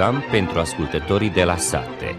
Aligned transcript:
program 0.00 0.24
pentru 0.30 0.58
ascultătorii 0.58 1.30
de 1.30 1.44
la 1.44 1.56
sate. 1.56 2.16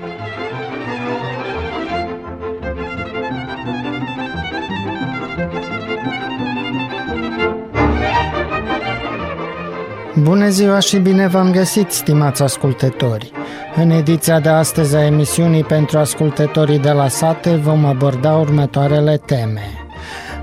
Bună 10.24 10.50
ziua 10.50 10.79
și 10.79 10.97
bine 10.97 11.28
v-am 11.28 11.52
găsit, 11.52 11.92
stimați 11.92 12.44
ascultători! 12.44 13.32
În 13.76 13.90
ediția 13.90 14.40
de 14.40 14.50
astăzi 14.50 14.96
a 14.96 15.06
emisiunii 15.06 15.63
pentru 15.63 15.98
ascultătorii 15.98 16.80
de 16.80 16.91
la 16.91 17.08
sate 17.08 17.55
vom 17.55 17.86
aborda 17.86 18.34
următoarele 18.34 19.18
teme. 19.18 19.80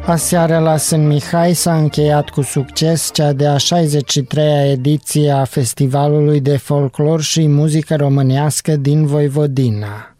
Aseară 0.09 0.59
la 0.59 0.77
Sân 0.77 1.07
Mihai 1.07 1.55
s-a 1.55 1.77
încheiat 1.77 2.29
cu 2.29 2.43
succes 2.43 3.11
cea 3.13 3.33
de-a 3.33 3.57
63-a 3.57 4.65
ediție 4.65 5.31
a 5.31 5.45
Festivalului 5.45 6.41
de 6.41 6.57
Folclor 6.57 7.21
și 7.21 7.47
Muzică 7.47 7.97
Românească 7.97 8.77
din 8.77 9.07
Voivodina. 9.07 10.17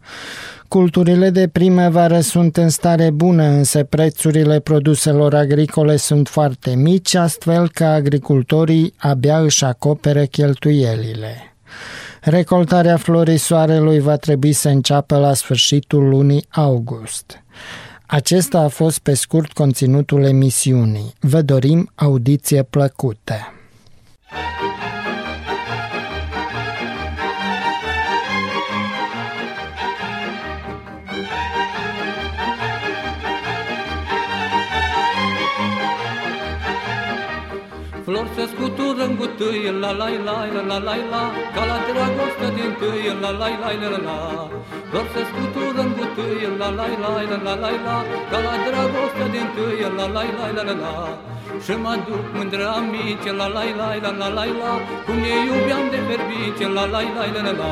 Culturile 0.67 1.29
de 1.29 1.47
primăvară 1.47 2.19
sunt 2.19 2.57
în 2.57 2.69
stare 2.69 3.09
bună, 3.09 3.43
însă 3.43 3.83
prețurile 3.83 4.59
produselor 4.59 5.35
agricole 5.35 5.95
sunt 5.95 6.27
foarte 6.27 6.75
mici, 6.75 7.15
astfel 7.15 7.69
că 7.69 7.85
agricultorii 7.85 8.93
abia 8.97 9.39
își 9.39 9.65
acoperă 9.65 10.23
cheltuielile. 10.23 11.55
Recoltarea 12.21 12.97
florii 12.97 13.37
soarelui 13.37 13.99
va 13.99 14.15
trebui 14.15 14.53
să 14.53 14.69
înceapă 14.69 15.17
la 15.17 15.33
sfârșitul 15.33 16.09
lunii 16.09 16.45
august. 16.49 17.43
Acesta 18.11 18.59
a 18.59 18.67
fost 18.67 18.99
pe 18.99 19.13
scurt 19.13 19.51
conținutul 19.51 20.23
emisiunii. 20.23 21.13
Vă 21.19 21.41
dorim 21.41 21.91
audiție 21.95 22.63
plăcută! 22.63 23.58
Scutură 39.09 39.15
în 39.15 39.15
gutâi, 39.15 39.79
la 39.79 39.91
la 39.91 40.07
la 40.27 40.37
la 40.55 40.61
la 40.69 40.77
la 40.87 40.95
la 41.11 41.23
Ca 41.55 41.63
la 41.69 41.77
dragoste 41.87 42.47
din 42.55 42.71
tâi, 42.79 43.05
la 43.21 43.29
la 43.39 43.47
la 43.61 43.69
la 43.81 43.87
la 43.93 43.99
la 44.07 44.17
Flori 44.89 45.09
se 45.13 45.21
scutură 45.29 45.81
în 45.85 45.91
gutâi, 45.97 46.41
la 46.59 46.69
la 46.77 46.85
la 47.03 47.11
la 47.29 47.37
la 47.45 47.53
la 47.63 47.69
la 47.85 47.97
Ca 48.31 48.37
la 48.45 48.53
dragoste 48.65 49.25
din 49.33 49.47
tâi, 49.55 49.81
la 49.97 50.05
la 50.15 50.21
la 50.37 50.45
la 50.55 50.63
la 50.69 50.75
la 50.83 50.93
și 51.65 51.75
mă 51.83 51.93
duc 52.07 52.25
mândră 52.35 52.67
amice, 52.77 53.31
la 53.39 53.47
la 53.55 53.63
la 53.79 53.87
la 54.03 54.11
la 54.19 54.27
la 54.37 54.43
la 54.61 54.71
Cum 55.05 55.17
ne 55.23 55.33
iubeam 55.47 55.85
de 55.93 55.99
ferbice, 56.07 56.65
la 56.77 56.85
la 56.93 56.99
la 57.15 57.23
la 57.33 57.41
la 57.47 57.53
la 57.61 57.71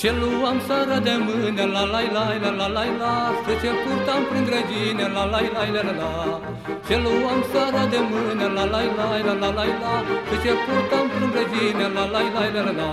Ce 0.00 0.12
luam 0.20 0.58
seara 0.66 0.98
de 0.98 1.14
mână, 1.26 1.64
la 1.74 1.84
la 1.92 2.00
la 2.14 2.24
la 2.42 2.50
la 2.58 2.66
la 2.76 2.84
la. 3.00 3.12
Și 3.44 3.52
ce 3.62 3.70
purtam 3.82 4.22
prin 4.28 4.44
grădine, 4.48 5.06
la 5.16 5.24
la 5.32 5.40
la 5.54 5.62
la 5.74 5.82
la 5.88 5.92
la. 6.00 6.40
Ce 6.86 6.96
luam 7.04 7.40
seara 7.50 7.84
de 7.92 8.00
mână, 8.10 8.46
la 8.56 8.64
la 8.72 8.80
la 8.96 9.06
la 9.26 9.34
la 9.42 9.50
la 9.58 9.64
la. 9.82 9.94
Și 10.28 10.36
ce 10.42 10.52
purtam 10.64 11.06
prin 11.14 11.30
grădine, 11.34 11.86
la 11.96 12.04
la 12.12 12.20
la 12.34 12.42
la 12.54 12.62
la 12.66 12.72
la. 12.80 12.90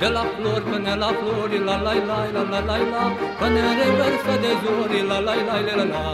De 0.00 0.08
la 0.16 0.24
flori 0.34 0.64
până 0.70 0.94
la 1.02 1.10
flori, 1.18 1.58
la 1.68 1.76
la 1.84 1.92
la 2.08 2.18
la 2.34 2.42
la 2.52 2.60
la 2.68 2.76
la. 2.92 3.04
Până 3.38 3.60
reversă 3.80 4.34
de 4.42 4.52
zori, 4.62 5.00
la 5.10 5.18
la 5.26 5.34
la 5.48 5.56
la 5.66 5.74
la 5.78 5.84
la 5.92 6.04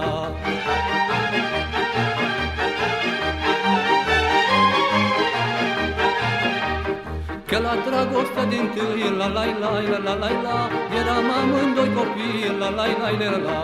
Că 7.52 7.58
la 7.68 7.74
dragostea 7.86 8.44
din 8.52 8.66
tâi, 8.74 9.02
la 9.18 9.26
la 9.36 9.44
la 9.62 9.70
la 9.90 9.98
la 10.06 10.14
la 10.22 10.30
la 10.44 10.58
Eram 10.98 11.28
amândoi 11.38 11.90
copii, 11.96 12.44
la 12.60 12.68
la 12.78 12.84
la 13.00 13.08
la 13.20 13.28
la 13.32 13.38
la 13.46 13.58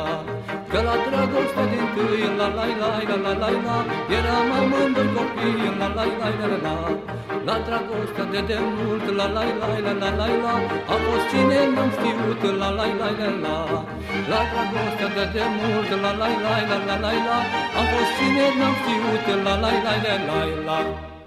Că 0.71 0.79
la 0.87 0.95
dragostea 1.05 1.65
din 1.73 1.87
tâi, 1.95 2.23
la 2.39 2.47
la 2.57 2.65
la 2.81 2.91
la 3.09 3.17
la 3.25 3.33
la 3.43 3.49
la 3.65 3.77
Eram 4.19 4.51
amândoi 4.59 5.09
copii, 5.17 5.69
la 5.81 5.89
la 5.97 6.05
la 6.21 6.29
la 6.39 6.47
la 6.53 6.59
la 6.65 6.77
La 7.47 7.57
dragostea 7.67 8.25
de 8.33 8.41
demult, 8.49 9.07
la 9.19 9.27
la 9.35 9.43
la 9.61 9.69
la 9.85 9.93
la 10.01 10.11
la 10.19 10.27
la 10.43 10.55
A 10.93 10.95
fost 11.05 11.27
cine 11.31 11.61
n-am 11.75 11.89
știut, 11.97 12.43
la 12.61 12.69
la 12.79 12.87
la 13.01 13.09
la 13.21 13.29
la 13.45 13.57
La 14.31 14.41
dragostea 14.51 15.09
de 15.17 15.25
demult, 15.35 15.91
la 16.05 16.13
la 16.21 16.29
la 16.45 16.55
la 16.69 16.77
la 16.89 16.97
la 17.05 17.11
la 17.27 17.39
A 17.81 17.83
fost 17.91 18.11
cine 18.17 18.47
n-am 18.59 18.75
știut, 18.81 19.27
la 19.45 19.55
la 19.63 19.71
la 19.85 19.95
la 20.05 20.15
la 20.29 20.41
la 20.69 21.18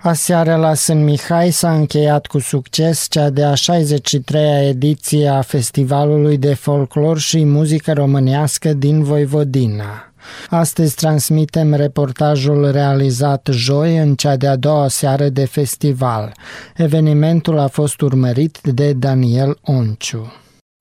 Aseară 0.00 0.56
la 0.56 0.74
Sân 0.74 1.04
Mihai 1.04 1.50
s-a 1.50 1.74
încheiat 1.74 2.26
cu 2.26 2.38
succes 2.38 3.06
cea 3.10 3.30
de-a 3.30 3.52
63-a 3.52 4.62
ediție 4.62 5.28
a 5.28 5.40
Festivalului 5.40 6.38
de 6.38 6.54
Folclor 6.54 7.18
și 7.18 7.44
Muzică 7.44 7.92
Românească 7.92 8.72
din 8.72 9.02
Voivodina. 9.02 10.12
Astăzi 10.50 10.94
transmitem 10.94 11.74
reportajul 11.74 12.70
realizat 12.70 13.48
joi 13.50 13.96
în 13.96 14.14
cea 14.14 14.36
de-a 14.36 14.56
doua 14.56 14.88
seară 14.88 15.28
de 15.28 15.44
festival. 15.44 16.32
Evenimentul 16.76 17.58
a 17.58 17.66
fost 17.66 18.00
urmărit 18.00 18.58
de 18.62 18.92
Daniel 18.92 19.58
Onciu. 19.62 20.32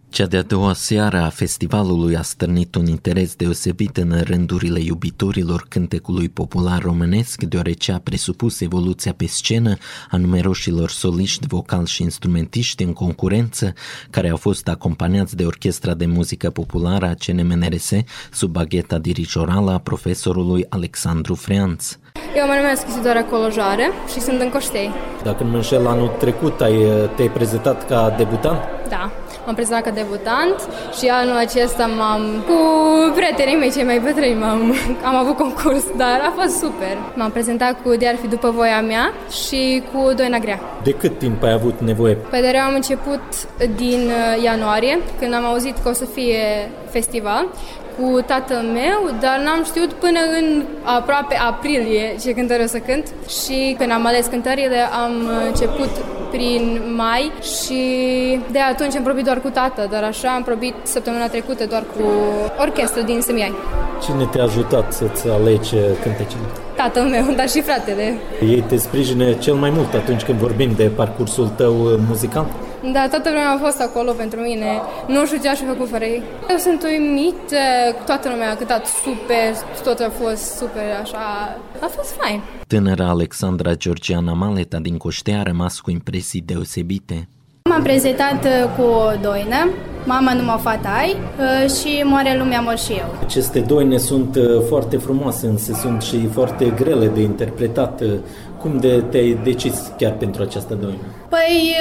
Cea 0.09 0.25
de-a 0.25 0.41
doua 0.41 0.73
seară 0.73 1.17
a 1.17 1.29
festivalului 1.29 2.15
a 2.15 2.21
stârnit 2.21 2.75
un 2.75 2.85
interes 2.87 3.35
deosebit 3.35 3.97
în 3.97 4.21
rândurile 4.23 4.79
iubitorilor 4.79 5.65
cântecului 5.69 6.29
popular 6.29 6.81
românesc, 6.81 7.43
deoarece 7.43 7.91
a 7.91 7.99
presupus 7.99 8.61
evoluția 8.61 9.13
pe 9.17 9.25
scenă 9.25 9.77
a 10.11 10.17
numeroșilor 10.17 10.89
soliști, 10.89 11.47
vocal 11.47 11.85
și 11.85 12.01
instrumentiști 12.01 12.83
în 12.83 12.93
concurență, 12.93 13.73
care 14.09 14.29
au 14.29 14.37
fost 14.37 14.67
acompaniați 14.67 15.35
de 15.35 15.45
Orchestra 15.45 15.93
de 15.93 16.05
Muzică 16.05 16.49
Populară 16.49 17.05
a 17.05 17.13
CNMNRS 17.25 17.91
sub 18.31 18.51
bagheta 18.51 18.97
dirigiorală 18.97 19.71
a 19.71 19.77
profesorului 19.77 20.65
Alexandru 20.69 21.35
Freanț. 21.35 21.97
Eu 22.35 22.47
mă 22.47 22.53
numesc 22.61 22.87
Isidora 22.87 23.23
Colojoare 23.23 23.91
și 24.13 24.19
sunt 24.19 24.41
în 24.41 24.49
Coștei. 24.49 24.89
Dacă 25.23 25.43
nu 25.43 25.49
mă 25.49 25.55
înșel, 25.55 25.87
anul 25.87 26.07
trecut 26.07 26.61
ai, 26.61 26.75
te-ai 27.15 27.31
prezentat 27.31 27.87
ca 27.87 28.15
debutant? 28.17 28.59
Da, 28.89 29.11
m-am 29.47 29.55
prezentat 29.55 29.83
ca 29.83 29.91
debutant 30.01 30.57
și 30.99 31.07
anul 31.07 31.35
acesta 31.35 31.85
m-am 31.85 32.43
cu 32.47 32.57
prietenii 33.15 33.55
mei 33.55 33.71
cei 33.71 33.83
mai 33.83 33.99
bătrâni 33.99 34.39
m-am, 34.39 34.73
am 35.09 35.15
avut 35.15 35.35
concurs, 35.37 35.85
dar 36.03 36.19
a 36.27 36.33
fost 36.39 36.57
super. 36.57 36.95
M-am 37.15 37.31
prezentat 37.31 37.81
cu 37.81 37.95
De 37.95 38.07
ar 38.07 38.15
fi 38.21 38.27
după 38.27 38.49
voia 38.49 38.81
mea 38.81 39.13
și 39.45 39.83
cu 39.91 40.13
Doina 40.13 40.37
Grea. 40.37 40.59
De 40.83 40.91
cât 40.91 41.17
timp 41.17 41.43
ai 41.43 41.51
avut 41.51 41.79
nevoie? 41.79 42.13
Păi 42.13 42.41
de 42.41 42.57
am 42.57 42.73
început 42.73 43.21
din 43.75 44.01
uh, 44.07 44.43
ianuarie, 44.43 44.99
când 45.19 45.33
am 45.33 45.45
auzit 45.45 45.77
că 45.83 45.89
o 45.89 45.93
să 45.93 46.05
fie 46.05 46.71
festival 46.89 47.47
cu 47.97 48.21
tatăl 48.21 48.61
meu, 48.61 48.99
dar 49.19 49.37
n-am 49.45 49.63
știut 49.63 49.91
până 49.93 50.19
în 50.39 50.63
aproape 50.83 51.35
aprilie 51.35 52.15
ce 52.21 52.33
cântări 52.33 52.63
o 52.63 52.67
să 52.67 52.77
cânt 52.77 53.07
și 53.27 53.75
când 53.77 53.91
am 53.91 54.05
ales 54.05 54.25
cântările 54.25 54.79
am 55.03 55.13
început 55.47 55.89
prin 56.31 56.81
mai 56.95 57.31
și 57.41 57.81
de 58.51 58.59
atunci 58.59 58.95
am 58.95 59.03
probit 59.03 59.25
doar 59.25 59.39
cu 59.41 59.49
tată, 59.49 59.87
dar 59.91 60.03
așa 60.03 60.29
am 60.29 60.43
probit 60.43 60.73
săptămâna 60.83 61.27
trecută 61.27 61.65
doar 61.65 61.83
cu 61.95 62.03
orchestră 62.59 63.01
din 63.01 63.21
Semiai. 63.21 63.53
Cine 64.03 64.27
te-a 64.31 64.43
ajutat 64.43 64.93
să-ți 64.93 65.27
alegi 65.29 65.75
cântecele? 66.01 66.43
Tatăl 66.75 67.03
meu, 67.03 67.25
dar 67.35 67.49
și 67.49 67.61
fratele. 67.61 68.17
Ei 68.41 68.63
te 68.67 68.77
sprijină 68.77 69.31
cel 69.31 69.53
mai 69.53 69.69
mult 69.69 69.93
atunci 69.93 70.23
când 70.23 70.37
vorbim 70.37 70.71
de 70.75 70.83
parcursul 70.83 71.47
tău 71.47 71.73
muzical? 72.07 72.45
Da, 72.93 73.07
toată 73.09 73.29
vremea 73.29 73.51
a 73.51 73.63
fost 73.65 73.81
acolo 73.81 74.11
pentru 74.11 74.39
mine. 74.39 74.81
Nu 75.07 75.25
știu 75.25 75.37
ce 75.41 75.49
aș 75.49 75.57
fi 75.57 75.65
făcut 75.65 75.89
fără 75.89 76.03
ei. 76.03 76.21
Eu 76.49 76.57
sunt 76.57 76.83
uimit, 76.83 77.41
toată 78.05 78.29
lumea 78.29 78.51
a 78.51 78.55
cântat 78.55 78.85
super, 78.85 79.49
tot 79.83 79.99
a 79.99 80.11
fost 80.21 80.55
super, 80.55 80.83
așa, 81.01 81.23
a 81.79 81.87
fost 81.95 82.11
fain. 82.11 82.41
Tânăra 82.67 83.07
Alexandra 83.07 83.73
Georgiana 83.73 84.33
Maleta 84.33 84.77
din 84.77 84.97
Coștea 84.97 85.39
a 85.39 85.43
rămas 85.43 85.79
cu 85.79 85.91
impresii 85.91 86.41
deosebite. 86.41 87.27
M-am 87.69 87.83
prezentat 87.83 88.43
uh, 88.45 88.69
cu 88.77 88.81
o 88.81 89.11
doină, 89.21 89.69
Mama 90.05 90.33
nu 90.33 90.43
mă 90.43 90.57
fata 90.61 90.89
ai 90.89 91.15
uh, 91.15 91.69
și 91.71 92.01
Moare 92.03 92.37
lumea 92.37 92.59
mor 92.59 92.77
și 92.77 92.91
eu. 92.91 93.15
Aceste 93.21 93.59
doine 93.59 93.97
sunt 93.97 94.35
uh, 94.35 94.43
foarte 94.67 94.97
frumoase, 94.97 95.47
însă 95.47 95.73
sunt 95.73 96.01
și 96.01 96.27
foarte 96.27 96.73
grele 96.75 97.07
de 97.07 97.21
interpretat. 97.21 98.01
Cum 98.61 98.77
de 98.77 99.03
te-ai 99.09 99.39
decis 99.43 99.91
chiar 99.97 100.11
pentru 100.11 100.41
această 100.41 100.73
doină? 100.73 100.97
Păi, 101.29 101.75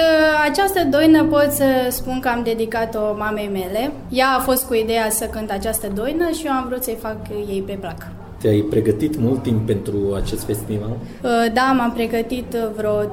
această 0.50 0.84
doină 0.90 1.24
pot 1.24 1.50
să 1.50 1.64
spun 1.88 2.20
că 2.20 2.28
am 2.28 2.42
dedicat-o 2.42 3.14
mamei 3.18 3.50
mele. 3.52 3.92
Ea 4.08 4.28
a 4.38 4.40
fost 4.40 4.66
cu 4.66 4.74
ideea 4.74 5.10
să 5.10 5.24
cânt 5.24 5.50
această 5.50 5.86
doină 5.94 6.30
și 6.30 6.46
eu 6.46 6.52
am 6.52 6.66
vrut 6.68 6.82
să-i 6.82 6.98
fac 7.00 7.16
ei 7.48 7.62
pe 7.66 7.72
plac. 7.72 8.06
Te-ai 8.40 8.60
pregătit 8.60 9.18
mult 9.18 9.42
timp 9.42 9.66
pentru 9.66 10.14
acest 10.14 10.44
festival? 10.44 10.88
Uh, 10.90 11.52
da, 11.52 11.74
m-am 11.78 11.92
pregătit 11.92 12.54
uh, 12.54 12.70
vreo 12.76 13.04
3-4 13.04 13.08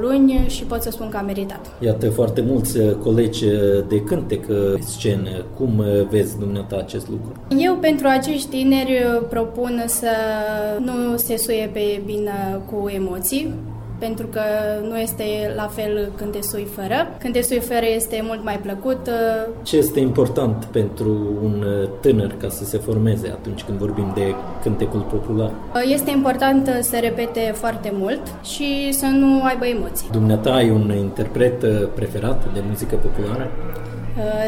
luni 0.00 0.44
și 0.46 0.62
pot 0.64 0.82
să 0.82 0.90
spun 0.90 1.08
că 1.08 1.16
am 1.16 1.24
meritat. 1.24 1.66
Iată 1.80 2.10
foarte 2.10 2.40
mulți 2.40 2.78
uh, 2.78 2.94
colegi 2.94 3.44
de 3.88 4.00
cântec 4.00 4.46
pe 4.46 4.80
scenă. 4.80 5.44
Cum 5.56 5.84
vezi 6.10 6.38
dumneata 6.38 6.76
acest 6.76 7.08
lucru? 7.08 7.32
Eu 7.58 7.74
pentru 7.74 8.06
acești 8.06 8.48
tineri 8.48 9.02
propun 9.28 9.82
să 9.86 10.10
nu 10.78 11.16
se 11.16 11.36
suie 11.36 11.70
pe 11.72 12.02
bine 12.04 12.60
cu 12.70 12.88
emoții, 12.88 13.54
pentru 13.98 14.26
că 14.26 14.40
nu 14.88 14.98
este 14.98 15.24
la 15.56 15.66
fel 15.66 16.12
când 16.16 16.32
te 16.32 16.42
sui 16.42 16.66
fără. 16.74 17.08
Când 17.18 17.32
te 17.34 17.42
sui 17.42 17.58
fără 17.58 17.86
este 17.94 18.20
mult 18.22 18.44
mai 18.44 18.58
plăcut. 18.62 19.06
Uh, 19.06 19.52
Ce 19.62 19.76
este 19.76 20.00
important 20.00 20.64
pentru 20.64 21.10
un 21.42 21.64
uh, 21.66 21.88
tânăr 22.00 22.34
ca 22.40 22.48
să 22.48 22.64
se 22.64 22.78
formeze 22.78 23.28
atunci 23.28 23.62
când 23.62 23.78
vorbim 23.78 24.10
de 24.14 24.34
cântecul 24.62 25.00
popular? 25.00 25.50
Uh, 25.50 25.82
este 25.92 26.10
important 26.10 26.70
să 26.80 26.98
repete 27.00 27.52
foarte 27.54 27.90
mult 27.94 28.20
și 28.42 28.92
să 28.92 29.06
nu 29.06 29.42
aibă 29.44 29.66
emoții. 29.66 30.08
Dumneata 30.12 30.50
ai 30.50 30.70
un 30.70 30.92
interpret 30.98 31.64
preferat 31.94 32.52
de 32.52 32.62
muzică 32.68 32.96
populară? 32.96 33.50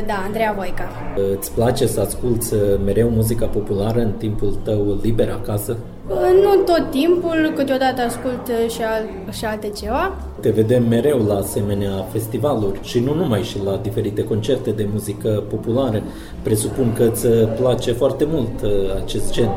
Da, 0.07 0.23
Andreea 0.27 0.55
Voica. 0.57 0.89
Îți 1.39 1.53
place 1.53 1.87
să 1.87 2.01
asculți 2.01 2.55
mereu 2.85 3.09
muzica 3.09 3.47
populară 3.47 4.01
în 4.01 4.13
timpul 4.13 4.59
tău 4.65 4.99
liber 5.03 5.31
acasă? 5.31 5.77
Nu 6.19 6.63
tot 6.65 6.91
timpul, 6.91 7.53
câteodată 7.57 8.03
ascult 8.03 8.51
și, 8.69 8.83
al, 8.83 9.33
și 9.33 9.45
alte 9.45 9.69
ceva. 9.69 10.17
Te 10.41 10.51
vedem 10.51 10.89
mereu 10.89 11.19
la 11.27 11.35
asemenea 11.35 12.07
festivaluri 12.13 12.79
și 12.83 12.99
nu 12.99 13.15
numai 13.15 13.43
și 13.43 13.63
la 13.65 13.77
diferite 13.83 14.25
concerte 14.25 14.71
de 14.71 14.89
muzică 14.93 15.45
populară. 15.49 16.03
Presupun 16.43 16.93
că 16.93 17.03
îți 17.03 17.27
place 17.61 17.93
foarte 17.93 18.25
mult 18.25 18.63
uh, 18.63 18.71
acest 19.05 19.33
gen. 19.33 19.51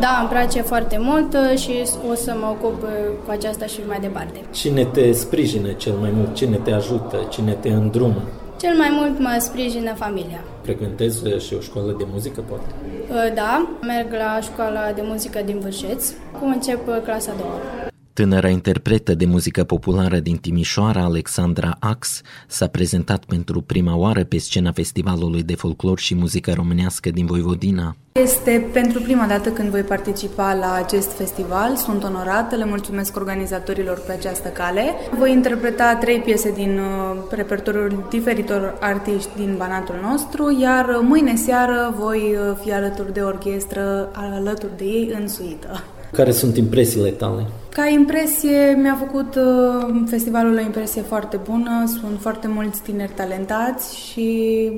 Da, 0.00 0.18
îmi 0.20 0.28
place 0.28 0.62
foarte 0.62 0.96
mult 1.00 1.34
uh, 1.34 1.58
și 1.58 1.72
o 2.10 2.14
să 2.14 2.36
mă 2.40 2.46
ocup 2.50 2.82
uh, 2.82 2.88
cu 3.24 3.30
aceasta 3.30 3.66
și 3.66 3.80
mai 3.86 3.98
departe. 4.00 4.40
Cine 4.50 4.84
te 4.84 5.12
sprijină 5.12 5.72
cel 5.72 5.92
mai 6.00 6.10
mult? 6.14 6.34
Cine 6.34 6.56
te 6.56 6.72
ajută? 6.72 7.16
Cine 7.30 7.52
te 7.52 7.68
îndrumă? 7.68 8.22
Cel 8.60 8.74
mai 8.76 8.88
mult 8.98 9.18
mă 9.18 9.36
sprijină 9.38 9.94
familia. 9.94 10.44
Frecventezi 10.68 11.46
și 11.46 11.54
o 11.54 11.60
școală 11.60 11.94
de 11.98 12.04
muzică, 12.12 12.40
poate? 12.40 12.64
Uh, 13.10 13.34
da, 13.34 13.68
merg 13.80 14.12
la 14.12 14.40
școala 14.40 14.92
de 14.92 15.02
muzică 15.04 15.40
din 15.44 15.58
Vârșeț, 15.58 16.10
cu 16.10 16.44
încep 16.44 16.88
uh, 16.88 17.00
clasa 17.04 17.32
2. 17.36 17.97
Tânăra 18.18 18.48
interpretă 18.48 19.14
de 19.14 19.26
muzică 19.26 19.64
populară 19.64 20.18
din 20.18 20.36
Timișoara, 20.36 21.02
Alexandra 21.02 21.76
Ax, 21.78 22.20
s-a 22.46 22.66
prezentat 22.66 23.24
pentru 23.24 23.60
prima 23.60 23.96
oară 23.96 24.24
pe 24.24 24.38
scena 24.38 24.72
Festivalului 24.72 25.42
de 25.42 25.54
Folclor 25.54 25.98
și 25.98 26.14
Muzică 26.14 26.52
Românească 26.54 27.10
din 27.10 27.26
Voivodina. 27.26 27.96
Este 28.12 28.68
pentru 28.72 29.00
prima 29.00 29.26
dată 29.26 29.48
când 29.48 29.68
voi 29.68 29.80
participa 29.80 30.54
la 30.54 30.72
acest 30.72 31.12
festival. 31.12 31.76
Sunt 31.76 32.04
onorată, 32.04 32.56
le 32.56 32.64
mulțumesc 32.64 33.16
organizatorilor 33.16 34.02
pe 34.06 34.12
această 34.12 34.48
cale. 34.48 34.82
Voi 35.18 35.32
interpreta 35.32 35.96
trei 36.00 36.20
piese 36.20 36.52
din 36.52 36.78
uh, 36.78 37.16
repertoriul 37.30 38.06
diferitor 38.10 38.76
artiști 38.80 39.30
din 39.36 39.54
Banatul 39.58 39.96
nostru, 40.02 40.58
iar 40.60 40.98
mâine 41.02 41.36
seară 41.36 41.94
voi 41.98 42.18
uh, 42.18 42.56
fi 42.62 42.72
alături 42.72 43.12
de 43.12 43.20
orchestră, 43.20 44.08
alături 44.12 44.76
de 44.76 44.84
ei 44.84 45.10
în 45.20 45.28
suită. 45.28 45.84
Care 46.12 46.30
sunt 46.30 46.56
impresiile 46.56 47.10
tale? 47.10 47.46
Ca 47.78 47.86
impresie, 47.86 48.78
mi-a 48.82 48.96
făcut 48.98 49.34
uh, 49.34 50.02
festivalul 50.06 50.56
o 50.56 50.60
impresie 50.60 51.02
foarte 51.02 51.36
bună. 51.36 51.84
Sunt 51.86 52.20
foarte 52.20 52.48
mulți 52.48 52.82
tineri 52.82 53.12
talentați 53.12 53.96
și 53.96 54.70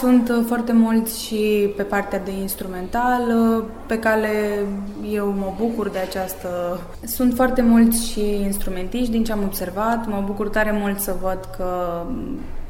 sunt 0.00 0.28
uh, 0.28 0.44
foarte 0.46 0.72
mulți 0.72 1.24
și 1.24 1.72
pe 1.76 1.82
partea 1.82 2.18
de 2.18 2.30
instrumental, 2.30 3.22
uh, 3.22 3.64
pe 3.86 3.98
care 3.98 4.30
eu 5.12 5.26
mă 5.26 5.52
bucur 5.58 5.88
de 5.88 5.98
această... 5.98 6.80
Sunt 7.04 7.34
foarte 7.34 7.62
mulți 7.62 8.10
și 8.10 8.42
instrumentiști 8.42 9.10
din 9.10 9.24
ce 9.24 9.32
am 9.32 9.42
observat. 9.42 10.06
Mă 10.06 10.22
bucur 10.26 10.48
tare 10.48 10.72
mult 10.72 11.00
să 11.00 11.14
văd 11.22 11.38
că 11.56 12.02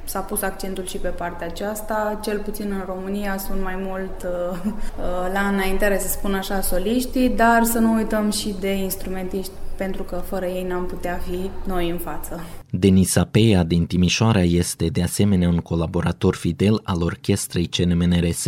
s-a 0.05 0.21
pus 0.21 0.43
accentul 0.43 0.87
și 0.87 0.97
pe 0.97 1.09
partea 1.09 1.47
aceasta. 1.47 2.19
Cel 2.23 2.39
puțin 2.39 2.67
în 2.71 2.95
România 2.95 3.37
sunt 3.37 3.63
mai 3.63 3.79
mult 3.87 4.23
uh, 4.23 4.59
uh, 4.65 5.33
la 5.33 5.41
înaintare, 5.53 5.99
să 5.99 6.09
spun 6.09 6.35
așa, 6.35 6.61
soliștii, 6.61 7.29
dar 7.29 7.65
să 7.65 7.79
nu 7.79 7.93
uităm 7.93 8.31
și 8.31 8.55
de 8.61 8.73
instrumentiști, 8.73 9.53
pentru 9.79 10.03
că 10.03 10.23
fără 10.27 10.47
ei 10.47 10.67
n-am 10.69 10.87
putea 10.87 11.21
fi 11.29 11.51
noi 11.67 11.91
în 11.91 11.99
față. 11.99 12.45
Denisa 12.71 13.29
Peia 13.31 13.63
din 13.63 13.87
Timișoara 13.87 14.43
este 14.43 14.87
de 14.87 15.03
asemenea 15.03 15.49
un 15.49 15.59
colaborator 15.59 16.35
fidel 16.35 16.81
al 16.83 17.03
orchestrei 17.03 17.67
CNMNRS, 17.67 18.45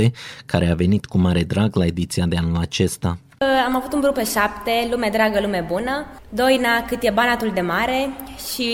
care 0.46 0.70
a 0.70 0.74
venit 0.74 1.06
cu 1.06 1.18
mare 1.18 1.42
drag 1.42 1.76
la 1.76 1.86
ediția 1.86 2.26
de 2.26 2.36
anul 2.36 2.56
acesta. 2.56 3.18
Am 3.66 3.76
avut 3.76 3.92
un 3.92 4.00
grup 4.00 4.14
pe 4.14 4.24
șapte, 4.24 4.88
Lume 4.90 5.08
Dragă, 5.12 5.40
Lume 5.40 5.64
Bună, 5.68 6.06
Doina, 6.28 6.84
Cât 6.86 7.02
e 7.02 7.10
Banatul 7.10 7.50
de 7.54 7.60
Mare 7.60 8.10
și 8.52 8.70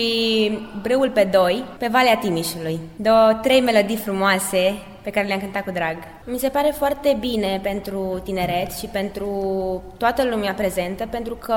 Brâul 0.81 1.11
pe 1.13 1.29
doi, 1.31 1.63
pe 1.79 1.87
Valea 1.91 2.17
Timișului. 2.17 2.79
Două, 2.95 3.39
trei 3.41 3.61
melodii 3.61 3.95
frumoase 3.95 4.73
pe 5.07 5.13
care 5.13 5.27
le-am 5.27 5.39
cântat 5.39 5.63
cu 5.63 5.71
drag. 5.71 5.97
Mi 6.23 6.37
se 6.37 6.49
pare 6.49 6.73
foarte 6.77 7.17
bine 7.19 7.59
pentru 7.63 8.21
tineret 8.23 8.71
și 8.71 8.85
pentru 8.85 9.31
toată 9.97 10.23
lumea 10.23 10.53
prezentă, 10.53 11.07
pentru 11.09 11.35
că 11.35 11.55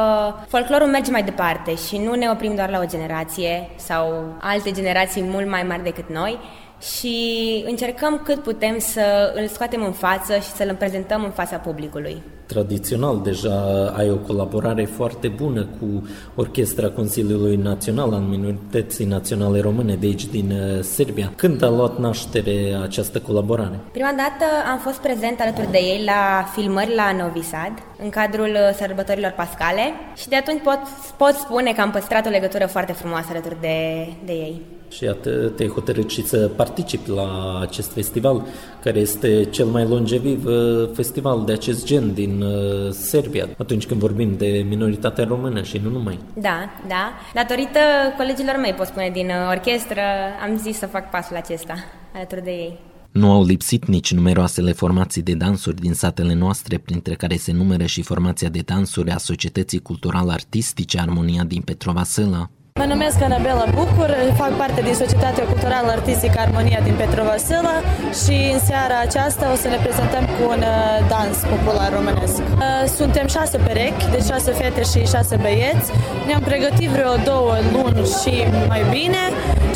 folclorul 0.48 0.86
merge 0.86 1.10
mai 1.10 1.22
departe 1.22 1.74
și 1.74 1.98
nu 1.98 2.14
ne 2.14 2.30
oprim 2.30 2.54
doar 2.54 2.70
la 2.70 2.78
o 2.78 2.86
generație 2.86 3.68
sau 3.76 4.34
alte 4.40 4.70
generații 4.70 5.22
mult 5.22 5.48
mai 5.48 5.62
mari 5.62 5.82
decât 5.82 6.08
noi, 6.08 6.38
și 6.80 7.64
încercăm 7.66 8.20
cât 8.24 8.42
putem 8.42 8.78
să 8.78 9.32
îl 9.34 9.46
scoatem 9.46 9.84
în 9.84 9.92
față 9.92 10.34
și 10.34 10.50
să-l 10.50 10.74
prezentăm 10.78 11.24
în 11.24 11.30
fața 11.30 11.56
publicului. 11.56 12.22
Tradițional, 12.46 13.20
deja 13.22 13.86
ai 13.96 14.10
o 14.10 14.16
colaborare 14.16 14.84
foarte 14.84 15.28
bună 15.28 15.66
cu 15.80 16.08
Orchestra 16.34 16.88
Consiliului 16.88 17.56
Național 17.56 18.12
al 18.12 18.20
Minorității 18.20 19.04
Naționale 19.04 19.60
Române 19.60 19.94
de 19.94 20.06
aici 20.06 20.26
din 20.26 20.50
uh, 20.50 20.82
Serbia. 20.82 21.32
Când 21.36 21.62
a 21.62 21.68
luat 21.68 21.98
naștere 21.98 22.78
această 22.82 23.20
colaborare? 23.20 23.78
Prima 23.92 24.14
dată 24.16 24.70
am 24.70 24.78
fost 24.78 24.98
prezent 24.98 25.40
alături 25.40 25.70
de 25.70 25.78
ei 25.78 26.02
la 26.04 26.44
filmări 26.54 26.94
la 26.94 27.12
Novi 27.12 27.42
Sad, 27.42 27.72
în 28.02 28.10
cadrul 28.10 28.50
uh, 28.50 28.74
sărbătorilor 28.76 29.32
pascale 29.36 29.92
și 30.16 30.28
de 30.28 30.36
atunci 30.36 30.60
pot, 30.62 30.80
pot 31.16 31.34
spune 31.34 31.72
că 31.72 31.80
am 31.80 31.90
păstrat 31.90 32.26
o 32.26 32.30
legătură 32.30 32.66
foarte 32.66 32.92
frumoasă 32.92 33.28
alături 33.30 33.60
de, 33.60 34.06
de 34.24 34.32
ei. 34.32 34.62
Și 34.90 35.04
iată, 35.04 35.30
te-ai 35.30 35.68
hotărât 35.68 36.10
și 36.10 36.26
să 36.26 36.50
participi 36.56 37.10
la 37.10 37.58
acest 37.60 37.92
festival, 37.92 38.46
care 38.82 38.98
este 38.98 39.44
cel 39.44 39.66
mai 39.66 39.86
longeviv 39.86 40.44
uh, 40.44 40.90
festival 40.94 41.44
de 41.44 41.52
acest 41.52 41.86
gen 41.86 42.14
din 42.14 42.42
uh, 42.42 42.90
Serbia, 42.90 43.48
atunci 43.58 43.86
când 43.86 44.00
vorbim 44.00 44.34
de 44.36 44.64
minoritatea 44.68 45.24
română 45.24 45.62
și 45.62 45.80
nu 45.82 45.90
numai. 45.90 46.18
Da, 46.34 46.70
da. 46.88 47.12
Datorită 47.34 47.78
colegilor 48.16 48.56
mei, 48.60 48.72
pot 48.72 48.86
spune, 48.86 49.10
din 49.12 49.26
uh, 49.26 49.48
orchestră, 49.50 50.00
am 50.42 50.58
zis 50.58 50.78
să 50.78 50.86
fac 50.86 51.10
pasul 51.10 51.36
acesta 51.36 51.74
alături 52.14 52.44
de 52.44 52.50
ei. 52.50 52.78
Nu 53.10 53.32
au 53.32 53.44
lipsit 53.44 53.86
nici 53.86 54.12
numeroasele 54.12 54.72
formații 54.72 55.22
de 55.22 55.34
dansuri 55.34 55.80
din 55.80 55.92
satele 55.92 56.34
noastre, 56.34 56.78
printre 56.78 57.14
care 57.14 57.36
se 57.36 57.52
numără 57.52 57.84
și 57.84 58.02
formația 58.02 58.48
de 58.48 58.60
dansuri 58.64 59.10
a 59.10 59.16
Societății 59.16 59.82
Cultural-Artistice 59.82 60.98
Armonia 60.98 61.44
din 61.44 61.60
Petrova 61.60 62.02
Săla. 62.02 62.50
Mă 62.74 62.84
numesc 62.84 63.22
Anabela 63.22 63.64
Bucur, 63.74 64.10
fac 64.36 64.52
parte 64.56 64.80
din 64.80 64.94
Societatea 64.94 65.44
Culturală 65.44 65.88
Artistică 65.90 66.38
Armonia 66.38 66.80
din 66.82 66.94
Petrovasila 67.02 67.76
și 68.22 68.36
în 68.52 68.60
seara 68.68 68.96
aceasta 69.06 69.44
o 69.52 69.56
să 69.62 69.68
ne 69.68 69.78
prezentăm 69.84 70.24
cu 70.34 70.42
un 70.54 70.62
uh, 70.74 71.08
dans 71.12 71.36
popular 71.52 71.90
românesc. 71.98 72.38
Uh, 72.38 72.84
suntem 72.98 73.26
șase 73.26 73.56
perechi, 73.66 74.10
deci 74.10 74.26
șase 74.32 74.50
fete 74.60 74.82
și 74.92 75.00
șase 75.14 75.34
băieți. 75.44 75.88
Ne-am 76.26 76.42
pregătit 76.50 76.88
vreo 76.96 77.14
două 77.30 77.54
luni 77.74 78.00
și 78.20 78.34
mai 78.72 78.82
bine 78.96 79.22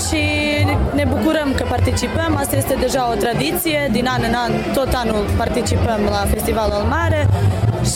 și 0.07 0.23
ne 0.99 1.05
bucurăm 1.13 1.49
că 1.59 1.65
participăm. 1.69 2.31
Asta 2.43 2.57
este 2.57 2.75
deja 2.75 3.03
o 3.13 3.15
tradiție. 3.25 3.89
Din 3.97 4.07
an 4.15 4.23
în 4.29 4.35
an, 4.45 4.53
tot 4.79 4.91
anul 5.03 5.25
participăm 5.37 6.01
la 6.17 6.23
Festivalul 6.35 6.83
Mare 6.97 7.29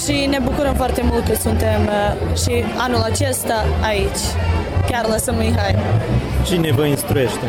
și 0.03 0.27
ne 0.35 0.39
bucurăm 0.43 0.75
foarte 0.75 1.03
mult 1.11 1.25
că 1.29 1.35
suntem 1.35 1.81
uh, 1.87 2.37
și 2.43 2.55
anul 2.77 3.03
acesta 3.13 3.65
aici 3.93 4.23
chiar 4.89 5.07
lăsăm 5.07 5.37
Mihai. 5.37 5.75
Cine 6.45 6.73
vă 6.73 6.85
instruiește? 6.85 7.47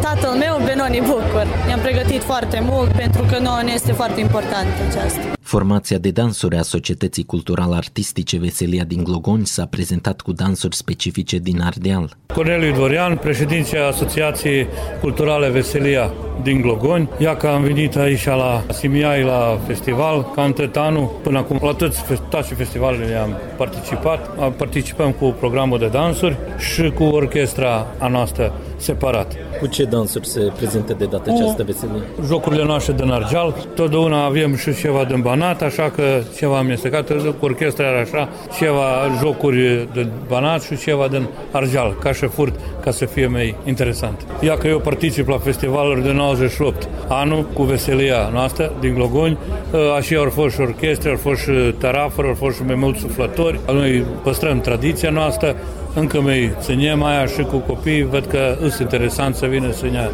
Tatăl 0.00 0.30
meu, 0.30 0.56
Benoni 0.64 1.00
Bucur. 1.00 1.46
Ne-am 1.66 1.80
pregătit 1.80 2.22
foarte 2.22 2.58
mult 2.62 2.90
pentru 2.90 3.22
că 3.30 3.38
nouă 3.38 3.60
ne 3.64 3.72
este 3.74 3.92
foarte 3.92 4.20
important 4.20 4.68
aceasta. 4.88 5.20
Formația 5.40 5.98
de 5.98 6.10
dansuri 6.10 6.56
a 6.56 6.62
Societății 6.62 7.24
Cultural-Artistice 7.24 8.38
Veselia 8.38 8.84
din 8.84 9.04
Glogoni 9.04 9.46
s-a 9.46 9.66
prezentat 9.66 10.20
cu 10.20 10.32
dansuri 10.32 10.76
specifice 10.76 11.38
din 11.38 11.60
Ardeal. 11.60 12.16
Corneliu 12.34 12.74
Dorian, 12.74 13.16
președinte 13.16 13.78
Asociației 13.78 14.66
Culturale 15.00 15.48
Veselia 15.48 16.12
din 16.42 16.60
Glogoni. 16.60 17.08
Ia 17.18 17.36
că 17.36 17.46
am 17.46 17.62
venit 17.62 17.96
aici 17.96 18.24
la 18.24 18.62
Simiai 18.72 19.22
la 19.22 19.58
festival, 19.66 20.30
ca 20.34 20.42
în 20.42 20.52
tot 20.52 20.76
anul, 20.76 21.10
până 21.22 21.38
acum 21.38 21.60
la 21.62 21.72
toți, 21.72 22.02
toate 22.28 22.54
festivalele 22.54 23.14
am 23.14 23.36
participat. 23.56 24.50
Participăm 24.56 25.12
cu 25.12 25.34
programul 25.38 25.78
de 25.78 25.86
dansuri 25.86 26.36
și 26.58 26.90
cu 26.90 27.04
orchestra 27.04 27.86
a 27.98 28.08
noastră 28.08 28.25
separat. 28.76 29.32
Cu 29.60 29.66
ce 29.66 29.84
dansuri 29.84 30.28
se 30.28 30.52
prezintă 30.56 30.94
de 30.98 31.04
data 31.04 31.32
această 31.34 31.62
veselie? 31.62 32.02
Jocurile 32.26 32.64
noastre 32.64 32.92
din 32.92 33.10
Argeal, 33.10 33.54
totdeauna 33.74 34.24
avem 34.24 34.56
și 34.56 34.74
ceva 34.74 35.04
din 35.04 35.20
Banat, 35.20 35.62
așa 35.62 35.90
că 35.94 36.02
ceva 36.36 36.58
amestecat, 36.58 37.12
cu 37.38 37.44
orchestra 37.44 37.84
așa, 38.00 38.28
ceva 38.58 38.84
jocuri 39.22 39.88
de 39.94 40.06
Banat 40.28 40.62
și 40.62 40.76
ceva 40.76 41.08
din 41.08 41.26
Argeal, 41.50 41.96
ca 42.00 42.12
și 42.12 42.26
furt, 42.26 42.54
ca 42.80 42.90
să 42.90 43.04
fie 43.04 43.26
mai 43.26 43.54
interesant. 43.64 44.26
Ia 44.40 44.56
că 44.56 44.66
eu 44.66 44.78
particip 44.78 45.28
la 45.28 45.38
festivaluri 45.38 46.02
de 46.02 46.12
98, 46.12 46.88
anul 47.08 47.46
cu 47.52 47.62
veselia 47.62 48.30
noastră 48.32 48.72
din 48.80 48.94
Glogoni, 48.94 49.38
așa 49.96 50.16
au 50.16 50.30
fost 50.30 50.54
și 50.54 50.60
orchestre, 50.60 51.10
au 51.10 51.16
fost 51.16 51.40
și 51.40 51.50
tarafuri, 51.78 52.28
au 52.28 52.34
fost 52.34 52.56
și 52.56 52.62
mai 52.62 52.74
mulți 52.74 53.00
suflători. 53.00 53.60
Noi 53.66 54.04
păstrăm 54.22 54.60
tradiția 54.60 55.10
noastră, 55.10 55.56
încă 55.96 56.20
mai 56.20 56.54
ținem 56.60 57.02
aia 57.02 57.26
și 57.26 57.42
cu 57.42 57.56
copii, 57.56 58.02
văd 58.02 58.24
că 58.26 58.56
este 58.64 58.82
interesant 58.82 59.34
să 59.34 59.46
vină 59.46 59.72
să 59.72 59.86
ne 59.86 60.08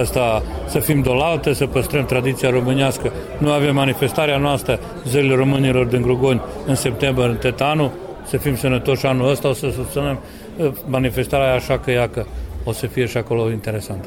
asta, 0.00 0.42
să 0.68 0.78
fim 0.78 1.02
dolaltă, 1.02 1.52
să 1.52 1.66
păstrăm 1.66 2.04
tradiția 2.04 2.50
românească. 2.50 3.12
Nu 3.38 3.50
avem 3.50 3.74
manifestarea 3.74 4.38
noastră, 4.38 4.78
zilele 5.08 5.34
românilor 5.34 5.86
din 5.86 6.02
Grugoni, 6.02 6.42
în 6.66 6.74
septembrie, 6.74 7.26
în 7.26 7.36
Tetanu, 7.36 7.92
să 8.26 8.36
fim 8.36 8.56
sănătoși 8.56 9.06
anul 9.06 9.30
ăsta, 9.30 9.48
o 9.48 9.52
să 9.52 9.70
susținem 9.76 10.18
uh, 10.56 10.70
manifestarea 10.86 11.54
așa 11.54 11.78
că 11.78 11.90
ea 11.90 12.08
că 12.08 12.24
o 12.64 12.72
să 12.72 12.86
fie 12.86 13.06
și 13.06 13.16
acolo 13.16 13.50
interesant 13.50 14.04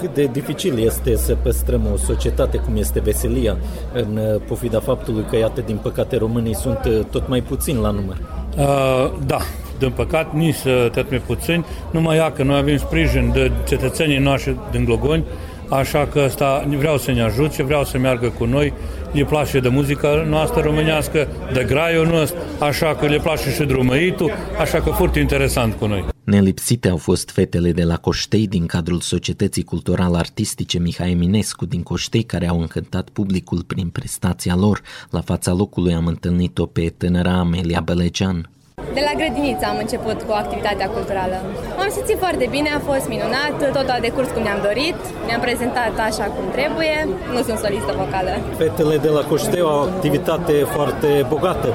cât 0.00 0.14
de 0.14 0.24
dificil 0.24 0.78
este 0.78 1.16
să 1.16 1.36
păstrăm 1.42 1.88
o 1.92 1.96
societate 1.96 2.56
cum 2.56 2.76
este 2.76 3.00
veselia, 3.00 3.56
în 3.92 4.16
uh, 4.16 4.40
pofida 4.46 4.80
faptului 4.80 5.24
că, 5.30 5.36
iată, 5.36 5.60
din 5.60 5.78
păcate, 5.82 6.16
românii 6.16 6.54
sunt 6.54 6.80
uh, 6.86 7.00
tot 7.10 7.28
mai 7.28 7.40
puțini 7.40 7.80
la 7.80 7.90
număr. 7.90 8.16
Uh, 8.58 9.12
da, 9.26 9.38
din 9.78 9.90
păcat, 9.90 10.34
nici 10.34 10.62
tot 10.92 11.10
mai 11.10 11.22
puțini, 11.26 11.64
numai 11.90 12.16
ea 12.16 12.32
că 12.32 12.42
noi 12.42 12.58
avem 12.58 12.76
sprijin 12.76 13.30
de 13.32 13.52
cetățenii 13.68 14.18
noștri 14.18 14.56
din 14.70 14.84
Glogoni, 14.84 15.24
așa 15.68 16.06
că 16.06 16.20
asta 16.20 16.68
vreau 16.78 16.98
să 16.98 17.10
ne 17.12 17.22
ajute, 17.22 17.62
vreau 17.62 17.84
să 17.84 17.98
meargă 17.98 18.28
cu 18.28 18.44
noi, 18.44 18.72
le 19.12 19.24
place 19.24 19.60
de 19.60 19.68
muzica 19.68 20.26
noastră 20.28 20.60
românească, 20.60 21.28
de 21.52 21.64
graiul 21.64 22.06
nostru, 22.06 22.38
așa 22.58 22.94
că 22.94 23.06
le 23.06 23.18
place 23.18 23.50
și 23.50 23.64
drumăitul, 23.64 24.30
așa 24.60 24.80
că 24.80 24.90
foarte 24.90 25.18
interesant 25.18 25.74
cu 25.74 25.86
noi. 25.86 26.04
Nelipsite 26.24 26.88
au 26.88 26.96
fost 26.96 27.30
fetele 27.30 27.72
de 27.72 27.82
la 27.84 27.96
Coștei 27.96 28.46
din 28.46 28.66
cadrul 28.66 29.00
Societății 29.00 29.62
Cultural-Artistice 29.62 30.78
Mihai 30.78 31.10
Eminescu 31.10 31.66
din 31.66 31.82
Coștei 31.82 32.22
care 32.22 32.48
au 32.48 32.60
încântat 32.60 33.08
publicul 33.08 33.62
prin 33.66 33.88
prestația 33.88 34.54
lor. 34.56 34.80
La 35.10 35.20
fața 35.20 35.52
locului 35.52 35.94
am 35.94 36.06
întâlnit-o 36.06 36.66
pe 36.66 36.94
tânăra 36.96 37.32
Amelia 37.32 37.80
Belegean. 37.80 38.50
De 38.98 39.04
la 39.10 39.18
grădiniță 39.20 39.64
am 39.72 39.78
început 39.84 40.18
cu 40.26 40.32
activitatea 40.42 40.88
culturală. 40.96 41.36
M-am 41.76 41.90
simțit 41.96 42.18
foarte 42.24 42.46
bine, 42.54 42.68
a 42.78 42.80
fost 42.90 43.06
minunat, 43.14 43.52
totul 43.76 43.94
a 43.96 44.00
decurs 44.08 44.28
cum 44.34 44.42
ne-am 44.46 44.60
dorit, 44.68 44.98
ne-am 45.26 45.40
prezentat 45.46 45.94
așa 46.08 46.26
cum 46.34 46.44
trebuie, 46.58 46.96
nu 47.34 47.40
sunt 47.48 47.58
solistă 47.64 47.92
vocală. 48.02 48.32
Fetele 48.62 48.96
de 49.06 49.10
la 49.16 49.22
Coșteu 49.30 49.66
au 49.68 49.78
o 49.78 49.86
activitate 49.90 50.54
foarte 50.76 51.08
bogată. 51.32 51.68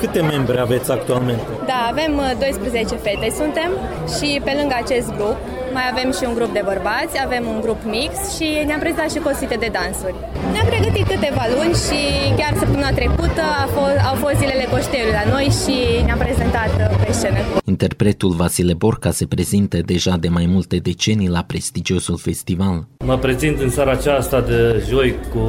Câte 0.00 0.20
membre 0.32 0.56
aveți 0.66 0.88
actualmente? 0.98 1.50
Da, 1.70 1.80
avem 1.92 2.12
12 2.38 2.94
fete 3.06 3.28
suntem 3.40 3.70
și 4.16 4.28
pe 4.46 4.52
lângă 4.58 4.74
acest 4.84 5.08
grup 5.18 5.38
mai 5.78 5.88
avem 5.94 6.10
și 6.18 6.24
un 6.30 6.34
grup 6.38 6.52
de 6.58 6.62
bărbați, 6.70 7.14
avem 7.26 7.44
un 7.54 7.58
grup 7.64 7.80
mix 7.96 8.12
și 8.36 8.48
ne-am 8.68 8.80
prezentat 8.84 9.10
și 9.14 9.18
cu 9.24 9.28
o 9.32 9.56
de 9.64 9.70
dansuri. 9.78 10.16
Ne-am 10.54 10.68
pregătit 10.72 11.06
câteva 11.14 11.44
luni 11.54 11.74
și 11.86 12.00
chiar 12.38 12.52
săptămâna 12.60 12.90
trecută 13.00 13.42
a 13.62 13.66
fost, 13.76 13.98
au 14.10 14.16
fost 14.24 14.36
zilele 14.42 14.66
Coștelului 14.72 15.18
la 15.20 15.24
noi 15.34 15.46
și 15.62 15.76
ne-am 16.06 16.20
prezentat 16.26 16.70
pe 17.02 17.12
scenă. 17.18 17.40
Interpretul 17.74 18.32
Vasile 18.40 18.74
Borca 18.82 19.10
se 19.20 19.26
prezintă 19.34 19.76
deja 19.92 20.14
de 20.24 20.28
mai 20.38 20.46
multe 20.54 20.76
decenii 20.88 21.34
la 21.36 21.42
prestigiosul 21.50 22.18
festival. 22.28 22.76
Mă 23.10 23.16
prezint 23.24 23.56
în 23.66 23.70
seara 23.76 23.92
aceasta 23.98 24.38
de 24.50 24.60
joi 24.88 25.10
cu 25.32 25.42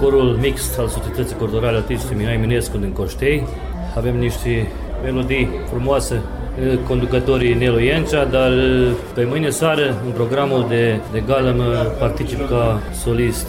corul 0.00 0.28
mix 0.44 0.78
al 0.78 0.88
Societății 0.96 1.36
Culturale 1.42 1.76
Artistice 1.76 2.14
Mihai 2.14 2.36
Minescu 2.36 2.76
din 2.84 2.92
Coștei. 2.92 3.46
Avem 3.96 4.16
niște 4.26 4.52
melodii 5.02 5.48
frumoase 5.68 6.22
conducătorii 6.86 7.54
Nelu 7.54 7.80
Iencea, 7.80 8.24
dar 8.24 8.52
pe 9.14 9.26
mâine 9.28 9.50
seară, 9.50 9.82
în 10.04 10.10
programul 10.14 10.64
de, 10.68 11.00
de 11.12 11.22
gală, 11.26 11.54
mă 11.56 11.92
particip 11.98 12.48
ca 12.48 12.80
solist 13.02 13.46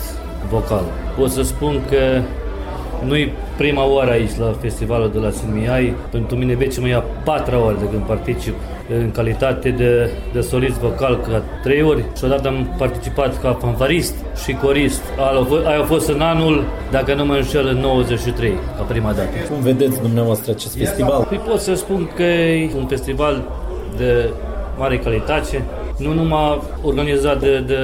vocal. 0.50 0.84
Pot 1.18 1.30
să 1.30 1.42
spun 1.44 1.82
că 1.90 2.22
nu-i 3.06 3.32
prima 3.58 3.86
oară 3.86 4.12
aici 4.12 4.36
la 4.38 4.56
festivalul 4.62 5.12
de 5.14 5.20
la 5.20 5.30
Sinmiai. 5.30 5.94
Pentru 6.12 6.36
mine 6.36 6.56
vece 6.56 6.80
mă 6.80 6.88
ia 6.88 7.04
patra 7.24 7.66
ori 7.66 7.80
de 7.80 7.86
când 7.92 8.02
particip 8.02 8.56
în 8.90 9.12
calitate 9.12 9.70
de, 9.70 10.10
de 10.34 10.42
solist 10.42 10.78
vocal 10.80 11.20
ca 11.20 11.44
trei 11.64 11.82
ori 11.82 12.04
și 12.18 12.24
odată 12.24 12.48
am 12.48 12.76
participat 12.78 13.42
ca 13.42 13.58
fanfarist 13.62 14.16
și 14.44 14.54
corist. 14.54 15.02
Aia 15.66 15.80
a 15.80 15.84
fost 15.84 16.10
în 16.10 16.22
anul, 16.22 16.64
dacă 16.92 17.14
nu 17.14 17.26
mă 17.26 17.34
înșel, 17.34 17.68
în 17.68 17.78
93, 17.78 18.54
ca 18.78 18.84
prima 18.84 19.12
dată. 19.12 19.30
Cum 19.52 19.62
vedeți 19.62 20.02
dumneavoastră 20.02 20.52
acest 20.52 20.78
festival? 20.78 21.26
Păi 21.30 21.38
pot 21.38 21.60
să 21.60 21.74
spun 21.74 22.12
că 22.16 22.24
e 22.24 22.70
un 22.76 22.88
festival 22.88 23.44
de 23.98 24.30
mare 24.78 24.98
calitate, 24.98 25.64
nu 25.98 26.14
numai 26.14 26.62
organizat 26.84 27.40
de, 27.40 27.60
de 27.60 27.78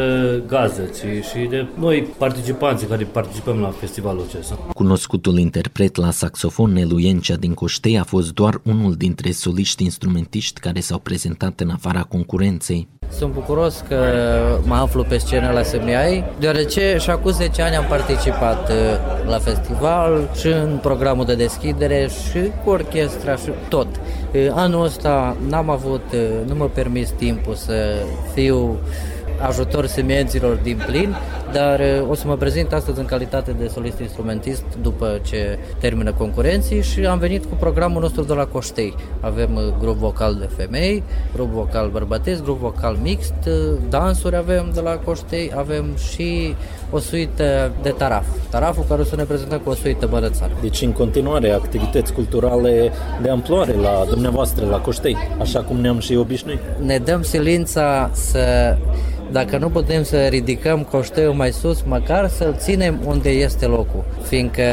gază, 0.48 0.82
ci 0.82 1.26
și 1.26 1.48
de 1.50 1.68
noi 1.80 2.02
participanții 2.18 2.88
care 2.88 3.04
participăm 3.04 3.60
la 3.60 3.70
festivalul 3.70 4.24
acesta. 4.28 4.56
Cunoscutul 4.74 5.38
interpret 5.38 5.96
la 5.96 6.12
saxofon 6.12 6.72
Nelu 6.72 7.00
Iencea 7.00 7.36
din 7.36 7.54
Coștei 7.54 8.00
a 8.00 8.04
fost 8.04 8.34
doar 8.34 8.62
unul 8.64 8.94
dintre 8.94 9.32
soliști 9.32 9.84
instrumentiști 9.84 10.60
care 10.60 10.80
s-au 10.80 11.00
prezentat 11.00 11.60
în 11.60 11.70
afara 11.70 12.02
concurenței. 12.02 12.88
Sunt 13.10 13.34
bucuros 13.34 13.84
că 13.88 13.98
mă 14.64 14.76
aflu 14.76 15.04
pe 15.04 15.18
scenă 15.18 15.52
la 15.52 15.64
SMI, 15.64 16.24
deoarece 16.40 16.98
și 17.00 17.10
acum 17.10 17.32
10 17.32 17.62
ani 17.62 17.76
am 17.76 17.86
participat 17.90 18.70
uh, 18.70 18.76
la 19.28 19.40
festival 19.40 20.30
și 20.40 20.48
în 20.48 20.80
programul 20.82 21.26
de 21.26 21.36
deschidere 21.36 22.08
și 22.08 22.40
cu 22.64 22.70
orchestra 22.70 23.36
și 23.36 23.50
tot. 23.70 23.88
Uh, 24.34 24.48
anul 24.52 24.84
ăsta 24.84 25.38
n-am 25.50 25.70
avut, 25.70 26.04
uh, 26.14 26.20
nu 26.48 26.56
mă 26.56 26.66
permis 26.66 27.10
timpul 27.10 27.56
să 27.56 28.03
fiu 28.34 28.78
ajutor 29.48 29.86
semienților 29.86 30.56
din 30.56 30.82
plin, 30.86 31.16
dar 31.52 31.80
uh, 31.80 32.10
o 32.10 32.14
să 32.14 32.28
mă 32.28 32.38
prezint 32.38 32.74
astăzi 32.74 33.00
în 33.00 33.06
calitate 33.06 33.52
de 33.52 33.68
solist 33.68 34.00
instrumentist 34.00 34.64
după 34.82 35.20
ce 35.26 35.60
termină 35.80 36.14
concurenții 36.14 36.82
și 36.82 37.06
am 37.06 37.20
venit 37.20 37.46
cu 37.46 37.56
programul 37.60 38.02
nostru 38.02 38.24
de 38.24 38.34
la 38.34 38.46
Coștei. 38.46 38.96
Avem 39.20 39.56
uh, 39.56 39.64
grup 39.80 39.96
vocal 39.96 40.36
de 40.36 40.50
femei, 40.56 41.04
grup 41.34 41.50
vocal 41.50 41.90
bărbătesc, 41.90 42.44
grup 42.44 42.60
vocal 42.60 42.98
mixt, 43.02 43.34
uh, 43.48 43.54
dansuri 43.90 44.36
avem 44.36 44.72
de 44.74 44.80
la 44.80 44.98
Coștei, 44.98 45.52
avem 45.56 45.86
și 46.12 46.56
o 46.94 47.00
suită 47.00 47.72
de 47.82 47.90
taraf. 47.90 48.26
Taraful 48.50 48.86
care 48.88 49.02
o 49.02 49.04
să 49.04 49.16
ne 49.16 49.24
prezentăm 49.24 49.60
cu 49.60 49.70
o 49.70 49.74
suită 49.74 50.08
bărățară. 50.08 50.52
Deci 50.62 50.82
în 50.82 50.92
continuare 50.92 51.52
activități 51.52 52.14
culturale 52.14 52.92
de 53.22 53.30
amploare 53.30 53.74
la 53.74 54.06
dumneavoastră, 54.10 54.66
la 54.66 54.78
Coștei, 54.78 55.18
așa 55.40 55.62
cum 55.62 55.78
ne-am 55.78 56.00
și 56.00 56.16
obișnuit. 56.16 56.60
Ne 56.86 56.98
dăm 56.98 57.22
silința 57.22 58.10
să 58.14 58.76
dacă 59.32 59.58
nu 59.58 59.70
putem 59.70 60.04
să 60.04 60.18
ridicăm 60.18 60.84
coșteul 60.84 61.34
mai 61.34 61.52
sus, 61.52 61.82
măcar 61.82 62.30
să-l 62.30 62.56
ținem 62.58 63.00
unde 63.06 63.30
este 63.30 63.66
locul. 63.66 64.04
Fiindcă 64.22 64.64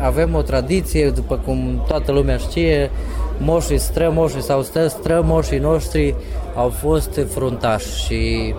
avem 0.00 0.34
o 0.34 0.42
tradiție, 0.42 1.10
după 1.10 1.40
cum 1.44 1.84
toată 1.88 2.12
lumea 2.12 2.36
știe, 2.36 2.90
moșii 3.38 3.78
strămoșii 3.78 4.42
sau 4.42 4.62
stă 4.62 4.86
strămoșii 4.86 5.58
noștri 5.58 6.14
au 6.54 6.68
fost 6.68 7.20
fruntași 7.28 8.04
și 8.04 8.54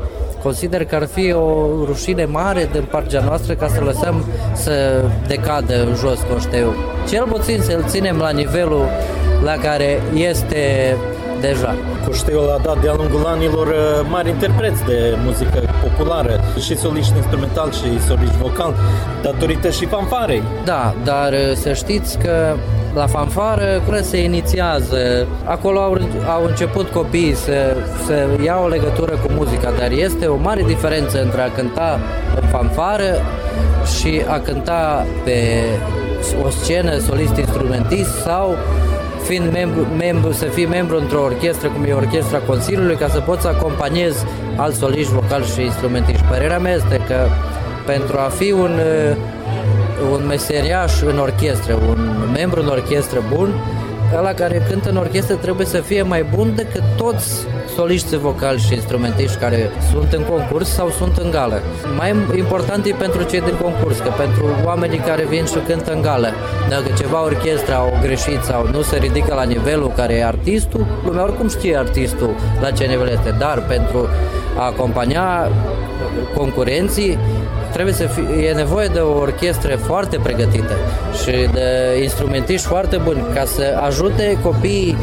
consider 0.45 0.85
că 0.85 0.95
ar 0.95 1.07
fi 1.13 1.31
o 1.31 1.67
rușine 1.85 2.25
mare 2.25 2.69
din 2.71 2.85
partea 2.89 3.21
noastră 3.21 3.53
ca 3.53 3.67
să 3.67 3.81
lăsăm 3.83 4.25
să 4.53 5.03
decadă 5.27 5.73
în 5.85 5.95
jos 5.95 6.19
coșteul. 6.31 6.75
Cel 7.09 7.25
puțin 7.31 7.61
să-l 7.61 7.83
ținem 7.87 8.17
la 8.17 8.29
nivelul 8.29 8.85
la 9.43 9.55
care 9.55 10.01
este 10.13 10.95
deja. 11.41 11.75
Coșteul 12.05 12.49
a 12.49 12.59
dat 12.63 12.81
de-a 12.81 12.93
lungul 12.97 13.25
anilor 13.25 13.67
uh, 13.67 14.07
mari 14.09 14.29
interpreți 14.29 14.83
de 14.83 15.17
muzică 15.25 15.59
populară, 15.83 16.39
și 16.65 16.77
soliști 16.77 17.15
instrumental 17.15 17.71
și 17.71 18.05
soliști 18.07 18.37
vocal, 18.37 18.73
datorită 19.21 19.69
și 19.69 19.85
fanfarei. 19.85 20.43
Da, 20.65 20.95
dar 21.03 21.31
uh, 21.31 21.55
să 21.55 21.73
știți 21.73 22.17
că 22.17 22.55
la 22.95 23.07
fanfară 23.07 23.81
cum 23.85 24.01
se 24.01 24.23
inițiază. 24.23 25.27
Acolo 25.43 25.79
au, 25.79 25.97
au 26.27 26.45
început 26.45 26.87
copiii 26.87 27.35
să, 27.35 27.75
să 28.05 28.27
iau 28.43 28.63
o 28.63 28.67
legătură 28.67 29.11
cu 29.11 29.31
muzica, 29.31 29.71
dar 29.79 29.91
este 29.91 30.25
o 30.25 30.35
mare 30.35 30.63
diferență 30.67 31.21
între 31.21 31.41
a 31.41 31.51
cânta 31.51 31.99
în 32.41 32.47
fanfară 32.47 33.21
și 33.99 34.21
a 34.27 34.39
cânta 34.39 35.05
pe 35.23 35.63
o 36.45 36.49
scenă 36.49 36.97
solist 36.97 37.37
instrumentist 37.37 38.21
sau 38.21 38.55
fiind 39.23 39.51
membru, 39.51 39.87
membru, 39.97 40.31
să 40.31 40.45
fii 40.45 40.65
membru 40.65 40.97
într-o 40.97 41.21
orchestră, 41.21 41.67
cum 41.69 41.83
e 41.83 41.93
orchestra 41.93 42.37
Consiliului, 42.37 42.95
ca 42.95 43.07
să 43.07 43.19
poți 43.19 43.41
să 43.41 43.47
acompaniezi 43.47 44.25
alți 44.55 44.77
soliști 44.77 45.13
vocali 45.13 45.45
și 45.45 45.61
instrumentiști. 45.61 46.23
Părerea 46.29 46.59
mea 46.59 46.73
este 46.73 47.01
că 47.07 47.27
pentru 47.85 48.17
a 48.17 48.29
fi 48.29 48.51
un, 48.51 48.71
uh, 48.71 49.15
un 50.11 50.25
meseriaș 50.25 51.01
în 51.01 51.19
orchestră, 51.19 51.73
un 51.73 52.29
membru 52.33 52.61
în 52.61 52.67
orchestră 52.67 53.23
bun, 53.33 53.53
ăla 54.17 54.33
care 54.33 54.65
cântă 54.69 54.89
în 54.89 54.97
orchestră 54.97 55.35
trebuie 55.35 55.65
să 55.65 55.77
fie 55.77 56.01
mai 56.01 56.25
bun 56.35 56.53
decât 56.55 56.83
toți 56.97 57.47
soliști 57.75 58.17
vocali 58.17 58.59
și 58.59 58.73
instrumentiști 58.73 59.37
care 59.37 59.69
sunt 59.91 60.13
în 60.13 60.23
concurs 60.23 60.69
sau 60.69 60.89
sunt 60.89 61.17
în 61.17 61.31
gală. 61.31 61.61
Mai 61.97 62.15
important 62.37 62.85
e 62.85 62.93
pentru 62.93 63.23
cei 63.23 63.41
din 63.41 63.57
concurs, 63.61 63.97
că 63.97 64.09
pentru 64.17 64.45
oamenii 64.65 64.97
care 64.97 65.25
vin 65.25 65.45
și 65.45 65.57
cântă 65.67 65.93
în 65.93 66.01
gală, 66.01 66.29
dacă 66.69 66.85
ceva 66.97 67.23
orchestra 67.23 67.75
au 67.75 67.93
greșit 68.01 68.41
sau 68.43 68.67
nu 68.71 68.81
se 68.81 68.97
ridică 68.97 69.33
la 69.33 69.43
nivelul 69.43 69.91
care 69.95 70.13
e 70.13 70.25
artistul, 70.25 70.85
lumea 71.05 71.23
oricum 71.23 71.49
știe 71.49 71.77
artistul 71.77 72.29
la 72.61 72.71
ce 72.71 72.85
nivel 72.85 73.07
este, 73.07 73.35
dar 73.39 73.63
pentru 73.67 74.07
a 74.57 74.65
acompania 74.65 75.51
concurenții 76.35 77.17
trebuie 77.75 77.95
să 77.95 78.07
fie, 78.07 78.47
e 78.47 78.53
nevoie 78.53 78.87
de 78.87 78.99
o 78.99 79.17
orchestră 79.17 79.75
foarte 79.75 80.17
pregătită 80.23 80.75
și 81.23 81.31
de 81.53 81.99
instrumentiști 82.01 82.67
foarte 82.67 82.97
buni 83.03 83.19
ca 83.33 83.45
să 83.45 83.79
ajute 83.81 84.39
copiii 84.43 84.95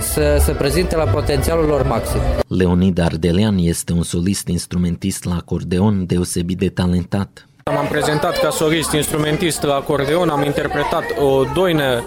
să 0.00 0.36
se 0.40 0.52
prezinte 0.52 0.96
la 0.96 1.04
potențialul 1.04 1.64
lor 1.66 1.86
maxim. 1.86 2.20
Leonid 2.48 2.98
Ardelean 2.98 3.56
este 3.58 3.92
un 3.92 4.02
solist 4.02 4.48
instrumentist 4.48 5.24
la 5.24 5.34
acordeon 5.34 6.06
deosebit 6.06 6.58
de 6.58 6.68
talentat. 6.68 7.48
M-am 7.74 7.86
prezentat 7.86 8.38
ca 8.38 8.50
solist 8.50 8.92
instrumentist 8.92 9.62
la 9.62 9.74
acordeon, 9.74 10.28
am 10.28 10.42
interpretat 10.42 11.04
o 11.18 11.42
doină, 11.54 12.02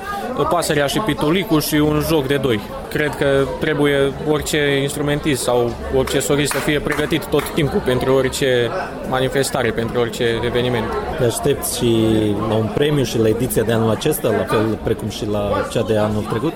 pasărea 0.50 0.86
și 0.86 1.00
pitulicul 1.00 1.62
și 1.62 1.76
un 1.76 2.04
joc 2.08 2.28
de 2.28 2.36
doi. 2.36 2.60
Cred 2.90 3.16
că 3.16 3.26
trebuie 3.60 4.12
orice 4.30 4.80
instrumentist 4.82 5.44
sau 5.44 5.72
orice 5.96 6.20
solist 6.20 6.52
să 6.52 6.58
fie 6.58 6.80
pregătit 6.80 7.26
tot 7.26 7.50
timpul 7.54 7.82
pentru 7.86 8.14
orice 8.14 8.70
manifestare, 9.10 9.70
pentru 9.70 10.00
orice 10.00 10.40
eveniment. 10.46 10.86
Te 11.18 11.24
aștepți 11.24 11.78
și 11.78 12.08
la 12.50 12.56
un 12.56 12.70
premiu 12.74 13.04
și 13.04 13.20
la 13.20 13.28
ediția 13.28 13.64
de 13.64 13.72
anul 13.72 13.90
acesta, 13.90 14.28
la 14.28 14.44
fel 14.56 14.78
precum 14.84 15.10
și 15.10 15.26
la 15.32 15.52
cea 15.72 15.82
de 15.82 15.98
anul 15.98 16.24
trecut? 16.30 16.54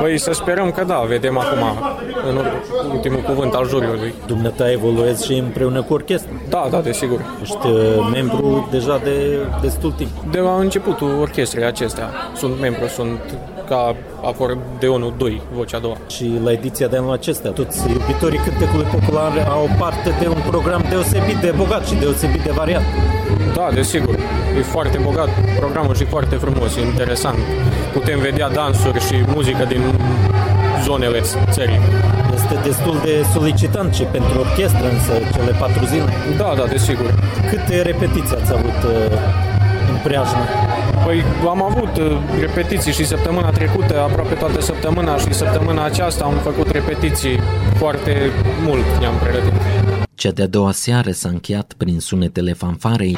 Păi 0.00 0.18
să 0.18 0.32
sperăm 0.32 0.70
că 0.70 0.84
da, 0.84 0.98
vedem 1.08 1.38
acum 1.38 1.78
în 2.28 2.40
ultimul 2.92 3.20
cuvânt 3.20 3.54
al 3.54 3.68
juriului. 3.68 4.14
Dumneata 4.26 4.70
evoluezi 4.70 5.26
și 5.26 5.32
împreună 5.32 5.82
cu 5.82 5.92
orchestra? 5.92 6.30
Da, 6.48 6.66
da, 6.70 6.80
desigur. 6.80 7.20
Ești 7.42 7.66
uh, 7.66 8.10
membru 8.12 8.49
deja 8.70 9.00
de 9.04 9.38
destul 9.60 9.92
timp. 9.92 10.10
De 10.30 10.38
la 10.38 10.54
începutul 10.54 11.18
orchestrei 11.20 11.64
acestea 11.64 12.10
sunt 12.34 12.60
membru, 12.60 12.86
sunt 12.86 13.20
ca 13.68 13.96
acordeonul 14.24 15.14
2, 15.16 15.42
vocea 15.52 15.76
a 15.76 15.80
doua. 15.80 15.96
Și 16.08 16.30
la 16.44 16.52
ediția 16.52 16.86
de 16.86 16.96
anul 16.96 17.12
acesta, 17.12 17.48
toți 17.48 17.90
iubitorii 17.90 18.38
cântecului 18.38 18.86
popular 18.86 19.46
au 19.48 19.68
parte 19.78 20.14
de 20.20 20.28
un 20.28 20.42
program 20.50 20.84
deosebit 20.88 21.36
de 21.36 21.52
bogat 21.56 21.86
și 21.86 21.94
deosebit 21.94 22.42
de 22.42 22.50
variat. 22.50 22.82
Da, 23.54 23.68
desigur. 23.74 24.14
E 24.58 24.62
foarte 24.62 24.98
bogat 25.02 25.28
programul 25.58 25.94
și 25.94 26.04
foarte 26.04 26.34
frumos, 26.34 26.76
e 26.76 26.80
interesant. 26.80 27.38
Putem 27.92 28.18
vedea 28.18 28.50
dansuri 28.50 29.00
și 29.06 29.14
muzică 29.34 29.64
din 29.64 29.82
zonele 30.84 31.20
țării. 31.50 31.80
Este 32.52 32.68
destul 32.68 33.00
de 33.04 33.24
solicitant 33.32 33.94
și 33.94 34.02
pentru 34.02 34.38
orchestră, 34.38 34.90
însă, 34.92 35.12
cele 35.34 35.50
patru 35.58 35.84
zile. 35.84 36.12
Da, 36.36 36.54
da, 36.56 36.66
desigur. 36.66 37.14
Câte 37.50 37.82
repetiții 37.82 38.36
ați 38.36 38.52
avut 38.52 38.78
uh, 38.84 39.18
în 39.90 39.96
preajmă? 40.02 40.44
Păi 41.04 41.24
am 41.48 41.62
avut 41.62 41.96
uh, 41.96 42.18
repetiții 42.40 42.92
și 42.92 43.04
săptămâna 43.06 43.50
trecută, 43.50 44.00
aproape 44.00 44.34
toată 44.34 44.60
săptămâna 44.60 45.16
și 45.16 45.32
săptămâna 45.32 45.84
aceasta 45.84 46.24
am 46.24 46.34
făcut 46.34 46.70
repetiții 46.70 47.40
foarte 47.76 48.30
mult, 48.66 48.84
ne-am 49.00 49.14
pregătit. 49.22 49.52
Cea 50.14 50.30
de-a 50.30 50.46
doua 50.46 50.72
seară 50.72 51.10
s-a 51.10 51.28
încheiat 51.28 51.72
prin 51.76 52.00
sunetele 52.00 52.52
fanfarei. 52.52 53.16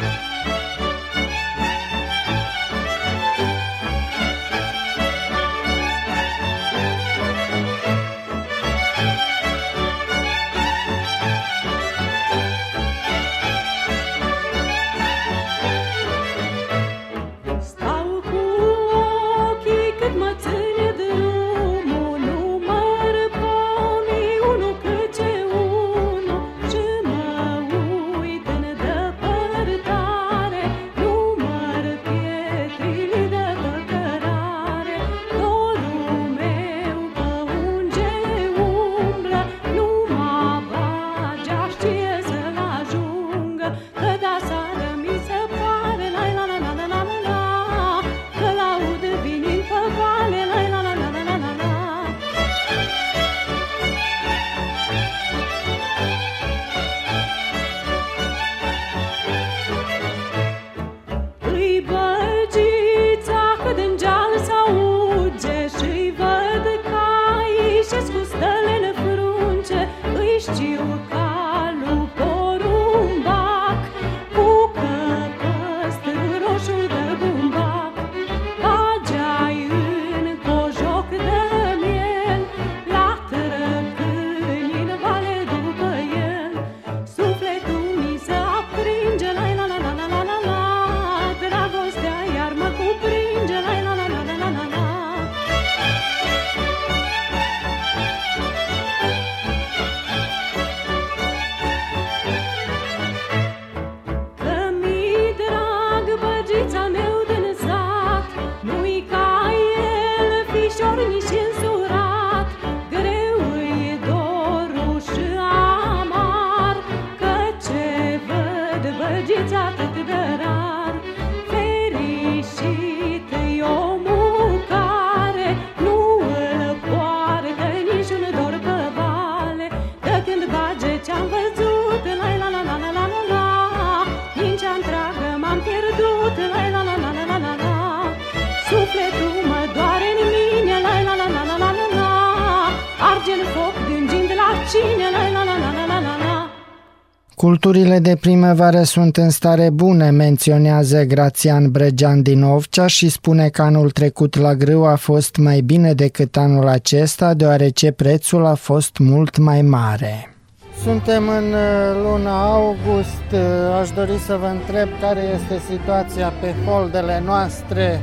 Culturile 147.35 147.99
de 147.99 148.17
primăvară 148.21 148.83
sunt 148.83 149.17
în 149.17 149.31
stare 149.31 149.71
bune, 149.71 150.11
menționează 150.11 151.05
Grațian 151.05 151.71
Bregean 151.71 152.23
din 152.23 152.43
Ovcea 152.43 152.87
și 152.87 153.09
spune 153.09 153.49
că 153.49 153.63
anul 153.63 153.91
trecut 153.91 154.37
la 154.37 154.55
grâu 154.55 154.85
a 154.85 154.95
fost 154.95 155.37
mai 155.37 155.61
bine 155.61 155.93
decât 155.93 156.37
anul 156.37 156.69
acesta, 156.69 157.35
deoarece 157.35 157.91
prețul 157.91 158.47
a 158.47 158.55
fost 158.55 158.99
mult 158.99 159.39
mai 159.39 159.63
mare. 159.63 160.35
Suntem 160.83 161.29
în 161.29 161.53
uh, 161.53 162.03
luna 162.03 162.53
august, 162.53 163.29
uh, 163.33 163.41
aș 163.81 163.91
dori 163.91 164.19
să 164.27 164.37
vă 164.41 164.47
întreb 164.47 164.89
care 165.01 165.21
este 165.35 165.63
situația 165.71 166.33
pe 166.41 166.55
holdele 166.67 167.23
noastre, 167.25 168.01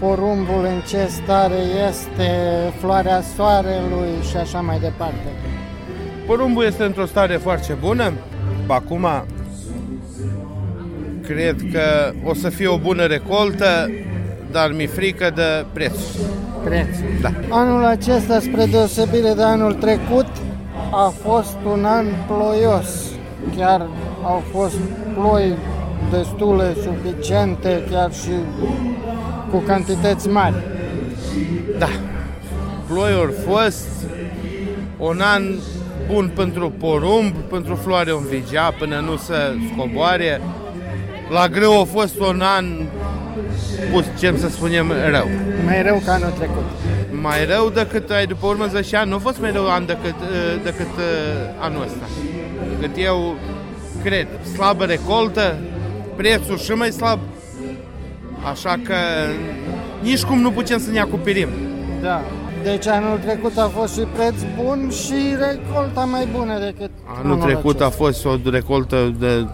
porumbul 0.00 0.64
în 0.64 0.80
ce 0.88 1.06
stare 1.06 1.60
este, 1.88 2.30
floarea 2.80 3.22
soarelui 3.36 4.22
și 4.30 4.36
așa 4.36 4.60
mai 4.60 4.78
departe. 4.78 5.28
Porumbul 6.26 6.64
este 6.64 6.84
într-o 6.84 7.06
stare 7.06 7.36
foarte 7.36 7.76
bună, 7.80 8.12
Acum 8.66 9.06
cred 11.22 11.56
că 11.72 12.12
o 12.24 12.34
să 12.34 12.48
fie 12.48 12.66
o 12.66 12.78
bună 12.78 13.04
recoltă, 13.06 13.90
dar 14.50 14.72
mi-e 14.72 14.86
frică 14.86 15.30
de 15.34 15.64
preț. 15.72 15.96
Preț. 16.64 16.88
Da. 17.20 17.30
Anul 17.48 17.84
acesta, 17.84 18.40
spre 18.40 18.64
deosebire 18.64 19.32
de 19.36 19.42
anul 19.42 19.74
trecut, 19.74 20.26
a 20.90 21.12
fost 21.22 21.56
un 21.72 21.84
an 21.84 22.06
ploios. 22.26 22.86
Chiar 23.56 23.86
au 24.22 24.42
fost 24.52 24.78
ploi 25.14 25.54
destule, 26.10 26.74
suficiente, 26.82 27.82
chiar 27.90 28.12
și 28.12 28.32
cu 29.50 29.56
cantități 29.56 30.28
mari. 30.28 30.54
Da. 31.78 31.88
Ploi 32.86 33.12
au 33.12 33.34
fost 33.46 33.88
un 34.98 35.20
an 35.34 35.42
bun 36.06 36.30
pentru 36.34 36.70
porumb, 36.70 37.34
pentru 37.34 37.74
floare 37.74 38.10
învigea 38.10 38.70
până 38.78 39.00
nu 39.00 39.16
se 39.16 39.34
scoboare. 39.72 40.40
La 41.28 41.48
greu 41.48 41.80
a 41.80 41.84
fost 41.84 42.18
un 42.18 42.40
an, 42.40 42.64
putem 43.92 44.38
să 44.38 44.48
spunem, 44.48 44.92
rău. 45.10 45.28
Mai 45.64 45.82
rău 45.82 46.02
ca 46.04 46.12
anul 46.12 46.30
trecut. 46.30 46.64
Mai 47.20 47.46
rău 47.46 47.70
decât 47.70 48.10
ai 48.10 48.26
după 48.26 48.46
urmă 48.46 48.66
zece 48.66 48.96
ani. 48.96 49.10
Nu 49.10 49.16
a 49.16 49.18
fost 49.18 49.40
mai 49.40 49.52
rău 49.52 49.70
an 49.70 49.86
decât, 49.86 50.20
uh, 50.20 50.62
decât 50.62 50.86
uh, 50.96 51.04
anul 51.58 51.82
ăsta. 51.82 52.04
Cât 52.80 52.90
eu 52.96 53.36
cred. 54.02 54.26
Slabă 54.54 54.84
recoltă, 54.84 55.56
prețul 56.16 56.58
și 56.58 56.70
mai 56.70 56.90
slab. 56.90 57.18
Așa 58.50 58.80
că 58.82 58.94
nici 60.02 60.22
cum 60.22 60.40
nu 60.40 60.50
putem 60.50 60.78
să 60.78 60.90
ne 60.90 61.00
acoperim. 61.00 61.48
Da. 62.02 62.24
Deci 62.64 62.86
anul 62.86 63.18
trecut 63.18 63.56
a 63.56 63.68
fost 63.68 63.94
și 63.94 64.00
preț 64.14 64.34
bun 64.62 64.90
și 64.90 65.14
recolta 65.38 66.04
mai 66.04 66.28
bună 66.36 66.58
decât 66.58 66.90
Anul 67.22 67.36
trecut 67.36 67.64
acesta. 67.80 67.84
a 67.84 67.88
fost 67.90 68.24
o 68.26 68.36
recoltă 68.50 69.14
de 69.18 69.46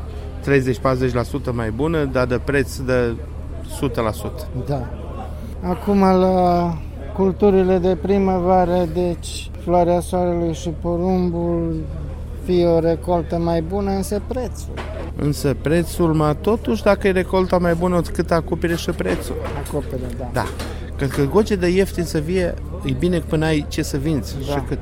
30-40% 1.51 1.53
mai 1.53 1.71
bună, 1.71 2.05
dar 2.05 2.27
de 2.27 2.41
preț 2.45 2.77
de 2.77 3.15
100%. 3.81 4.67
Da. 4.67 4.89
Acum 5.63 6.01
la 6.01 6.75
culturile 7.17 7.79
de 7.79 7.97
primăvară, 8.03 8.89
deci 8.95 9.51
floarea 9.63 10.01
soarelui 10.01 10.55
și 10.55 10.69
porumbul, 10.69 11.75
fie 12.45 12.67
o 12.67 12.79
recoltă 12.79 13.39
mai 13.39 13.61
bună, 13.63 13.91
însă 13.91 14.21
prețul. 14.27 14.73
Însă 15.17 15.57
prețul, 15.63 16.13
mă, 16.15 16.37
totuși, 16.41 16.83
dacă 16.83 17.07
e 17.09 17.11
recolta 17.11 17.59
mai 17.59 17.75
bună, 17.75 18.01
cât 18.13 18.31
acopere 18.31 18.75
și 18.77 18.91
prețul. 18.91 19.35
Acopere, 19.67 20.03
da. 20.19 20.29
Da. 20.33 20.45
Că, 21.01 21.07
că 21.07 21.23
goce 21.25 21.57
de 21.57 21.69
ieftin 21.69 22.05
să 22.05 22.19
vie, 22.19 22.55
e 22.85 22.93
bine 22.99 23.19
până 23.19 23.45
ai 23.45 23.65
ce 23.69 23.83
să 23.83 23.97
vinzi. 23.97 24.37
Da. 24.47 24.53
Și 24.53 24.59
că, 24.69 24.77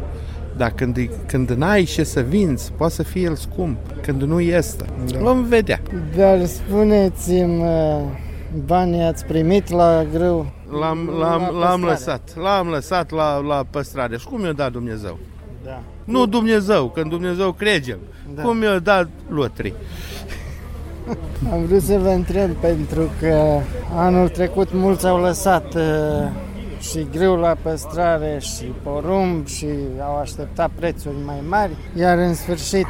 dar 0.57 0.71
când, 0.71 0.97
e- 0.97 1.11
când 1.27 1.51
n-ai 1.51 1.85
ce 1.85 2.05
să 2.05 2.21
vinzi, 2.21 2.73
poate 2.77 2.95
să 2.95 3.03
fie 3.03 3.23
el 3.23 3.35
scump. 3.35 3.79
Când 4.03 4.23
nu 4.23 4.41
este. 4.41 4.85
Da. 5.13 5.19
Vom 5.19 5.43
vedea. 5.45 5.81
Dar 6.17 6.47
spuneți-mi, 6.47 7.63
uh, 7.63 8.01
banii 8.67 9.03
ați 9.03 9.25
primit 9.25 9.71
la 9.71 10.05
grâu? 10.13 10.53
L-am, 10.81 11.09
La 11.19 11.29
l-am, 11.29 11.41
l-am 11.41 11.81
păstrare. 11.81 11.87
lăsat. 11.91 12.31
L-am 12.37 12.69
lăsat 12.69 13.11
la, 13.11 13.37
la 13.39 13.65
păstrare. 13.71 14.17
Și 14.19 14.27
cum 14.27 14.41
mi-a 14.41 14.53
dat 14.53 14.73
Dumnezeu? 14.73 15.19
Da. 15.65 15.81
Nu 16.05 16.27
Dumnezeu, 16.27 16.89
când 16.91 17.11
Dumnezeu 17.11 17.53
cregem. 17.53 17.99
Da. 18.35 18.43
Cum 18.43 18.57
mi-a 18.57 18.79
dat 18.79 19.09
lotrii. 19.29 19.75
Am 21.53 21.64
vrut 21.66 21.83
să 21.83 21.99
vă 22.03 22.09
întreb 22.09 22.51
pentru 22.51 23.11
că 23.21 23.61
anul 23.94 24.29
trecut 24.29 24.68
mulți 24.73 25.07
au 25.07 25.21
lăsat 25.21 25.75
uh, 25.75 25.83
și 26.81 27.07
grâu 27.12 27.37
la 27.37 27.57
păstrare 27.62 28.38
și 28.40 28.64
porumb 28.83 29.47
și 29.47 29.66
au 30.03 30.16
așteptat 30.18 30.71
prețuri 30.75 31.14
mai 31.25 31.42
mari, 31.49 31.71
iar 31.99 32.18
în 32.18 32.35
sfârșit 32.35 32.87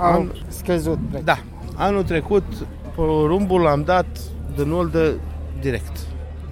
au 0.00 0.20
An- 0.22 0.48
scăzut 0.48 0.98
prețul. 1.08 1.24
Da. 1.24 1.38
Anul 1.74 2.02
trecut 2.02 2.44
porumbul 2.94 3.60
l-am 3.60 3.82
dat 3.82 4.06
de 4.56 4.64
nul 4.64 4.88
de 4.92 5.14
direct. 5.60 5.92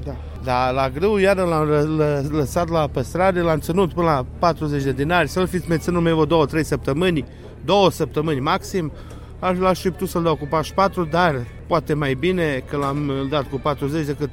Da. 0.04 0.14
Dar 0.44 0.72
la 0.72 0.88
grâu 0.88 1.16
iară 1.16 1.42
l-am 1.42 1.66
lă- 1.68 1.96
lă- 1.96 2.36
lăsat 2.36 2.68
la 2.68 2.88
păstrare, 2.92 3.40
l-am 3.40 3.58
ținut 3.58 3.92
până 3.92 4.06
la 4.06 4.24
40 4.38 4.82
de 4.82 4.92
dinari, 4.92 5.28
să-l 5.28 5.46
fiți 5.46 5.68
mai 5.68 5.78
ținut 5.78 6.02
meu 6.02 6.24
două, 6.24 6.46
trei 6.46 6.64
săptămâni, 6.64 7.24
două 7.64 7.90
săptămâni 7.90 8.40
maxim, 8.40 8.92
aș 9.38 9.58
l-aș 9.58 9.80
fi 9.80 9.90
putut 9.90 10.08
să-l 10.08 10.22
dau 10.22 10.36
cu 10.36 10.46
44, 10.50 11.04
dar 11.04 11.34
poate 11.66 11.94
mai 11.94 12.14
bine 12.14 12.62
că 12.70 12.76
l-am 12.76 13.12
dat 13.30 13.42
cu 13.50 13.56
40 13.62 14.06
decât 14.06 14.30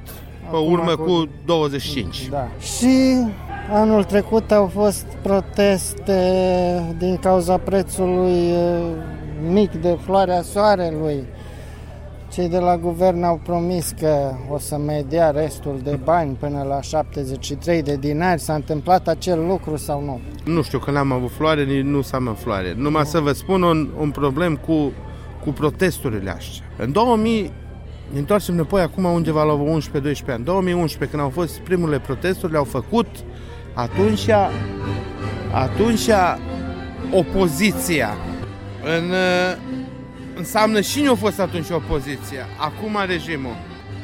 pe 0.49 0.55
Acum 0.55 0.71
urmă 0.71 0.95
cu- 0.95 1.03
cu 1.03 1.27
25. 1.45 2.27
Da. 2.29 2.47
Și 2.59 3.17
anul 3.71 4.03
trecut 4.03 4.51
au 4.51 4.67
fost 4.73 5.05
proteste 5.21 6.95
din 6.97 7.17
cauza 7.17 7.57
prețului 7.57 8.51
uh, 8.51 8.85
mic 9.49 9.71
de 9.71 9.97
floarea 10.03 10.41
soarelui. 10.41 11.23
Cei 12.31 12.49
de 12.49 12.57
la 12.59 12.77
guvern 12.77 13.23
au 13.23 13.39
promis 13.43 13.93
că 13.99 14.31
o 14.49 14.57
să 14.57 14.77
mai 14.77 15.05
dea 15.09 15.29
restul 15.29 15.79
de 15.83 15.99
bani 16.03 16.35
până 16.39 16.65
la 16.67 16.81
73 16.81 17.81
de 17.81 17.95
dinari. 17.95 18.41
S-a 18.41 18.53
întâmplat 18.53 19.07
acel 19.07 19.45
lucru 19.45 19.75
sau 19.75 20.03
nu? 20.03 20.19
Nu 20.53 20.61
știu, 20.61 20.79
că 20.79 20.91
n-am 20.91 21.11
avut 21.11 21.31
floare, 21.31 21.63
nici 21.63 21.83
nu 21.83 22.01
s-am 22.01 22.27
în 22.27 22.33
floare. 22.33 22.73
Numai 22.77 23.05
să 23.05 23.19
vă 23.19 23.31
spun 23.31 23.61
un, 23.61 23.89
un 23.99 24.11
problem 24.11 24.55
cu, 24.55 24.91
cu 25.43 25.49
protesturile 25.51 26.29
astea. 26.29 26.65
În 26.77 26.91
2000, 26.91 27.51
ne 28.11 28.19
întoarcem 28.19 28.53
înapoi 28.53 28.81
acum 28.81 29.03
undeva 29.03 29.43
la 29.43 29.57
11-12 29.57 29.57
ani. 30.27 30.37
În 30.37 30.43
2011, 30.43 31.09
când 31.09 31.21
au 31.21 31.29
fost 31.29 31.59
primele 31.59 31.99
protesturi, 31.99 32.51
le-au 32.51 32.63
făcut 32.63 33.07
atunci, 33.73 34.29
atunci 35.53 36.09
opoziția. 37.11 38.09
În, 38.97 39.13
uh, 40.35 40.39
înseamnă 40.39 40.81
cine 40.81 41.07
a 41.07 41.15
fost 41.15 41.39
atunci 41.39 41.69
opoziția? 41.69 42.47
Acum 42.57 42.97
regimul. 43.05 43.55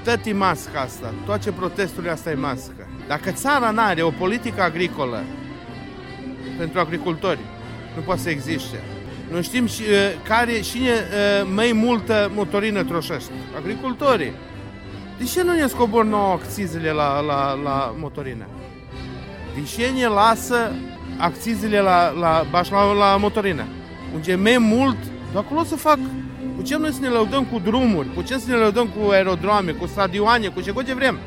Tot 0.04 0.26
e 0.26 0.34
masca 0.34 0.80
asta. 0.80 1.14
Toate 1.26 1.52
protesturile 1.52 2.12
astea 2.12 2.32
e 2.32 2.36
mască. 2.36 2.88
Dacă 3.08 3.32
țara 3.32 3.72
n-are 3.72 4.02
o 4.02 4.10
politică 4.10 4.62
agricolă 4.62 5.24
pentru 6.58 6.80
agricultori, 6.80 7.40
nu 7.96 8.02
poate 8.02 8.22
să 8.22 8.30
existe. 8.30 8.80
Nu 9.32 9.42
știm 9.42 9.68
și, 9.68 9.82
uh, 9.82 10.28
care, 10.28 10.60
cine 10.60 10.90
uh, 10.90 11.50
mai 11.54 11.72
multă 11.74 12.32
motorină 12.36 12.84
troșește. 12.84 13.32
Agricultorii. 13.58 14.34
De 15.18 15.24
ce 15.24 15.44
nu 15.44 15.54
ne 15.54 15.68
scobor 15.68 16.06
nouă 16.06 16.32
accizele 16.32 16.92
la, 16.92 17.20
la, 17.20 17.54
la 17.64 17.96
motorină? 18.00 18.46
De 19.54 19.62
ce 19.76 19.90
ne 20.00 20.08
lasă 20.08 20.72
accizele 21.18 21.80
la, 21.80 22.10
la, 22.10 22.46
baș 22.50 22.70
la, 22.70 22.94
la 22.94 23.18
motorină? 23.18 23.66
Unde 24.14 24.36
mai 24.36 24.58
mult, 24.58 24.98
de 25.32 25.38
acolo 25.38 25.64
să 25.64 25.76
fac 25.76 25.98
Putem 26.56 26.82
noi 26.82 26.92
să 26.92 27.00
ne 27.02 27.08
lăudăm 27.08 27.44
cu 27.44 27.60
drumuri, 27.60 28.08
putem 28.08 28.40
să 28.40 28.46
ne 28.50 28.56
lăudăm 28.56 28.88
cu 28.88 29.10
aerodroame, 29.12 29.72
cu 29.72 29.86
stadioane, 29.88 30.48
cu 30.48 30.62
ce 30.62 30.74
ce 30.86 30.94
vrem. 30.94 31.18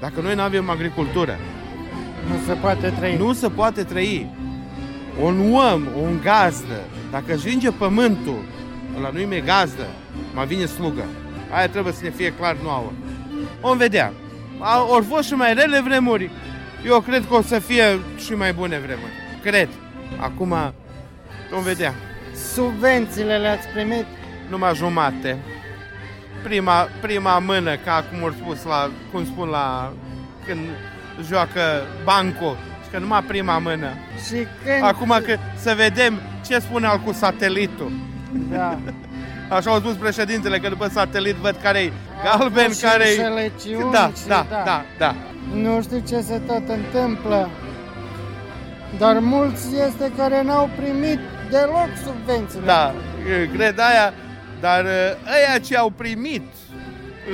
Dacă 0.00 0.20
noi 0.20 0.34
nu 0.34 0.40
avem 0.40 0.70
agricultură, 0.70 1.36
Nu 2.28 2.34
se 2.46 2.52
poate 2.52 2.88
trăi. 2.98 3.16
nu 3.16 3.32
se 3.32 3.48
poate 3.48 3.82
trăi. 3.82 4.26
Un 5.22 5.52
om, 5.54 5.82
un 6.02 6.20
gazdă, 6.22 6.80
dacă 7.10 7.34
își 7.34 7.48
vinge 7.48 7.70
pământul, 7.70 8.42
ăla 8.96 9.10
nu-i 9.12 9.24
mai 9.24 9.42
gazdă, 9.44 9.86
mai 10.34 10.46
vine 10.46 10.64
slugă. 10.64 11.04
Aia 11.50 11.68
trebuie 11.68 11.92
să 11.92 12.00
ne 12.02 12.10
fie 12.10 12.32
clar 12.38 12.56
nouă. 12.62 12.92
Vom 13.60 13.76
vedea. 13.76 14.12
A- 14.58 14.86
Ori 14.90 15.04
fost 15.04 15.26
și 15.28 15.34
mai 15.34 15.54
rele 15.54 15.80
vremuri, 15.80 16.30
eu 16.86 17.00
cred 17.00 17.24
că 17.28 17.34
o 17.34 17.42
să 17.42 17.58
fie 17.58 17.98
și 18.24 18.32
mai 18.32 18.52
bune 18.52 18.78
vremuri. 18.78 19.12
Cred. 19.42 19.68
Acum 20.16 20.54
vom 21.52 21.62
vedea. 21.62 21.94
Subvențiile 22.54 23.36
le-ați 23.36 23.68
primit? 23.68 24.06
Numai 24.48 24.74
jumate. 24.74 25.38
Prima, 26.42 26.88
prima 27.00 27.38
mână, 27.38 27.76
ca 27.76 28.04
cum 28.10 28.24
au 28.24 28.34
spus 28.40 28.64
la, 28.64 28.90
cum 29.12 29.24
spun 29.24 29.48
la, 29.48 29.92
când 30.46 30.60
joacă 31.28 31.60
bancul, 32.04 32.56
și 32.84 32.90
că 32.90 32.98
numai 32.98 33.22
prima 33.22 33.58
mână. 33.58 33.88
Și 34.26 34.46
când... 34.64 34.82
Acum 34.82 35.08
că 35.08 35.36
să 35.56 35.74
vedem 35.76 36.20
ce 36.46 36.58
spune 36.58 36.86
al 36.86 36.98
cu 36.98 37.12
satelitul. 37.12 37.92
Da. 38.50 38.78
Așa 39.56 39.70
au 39.70 39.78
spus 39.78 39.94
președintele, 39.94 40.58
că 40.58 40.68
după 40.68 40.88
satelit 40.88 41.34
văd 41.34 41.56
care-i 41.62 41.92
galben, 42.24 42.64
fost 42.64 42.78
și 42.78 42.84
care-i... 42.84 43.16
înșelăciuni 43.16 43.92
Da, 43.92 44.10
și 44.16 44.26
da, 44.26 44.46
da. 44.50 44.62
da, 44.64 44.84
da. 44.98 45.14
Nu 45.54 45.82
știu 45.82 46.02
ce 46.08 46.20
se 46.20 46.40
tot 46.46 46.68
întâmplă, 46.68 47.50
dar 48.98 49.18
mulți 49.18 49.66
este 49.86 50.12
care 50.16 50.42
n-au 50.42 50.70
primit 50.76 51.18
deloc 51.52 51.88
subvențiile. 52.04 52.64
Da, 52.64 52.94
cred 53.52 53.78
aia, 53.78 54.14
dar 54.60 54.84
ăia 55.36 55.58
ce 55.66 55.76
au 55.76 55.90
primit, 55.90 56.42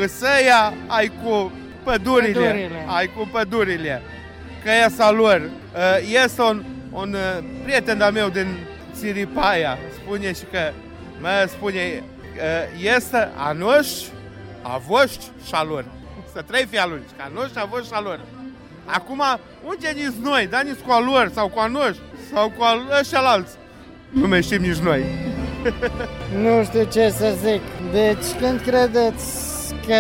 îs 0.03 0.21
ăia 0.21 0.75
ai 0.87 1.13
cu 1.23 1.53
pădurile, 1.83 2.33
Pădurile. 2.33 2.85
ai 2.87 3.07
cu 3.07 3.29
pădurile, 3.33 4.03
că 4.65 4.71
ăia 4.71 5.11
lor. 5.11 5.51
Este 6.25 6.43
un, 6.43 6.65
un 6.93 7.13
uh, 7.15 7.45
prieten 7.65 7.99
de-a 7.99 8.11
meu 8.11 8.29
din 8.29 8.47
Țiripaia, 8.95 9.79
spune 9.95 10.33
și 10.33 10.45
că, 10.53 10.73
mă, 11.21 11.47
spune, 11.49 12.03
uh, 12.03 12.95
este 12.97 13.29
a 13.37 13.53
noștri, 13.53 14.13
a 14.63 14.79
voștri 14.87 15.31
și 15.47 15.55
a 15.55 15.63
lor. 15.63 15.85
Să 16.33 16.43
trei 16.43 16.67
fii 16.67 16.79
a 16.79 16.87
lor, 16.87 17.01
că 17.17 17.23
a 17.27 17.31
noștri, 17.35 17.61
a 17.61 17.65
voștri 17.65 17.89
și 17.89 17.95
a 17.95 18.01
lor. 18.01 18.21
Acum, 18.85 19.23
unde 19.65 19.89
nici 19.95 20.23
noi, 20.23 20.47
da, 20.47 20.61
nici 20.61 20.79
cu 20.87 20.93
a 20.93 21.01
lor, 21.01 21.31
sau 21.35 21.49
cu 21.49 21.59
a 21.59 21.67
noștri, 21.67 22.01
sau 22.33 22.51
cu 22.57 22.63
a 22.63 22.79
ăștia 23.01 23.19
alți. 23.19 23.58
Nu 24.11 24.29
mai 24.29 24.43
știm 24.43 24.63
nici 24.63 24.77
noi. 24.77 25.03
Nu 26.43 26.65
știu 26.65 26.85
ce 26.93 27.11
să 27.11 27.35
zic. 27.45 27.61
Deci 27.93 28.41
când 28.41 28.61
credeți 28.61 29.49
că 29.87 29.95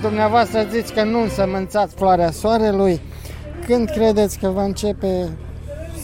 dumneavoastră 0.00 0.66
ziți 0.70 0.92
că 0.92 1.02
nu 1.02 1.22
însămânțați 1.22 1.94
floarea 1.94 2.30
soarelui. 2.30 3.00
Când 3.66 3.90
credeți 3.90 4.38
că 4.38 4.48
va 4.48 4.62
începe 4.64 5.28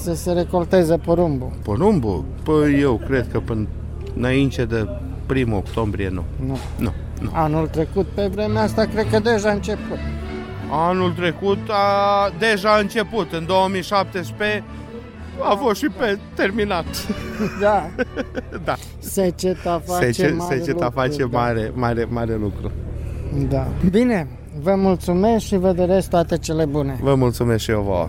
să 0.03 0.15
se 0.15 0.33
recolteze 0.33 0.97
porumbul? 0.97 1.53
Porumbul? 1.63 2.25
Păi 2.43 2.81
eu 2.81 3.01
cred 3.07 3.29
că 3.33 3.41
până 3.41 3.67
înainte 4.17 4.65
de 4.65 4.89
primul 5.27 5.57
octombrie 5.57 6.09
nu. 6.09 6.25
Nu. 6.47 6.59
Nu. 6.79 6.93
nu. 7.21 7.31
Anul 7.33 7.67
trecut, 7.67 8.07
pe 8.07 8.27
vremea 8.27 8.63
asta, 8.63 8.85
cred 8.85 9.07
că 9.11 9.19
deja 9.19 9.49
a 9.49 9.53
început. 9.53 9.99
Anul 10.71 11.13
trecut 11.13 11.59
a 11.69 12.33
deja 12.39 12.75
a 12.75 12.79
început, 12.79 13.33
în 13.33 13.47
2017 13.47 14.65
a 15.43 15.55
fost 15.55 15.81
și 15.81 15.89
pe 15.99 16.19
terminat. 16.35 16.85
Da. 17.61 17.87
da. 18.65 18.75
Seceta 18.99 19.83
face 19.87 20.13
Sece, 20.13 20.35
mare 20.37 20.57
seceta 20.57 20.85
lucru, 20.85 21.01
face 21.01 21.27
da. 21.27 21.39
mare, 21.39 21.73
mare, 21.75 22.07
mare 22.11 22.37
lucru. 22.37 22.71
Da. 23.49 23.67
Bine, 23.91 24.27
vă 24.61 24.75
mulțumesc 24.75 25.45
și 25.45 25.57
vă 25.57 25.73
doresc 25.73 26.11
toate 26.11 26.39
cele 26.39 26.65
bune. 26.65 26.99
Vă 27.03 27.15
mulțumesc 27.15 27.63
și 27.63 27.71
eu 27.71 27.81
vouă. 27.81 28.09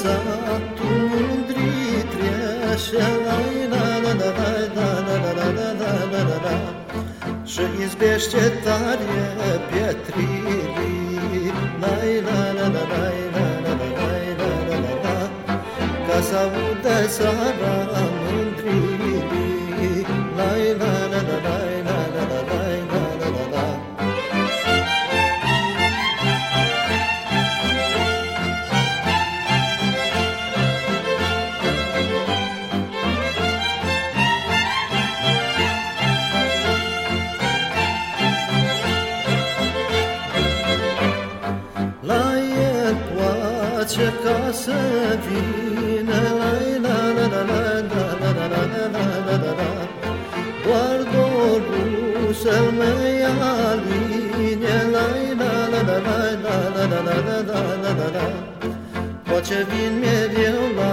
Satul 0.00 1.00
mândrit 1.10 2.12
Și 2.82 2.92
la 2.98 3.10
la 3.26 3.36
la 3.72 3.84
la 4.04 4.14
la 4.16 4.50
la 4.76 4.88
la 5.06 5.16
la 5.24 5.42
la 5.56 5.68
la 5.80 5.92
la 6.12 6.22
la 6.28 6.36
la 6.46 6.56
Și 7.52 7.64
izbește 7.84 8.44
tare 8.64 9.18
pietrii 9.70 10.82
La 11.80 11.92
la 12.26 12.42
la 12.58 12.66
la 12.72 12.82
la 12.90 13.04
la 13.34 13.46
la 13.64 13.64
la 13.64 13.74
la 13.98 14.08
la 14.38 14.50
la 14.68 14.76
la 14.84 14.94
la 15.04 15.16
Ca 16.06 16.18
să 16.28 16.36
audă 16.44 16.96
sara 17.16 17.73
Poate 59.44 59.64
vin 59.70 59.94
mereu 60.00 60.60
la 60.76 60.92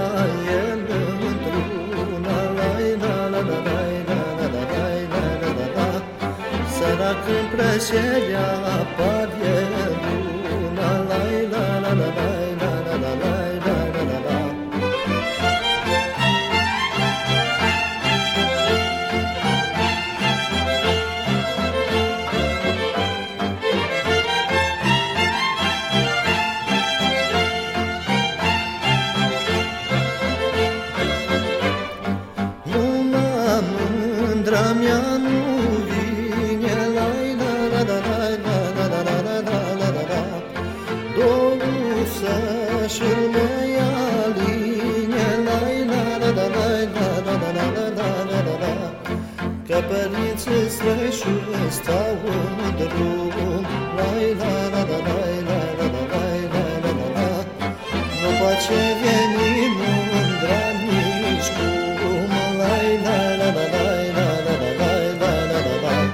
el 0.62 0.82
într-una. 1.30 2.38
La 2.58 2.70
la 3.02 3.04
la 3.04 3.16
la 3.34 3.42
la 3.42 3.60
la 3.60 3.80
la 4.08 4.20
la 4.40 4.64
la 4.64 4.84
la 5.14 5.24
la 5.42 5.52
la 5.58 5.68
la. 5.76 5.90
Sărac 6.76 7.24
în 7.38 7.46
plăcerea 7.52 8.50
apare 8.80 9.56
luna 10.02 10.92
La 10.92 10.92
la 11.10 11.22
la 11.52 11.64
la 11.64 11.66
la 11.80 11.92
la 11.94 12.08
la 12.18 12.30
la 12.40 12.51
ce 58.64 58.82
venim 59.02 59.74
mândra 60.12 60.64
nici 60.86 61.50
cum 62.00 62.30
lai, 62.58 62.90
lai, 63.06 63.38
lai, 63.38 63.54
lai, 63.54 64.12
lai, 64.16 64.42
lai, 64.80 65.12
lai. 65.84 66.10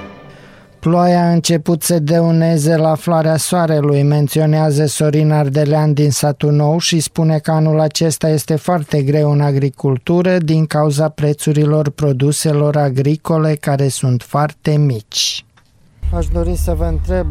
Ploaia 0.78 1.22
a 1.24 1.30
început 1.30 1.82
să 1.82 1.98
deuneze 1.98 2.76
la 2.76 2.94
floarea 2.94 3.36
soarelui, 3.36 4.02
menționează 4.02 4.86
Sorin 4.86 5.30
Ardelean 5.30 5.92
din 5.92 6.10
satul 6.10 6.52
nou 6.52 6.78
și 6.78 7.00
spune 7.00 7.38
că 7.38 7.50
anul 7.50 7.80
acesta 7.80 8.28
este 8.28 8.56
foarte 8.56 9.02
greu 9.02 9.30
în 9.30 9.40
agricultură 9.40 10.38
din 10.38 10.66
cauza 10.66 11.08
prețurilor 11.08 11.90
produselor 11.90 12.76
agricole 12.76 13.54
care 13.54 13.88
sunt 13.88 14.22
foarte 14.22 14.76
mici. 14.76 15.44
Aș 16.14 16.26
dori 16.26 16.56
să 16.56 16.74
vă 16.74 16.84
întreb, 16.84 17.26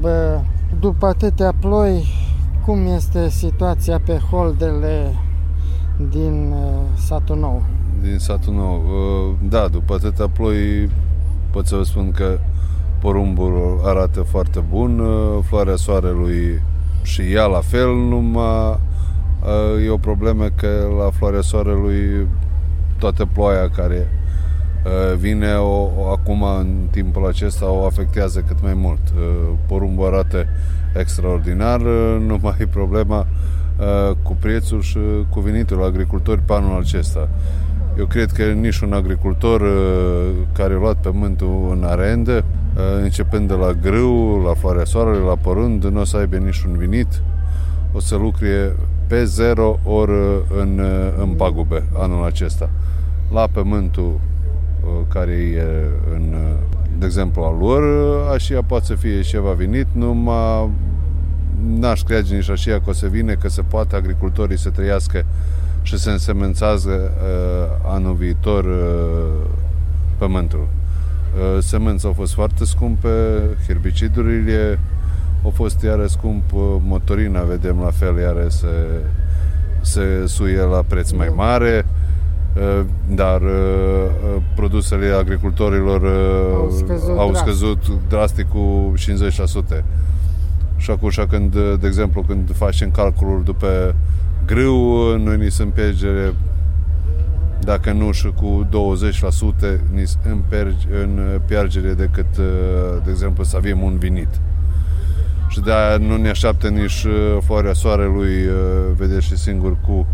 după 0.80 1.06
atâtea 1.06 1.54
ploi, 1.60 2.08
cum 2.68 2.86
este 2.86 3.30
situația 3.30 4.00
pe 4.06 4.20
holdele 4.30 5.16
din 6.10 6.52
uh, 6.52 6.82
satul 7.06 7.38
nou? 7.38 7.64
din 8.02 8.18
satul 8.18 8.54
nou. 8.54 8.76
Uh, 8.76 9.50
Da, 9.50 9.68
după 9.68 9.94
atâtea 9.94 10.28
ploi 10.28 10.90
pot 11.52 11.66
să 11.68 11.76
vă 11.76 11.84
spun 11.84 12.12
că 12.12 12.40
porumbul 13.00 13.82
arată 13.84 14.22
foarte 14.22 14.64
bun, 14.70 15.00
uh, 15.00 15.44
floarea 15.44 15.76
soarelui 15.76 16.62
și 17.02 17.22
ea 17.22 17.46
la 17.46 17.60
fel, 17.60 17.96
numai 17.96 18.80
uh, 19.78 19.86
e 19.86 19.90
o 19.90 19.98
problemă 19.98 20.46
că 20.56 20.88
la 20.98 21.10
floarea 21.10 21.42
soarelui 21.42 22.28
toată 23.00 23.26
ploaia 23.26 23.70
care 23.70 24.08
uh, 24.86 25.18
vine 25.18 25.54
o, 25.54 25.90
o, 25.98 26.12
acum 26.12 26.44
în 26.44 26.88
timpul 26.92 27.28
acesta 27.28 27.70
o 27.70 27.86
afectează 27.86 28.40
cât 28.48 28.62
mai 28.62 28.74
mult. 28.74 29.02
Uh, 29.16 29.54
Porumbul 29.68 30.06
arată 30.06 30.46
extraordinar, 31.00 31.82
uh, 31.82 32.18
numai 32.28 32.56
e 32.60 32.68
problema 32.68 33.20
uh, 33.20 34.16
cu 34.24 34.36
prețul 34.40 34.82
și 34.82 34.98
cu 35.30 35.40
venitul 35.40 35.84
agricultori 35.84 36.42
pe 36.46 36.54
anul 36.54 36.80
acesta. 36.80 37.30
Eu 37.98 38.06
cred 38.06 38.32
că 38.32 38.44
nici 38.44 38.80
un 38.80 38.94
agricultor 38.94 39.62
uh, 39.62 40.32
care 40.54 40.74
a 40.74 40.78
luat 40.78 40.96
pământul 40.96 41.78
în 41.78 41.84
arendă, 41.84 42.44
uh, 42.76 43.04
începând 43.04 43.48
de 43.48 43.54
la 43.54 43.74
grâu, 43.74 44.42
la 44.46 44.54
floarea 44.54 44.86
soarelui, 44.86 45.26
la 45.28 45.36
porând, 45.36 45.86
nu 45.86 46.00
o 46.00 46.04
să 46.04 46.18
aibă 46.18 46.36
nici 46.36 46.64
un 46.64 46.78
venit, 46.78 47.22
o 47.94 48.00
să 48.00 48.16
lucre 48.16 48.76
pe 49.08 49.24
zero 49.24 49.80
ori 49.84 50.12
în, 50.60 50.80
uh, 50.80 51.14
în 51.22 51.30
pagube 51.30 51.84
anul 51.98 52.26
acesta. 52.26 52.70
La 53.34 53.48
pământul 53.52 54.20
uh, 54.84 54.92
care 55.08 55.32
e 55.32 55.66
în, 56.14 56.34
uh, 56.34 56.56
de 57.00 57.06
exemplu, 57.06 57.42
al 57.42 57.58
lor, 57.60 57.84
uh, 57.84 58.32
așa 58.34 58.62
poate 58.62 58.86
să 58.86 58.96
fie 58.96 59.22
și 59.22 59.30
ceva 59.30 59.52
venit, 59.52 59.88
numai 59.92 60.70
n-aș 61.66 62.02
crede 62.02 62.36
nici 62.36 62.50
așa 62.50 62.72
că 62.72 62.90
o 62.90 62.94
să 62.94 63.08
vină, 63.08 63.34
că 63.34 63.50
se 63.50 63.62
poate 63.62 63.96
agricultorii 63.96 64.58
să 64.58 64.70
trăiască 64.70 65.26
și 65.82 65.98
să 65.98 66.10
însemânțează 66.10 66.90
uh, 66.90 67.92
anul 67.94 68.14
viitor 68.14 68.64
uh, 68.66 69.46
pământul. 70.18 70.68
Uh, 70.68 71.64
Semânța 71.64 72.08
au 72.08 72.14
fost 72.14 72.34
foarte 72.34 72.66
scumpe, 72.66 73.10
herbicidurile 73.68 74.80
au 75.44 75.50
fost 75.50 75.82
iară 75.82 76.08
scump, 76.08 76.54
uh, 76.54 76.62
motorina 76.80 77.42
vedem 77.42 77.80
la 77.80 77.92
fel 77.92 78.18
iară 78.18 78.48
se, 78.50 78.68
se 79.82 80.24
suie 80.26 80.62
la 80.62 80.84
preț 80.88 81.12
mai 81.12 81.32
mare, 81.36 81.86
uh, 81.86 82.07
dar 83.10 83.42
uh, 83.42 83.50
uh, 83.50 84.42
produsele 84.56 85.08
agricultorilor 85.08 86.02
uh, 86.02 86.56
Au 86.56 86.70
scăzut 86.70 87.18
au 87.18 87.30
drastic. 87.30 87.54
scăzut 87.54 87.80
drastic 88.10 88.48
cu 88.48 88.94
50%. 89.80 89.84
Și 90.78 90.92
acum, 90.92 91.10
când, 91.30 91.56
de 91.80 91.88
exemplu, 91.88 92.22
când 92.22 92.56
facem 92.56 92.92
calculul 92.92 93.44
după 93.44 93.96
grâu, 94.46 95.18
noi 95.18 95.38
ni 95.38 95.52
se 95.52 95.64
împergere 95.64 96.34
dacă 97.60 97.92
nu 97.92 98.12
și 98.12 98.32
cu 98.36 98.68
20% 98.70 98.74
în, 99.62 100.06
în 100.32 100.42
piargere 101.46 101.94
decât, 101.94 102.36
de 103.04 103.10
exemplu, 103.10 103.44
să 103.44 103.58
avem 103.58 103.82
un 103.82 103.98
vinit. 103.98 104.40
Și 105.48 105.60
de 105.60 105.72
nu 106.00 106.18
ne 106.18 106.30
așteaptă 106.30 106.68
nici 106.68 107.06
foarea 107.40 107.74
soarelui, 107.74 108.34
vedeți 108.96 109.26
și 109.26 109.38
singur, 109.38 109.78
cu 109.88 110.06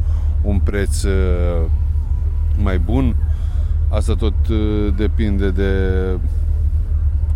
un 0.42 0.60
preț 0.60 1.04
mai 2.58 2.80
bun. 2.80 3.16
Asta 3.90 4.14
tot 4.14 4.34
depinde 4.96 5.50
de 5.50 5.72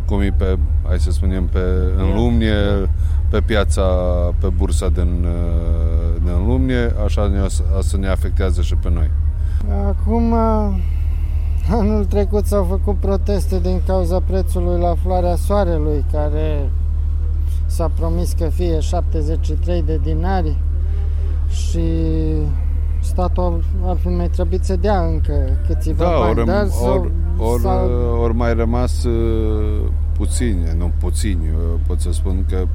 cum 0.05 0.21
e 0.21 0.33
pe, 0.37 0.57
hai 0.87 0.99
să 0.99 1.11
spunem, 1.11 1.45
pe, 1.45 1.59
în 1.97 2.15
lumnie, 2.15 2.89
pe 3.29 3.41
piața, 3.45 3.83
pe 4.39 4.47
bursa 4.55 4.87
din, 4.89 5.25
din 6.23 6.45
lumnie, 6.45 6.93
așa 7.05 7.27
ne, 7.27 7.47
să 7.81 7.97
ne 7.97 8.07
afectează 8.07 8.61
și 8.61 8.75
pe 8.75 8.89
noi. 8.89 9.09
Acum, 9.87 10.33
anul 11.71 12.05
trecut 12.05 12.45
s-au 12.45 12.63
făcut 12.63 12.95
proteste 12.95 13.59
din 13.59 13.81
cauza 13.85 14.19
prețului 14.19 14.79
la 14.79 14.95
floarea 15.01 15.35
soarelui, 15.35 16.05
care 16.11 16.69
s-a 17.65 17.91
promis 17.95 18.31
că 18.31 18.49
fie 18.49 18.79
73 18.79 19.83
de 19.83 19.99
dinari 20.03 20.55
și 21.49 21.79
statul 23.07 23.63
ar 23.83 23.97
fi 23.97 24.07
mai 24.07 24.29
trebuit 24.29 24.63
să 24.63 24.75
dea 24.75 24.99
încă 24.99 25.59
câțiva 25.67 26.03
da, 26.03 26.09
bani, 26.19 26.39
or, 26.39 26.45
dar 26.45 26.67
or, 26.81 27.11
or, 27.37 27.59
sau... 27.59 27.89
or 28.21 28.31
mai 28.31 28.53
rămas 28.53 29.03
uh, 29.03 29.89
puțini, 30.17 30.59
nu 30.77 30.91
puțini, 30.99 31.41
pot 31.87 31.99
să 31.99 32.11
spun 32.11 32.45
că 32.49 32.67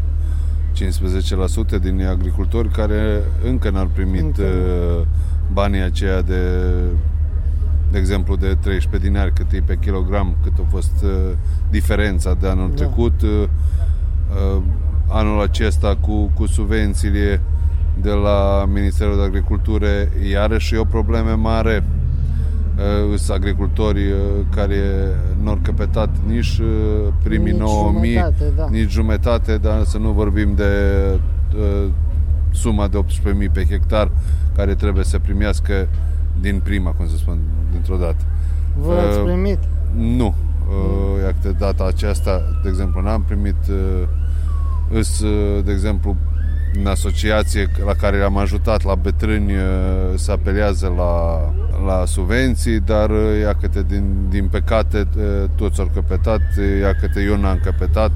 15% 1.79 1.81
din 1.83 2.07
agricultori 2.07 2.69
care 2.69 3.23
încă 3.45 3.71
n-ar 3.71 3.89
primit 3.93 4.23
încă. 4.23 4.43
Uh, 4.43 5.07
banii 5.53 5.81
aceia 5.81 6.21
de 6.21 6.41
de 7.93 7.99
exemplu 7.99 8.37
de 8.37 8.57
13 8.61 9.11
dinari 9.11 9.33
cât 9.33 9.53
e 9.53 9.63
pe 9.67 9.79
kilogram, 9.81 10.37
cât 10.43 10.53
a 10.59 10.67
fost 10.71 11.03
uh, 11.03 11.11
diferența 11.71 12.35
de 12.41 12.49
anul 12.49 12.69
da. 12.69 12.75
trecut 12.75 13.23
uh, 13.23 13.31
uh, 14.57 14.63
anul 15.09 15.43
acesta 15.43 15.97
cu, 16.01 16.31
cu 16.35 16.47
subvențiile 16.47 17.41
de 18.01 18.11
la 18.11 18.65
Ministerul 18.73 19.17
de 19.17 19.23
Agricultură 19.23 19.87
iarăși 20.31 20.75
e 20.75 20.79
o 20.79 20.85
problemă 20.85 21.37
mare 21.37 21.85
uh, 22.77 23.19
sunt 23.19 23.37
agricultori 23.37 24.11
uh, 24.11 24.19
care 24.55 24.81
nu 25.43 25.51
au 25.51 25.59
căpetat 25.63 26.09
nici 26.27 26.59
uh, 26.59 27.13
primii 27.23 27.53
nici 27.53 27.61
9000 27.61 28.13
jumătate, 28.13 28.53
da. 28.57 28.67
nici 28.71 28.91
jumătate, 28.91 29.57
dar 29.57 29.85
să 29.85 29.99
nu 29.99 30.11
vorbim 30.11 30.55
de 30.55 30.71
uh, 31.57 31.89
suma 32.51 32.89
de 32.89 32.99
18.000 33.47 33.53
pe 33.53 33.65
hectar 33.65 34.11
care 34.57 34.75
trebuie 34.75 35.05
să 35.05 35.19
primească 35.19 35.89
din 36.41 36.61
prima, 36.65 36.91
cum 36.91 37.09
să 37.09 37.17
spun, 37.17 37.39
dintr-o 37.71 37.97
dată. 37.97 38.25
Vă 38.77 38.93
ați 38.93 39.19
uh, 39.19 39.25
primit? 39.25 39.59
Nu. 39.97 40.35
Uh, 40.69 41.35
de 41.43 41.51
data 41.59 41.85
aceasta, 41.87 42.43
de 42.63 42.69
exemplu, 42.69 43.01
n-am 43.01 43.23
primit 43.23 43.57
uh, 43.71 44.09
îs, 44.91 45.21
uh, 45.21 45.65
de 45.65 45.73
exemplu, 45.73 46.17
în 46.79 46.87
asociație 46.87 47.71
la 47.85 47.93
care 47.93 48.23
am 48.23 48.37
ajutat 48.37 48.85
la 48.85 48.95
bătrâni 48.95 49.53
uh, 49.53 49.61
să 50.15 50.31
apelează 50.33 50.95
la, 50.97 51.41
la 51.87 52.05
subvenții, 52.07 52.81
dar 52.81 53.11
uh, 53.11 53.41
ia 53.41 53.55
câte 53.61 53.85
din, 53.89 54.05
din 54.29 54.49
păcate 54.49 55.09
toți 55.55 55.81
au 55.81 55.91
căpetat, 55.95 56.41
ia 56.81 56.95
câte 56.95 57.23
eu 57.23 57.37
n-am 57.37 57.61
căpetat 57.65 58.11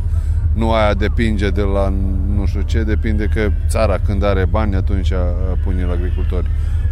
nu 0.57 0.73
aia 0.73 0.95
depinde 0.95 1.51
de 1.51 1.63
la 1.63 1.93
nu 2.37 2.47
știu 2.47 2.61
ce, 2.61 2.83
depinde 2.83 3.29
că 3.35 3.51
țara 3.69 3.99
când 4.07 4.25
are 4.25 4.45
bani 4.45 4.75
atunci 4.75 5.13
pune 5.65 5.85
la 5.85 5.93
agricultori. 5.93 6.51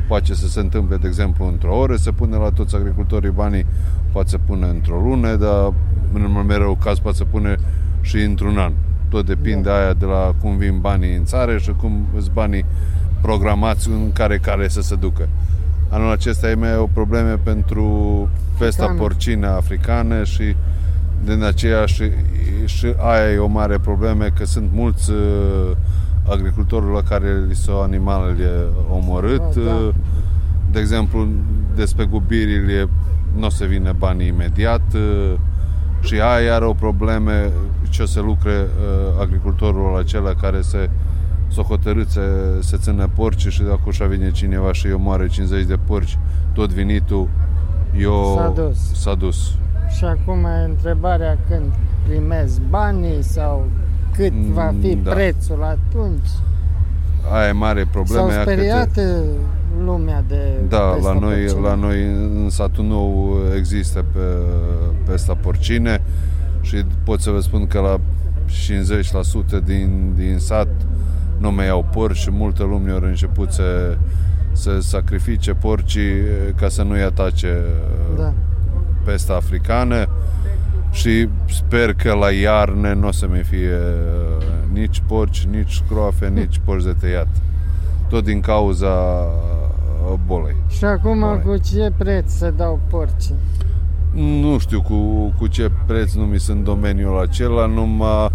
Poate 0.09 0.35
să 0.35 0.48
se 0.48 0.61
întâmple, 0.61 0.96
de 0.96 1.07
exemplu, 1.07 1.46
într-o 1.46 1.77
oră, 1.77 1.96
să 1.96 2.12
pune 2.12 2.37
la 2.37 2.50
toți 2.50 2.74
agricultorii 2.77 3.31
banii, 3.31 3.66
poate 4.12 4.29
să 4.29 4.38
pune 4.46 4.66
într-o 4.66 5.00
lună, 5.00 5.35
dar 5.35 5.72
în 6.12 6.44
mereu 6.46 6.79
caz 6.83 6.98
poate 6.98 7.16
să 7.16 7.24
pune 7.24 7.57
și 8.00 8.16
într-un 8.16 8.59
an. 8.59 8.72
Tot 9.14 9.27
depinde 9.27 9.68
da. 9.68 9.77
aia 9.77 9.92
de 9.92 10.05
la 10.05 10.35
cum 10.40 10.57
vin 10.57 10.79
banii 10.81 11.16
în 11.16 11.24
țară 11.24 11.59
și 11.59 11.72
cum 11.81 12.07
sunt 12.12 12.33
banii 12.33 12.64
programați 13.20 13.88
în 13.88 14.12
care 14.12 14.38
care 14.38 14.68
să 14.68 14.81
se 14.81 14.94
ducă. 14.94 15.29
Anul 15.88 16.12
acesta 16.12 16.50
e 16.50 16.55
mai 16.55 16.77
o 16.77 16.87
probleme 16.92 17.38
pentru 17.42 18.29
pesta 18.59 18.94
porcină 18.98 19.48
africană 19.48 20.24
și 20.24 20.57
din 21.24 21.42
aceea 21.42 21.87
și, 21.87 22.05
și 22.64 22.87
aia 22.96 23.33
e 23.33 23.38
o 23.38 23.46
mare 23.46 23.79
problemă 23.79 24.24
că 24.24 24.44
sunt 24.44 24.68
mulți 24.72 25.11
uh, 25.11 25.77
agricultori 26.29 26.92
la 26.92 27.03
care 27.03 27.44
li 27.48 27.55
s-au 27.55 27.83
animalele 27.83 28.50
omorât. 28.90 29.40
Oh, 29.40 29.64
da. 29.64 29.74
Uh, 29.74 29.94
de 30.70 30.79
exemplu, 30.81 31.29
despre 31.74 32.05
gubirile 32.05 32.88
nu 33.37 33.46
o 33.46 33.50
să 33.50 33.64
vină 33.64 33.94
banii 33.98 34.27
imediat 34.27 34.83
uh, 34.94 35.35
și 36.04 36.20
aia 36.20 36.54
are 36.54 36.64
o 36.64 36.72
problemă 36.72 37.30
ce 37.90 38.02
o 38.02 38.06
să 38.06 38.20
lucre 38.20 38.68
agricultorul 39.20 39.98
acela 39.98 40.34
care 40.34 40.60
se 40.60 40.90
s-o 41.48 41.62
hotărât 41.62 42.08
să, 42.08 42.20
să 42.60 42.76
țină 42.76 43.10
porci 43.14 43.46
și 43.48 43.62
dacă 43.62 43.80
așa 43.88 44.04
vine 44.04 44.30
cineva 44.30 44.72
și 44.72 44.86
eu 44.86 44.98
moare 44.98 45.26
50 45.26 45.64
de 45.64 45.78
porci, 45.86 46.18
tot 46.52 46.72
venitul 46.72 47.28
eu 47.98 48.34
s-a 48.36 48.52
dus. 48.54 49.00
S-a 49.00 49.14
dus. 49.14 49.54
Și 49.96 50.04
acum 50.04 50.44
e 50.44 50.64
întrebarea 50.64 51.38
când 51.48 51.72
primesc 52.06 52.60
banii 52.60 53.22
sau 53.22 53.66
cât 54.16 54.32
mm, 54.32 54.52
va 54.52 54.74
fi 54.80 54.94
da. 54.94 55.10
prețul 55.10 55.62
atunci. 55.62 56.28
Aia 57.32 57.48
e 57.48 57.52
mare 57.52 57.87
problemă. 57.90 58.30
S-au 58.30 58.40
speriat 58.40 58.88
te... 58.88 59.02
lumea 59.84 60.24
de 60.28 60.37
Da, 60.68 60.96
la 61.02 61.18
noi, 61.18 61.46
la 61.62 61.74
noi 61.74 62.02
în 62.04 62.50
satul 62.50 62.84
nou 62.84 63.38
există 63.56 64.04
pe 64.12 64.20
pesta 65.06 65.34
porcine 65.34 66.02
și 66.60 66.84
pot 67.04 67.20
să 67.20 67.30
vă 67.30 67.40
spun 67.40 67.66
că 67.66 67.80
la 67.80 68.00
50% 69.60 69.64
din, 69.64 70.12
din 70.16 70.38
sat 70.38 70.68
nu 71.38 71.52
mai 71.52 71.68
au 71.68 71.87
porci 71.92 72.16
și 72.16 72.30
multă 72.30 72.62
lume 72.62 72.90
au 72.90 72.98
început 73.02 73.52
să, 73.52 73.96
să 74.52 74.80
sacrifice 74.80 75.52
porcii 75.52 76.12
ca 76.56 76.68
să 76.68 76.82
nu-i 76.82 77.02
atace 77.02 77.62
da 78.16 78.32
pesta 79.04 79.34
africană 79.34 80.08
și 80.94 81.28
sper 81.48 81.94
că 81.94 82.12
la 82.12 82.30
iarnă 82.30 82.92
nu 82.92 83.07
o 83.07 83.11
să 83.11 83.26
mai 83.28 83.42
fie 83.42 83.76
uh, 84.38 84.44
nici 84.72 85.02
porci, 85.07 85.46
nici 85.50 85.72
scroafe, 85.72 86.28
nici 86.28 86.61
porci 86.64 86.85
de 86.85 86.94
tăiat. 87.00 87.28
Tot 88.09 88.24
din 88.24 88.40
cauza 88.40 88.87
uh, 88.87 90.18
bolei. 90.26 90.57
Și 90.68 90.85
acum 90.85 91.20
bolei. 91.20 91.42
cu 91.42 91.57
ce 91.57 91.92
preț 91.96 92.33
se 92.33 92.50
dau 92.50 92.80
porci? 92.88 93.24
Nu 94.12 94.59
știu 94.59 94.83
cu, 94.83 95.33
cu 95.38 95.46
ce 95.46 95.70
preț, 95.87 96.12
nu 96.12 96.24
mi 96.24 96.38
sunt 96.38 96.64
domeniul 96.64 97.20
acela, 97.20 97.66
numai 97.66 98.30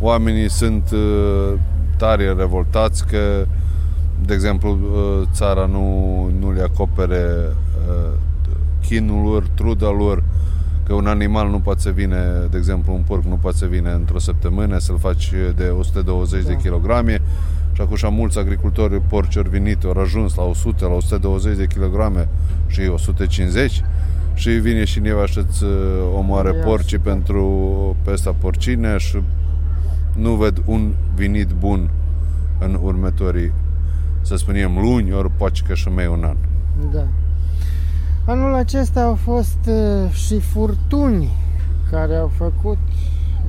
oamenii 0.00 0.50
sunt 0.50 0.90
uh, 0.92 1.58
tare 1.96 2.32
revoltați 2.32 3.06
că, 3.06 3.46
de 4.24 4.34
exemplu, 4.34 4.78
țara 5.32 5.66
nu, 5.66 6.30
nu 6.40 6.52
le 6.52 6.62
acopere 6.62 7.24
chinul 8.86 9.30
lor, 9.30 9.44
truda 9.54 9.90
lor, 9.90 10.22
că 10.86 10.94
un 10.94 11.06
animal 11.06 11.48
nu 11.48 11.60
poate 11.60 11.80
să 11.80 11.90
vine, 11.90 12.16
de 12.50 12.56
exemplu 12.56 12.94
un 12.94 13.02
porc 13.06 13.24
nu 13.24 13.36
poate 13.36 13.56
să 13.56 13.66
vine 13.66 13.90
într-o 13.90 14.18
săptămână 14.18 14.78
să-l 14.78 14.98
faci 14.98 15.32
de 15.56 15.64
120 15.64 16.42
da. 16.42 16.48
de 16.48 16.56
kilograme 16.56 17.22
și 17.72 17.80
acum 17.80 18.14
mulți 18.14 18.38
agricultori 18.38 19.00
porci 19.00 19.36
ori 19.36 19.48
venit, 19.48 19.84
ori 19.84 19.98
ajuns 19.98 20.34
la 20.34 20.42
100, 20.42 20.84
la 20.86 20.94
120 20.94 21.56
de 21.56 21.66
kilograme 21.66 22.28
și 22.66 22.80
150 22.80 23.82
și 24.34 24.50
vine 24.50 24.84
și 24.84 25.00
neva 25.00 25.26
și 25.26 25.38
îți 25.38 25.64
uh, 25.64 25.70
omoare 26.16 26.50
porci 26.50 26.98
pentru 26.98 27.46
pesta 28.04 28.34
porcine 28.38 28.96
și 28.96 29.22
nu 30.16 30.34
ved 30.34 30.62
un 30.64 30.92
vinit 31.14 31.48
bun 31.58 31.90
în 32.58 32.78
următorii, 32.82 33.52
să 34.20 34.36
spunem, 34.36 34.78
luni, 34.78 35.12
ori 35.12 35.30
poate 35.36 35.60
că 35.66 35.74
și 35.74 35.88
mai 35.88 36.06
un 36.06 36.24
an. 36.24 36.36
Da. 36.92 37.06
Anul 38.24 38.54
acesta 38.54 39.00
au 39.02 39.14
fost 39.14 39.58
uh, 39.66 40.12
și 40.12 40.40
furtuni 40.40 41.30
care 41.90 42.14
au 42.14 42.30
făcut 42.36 42.78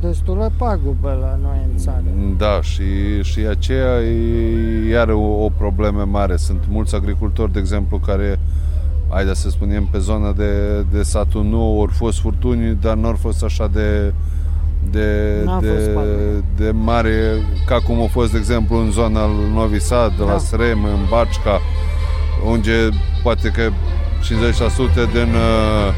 destulă 0.01 0.51
pagubă 0.57 1.17
la 1.21 1.39
noi 1.41 1.65
în 1.71 1.77
țară. 1.77 2.03
Da, 2.37 2.61
și, 2.61 3.21
și 3.23 3.39
aceea 3.39 3.99
e 3.99 4.89
iar 4.89 5.07
o, 5.07 5.43
o 5.43 5.49
problemă 5.57 6.05
mare. 6.05 6.35
Sunt 6.35 6.63
mulți 6.69 6.95
agricultori, 6.95 7.51
de 7.51 7.59
exemplu, 7.59 7.97
care 7.97 8.39
hai 9.09 9.31
să 9.33 9.49
spunem, 9.49 9.85
pe 9.85 9.97
zona 9.99 10.31
de, 10.31 10.81
de 10.91 11.03
satul 11.03 11.43
nou 11.43 11.79
ori 11.79 11.91
fost 11.91 12.19
furtuni, 12.19 12.77
dar 12.81 12.95
nu 12.95 13.07
au 13.07 13.15
fost 13.15 13.43
așa 13.43 13.67
de 13.67 14.13
de, 14.89 15.43
de, 15.61 15.97
de 16.55 16.71
mare 16.71 17.11
ca 17.65 17.79
cum 17.79 18.01
a 18.01 18.07
fost, 18.07 18.31
de 18.31 18.37
exemplu, 18.37 18.77
în 18.77 18.91
zona 18.91 19.29
Novi 19.53 19.79
Sad, 19.79 20.17
de 20.17 20.23
la 20.23 20.31
da. 20.31 20.37
Srem, 20.37 20.83
în 20.83 21.05
Bacica, 21.09 21.59
unde 22.51 22.89
poate 23.23 23.49
că 23.49 23.61
50% 24.21 24.23
din, 25.11 25.33
uh, 25.33 25.93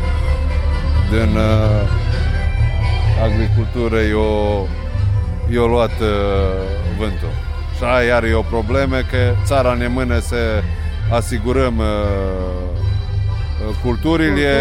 din 1.12 1.36
uh, 1.36 1.90
agricultură 3.24 4.00
e 4.00 4.14
o, 4.14 4.66
i-a 5.54 5.66
luat 5.66 5.92
uh, 6.02 6.98
vântul. 7.00 7.30
Și 7.78 7.84
aia 7.84 8.08
iar 8.08 8.24
e 8.24 8.34
o 8.34 8.42
problemă 8.42 8.96
că 8.96 9.18
țara 9.46 9.74
ne 9.74 9.88
mână 9.88 10.20
să 10.20 10.36
asigurăm 11.12 11.78
uh, 11.78 11.86
culturile, 13.84 14.30
Culturile, 14.30 14.52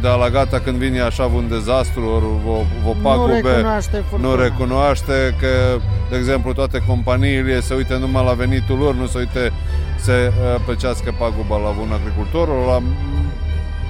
da. 0.00 0.08
dar 0.08 0.18
la 0.18 0.28
gata 0.30 0.58
când 0.60 0.76
vine 0.76 1.00
așa 1.00 1.22
un 1.24 1.48
dezastru, 1.48 2.04
ori 2.04 2.24
o, 2.46 2.50
o 2.50 2.62
Nu 2.94 2.96
pagube, 3.02 3.34
recunoaște 3.50 4.04
furtuna. 4.08 4.28
nu 4.28 4.34
recunoaște 4.42 5.34
că, 5.40 5.80
de 6.10 6.16
exemplu, 6.16 6.52
toate 6.52 6.82
companiile 6.86 7.60
se 7.60 7.74
uită 7.74 7.96
numai 7.96 8.24
la 8.24 8.32
venitul 8.32 8.78
lor, 8.78 8.94
nu 8.94 9.06
se 9.06 9.18
uite 9.18 9.52
să 9.96 10.12
uh, 10.12 10.60
plăcească 10.64 11.14
paguba 11.18 11.56
la 11.56 11.68
un 11.68 11.92
agricultor, 11.92 12.48
ori 12.48 12.66
la, 12.66 12.82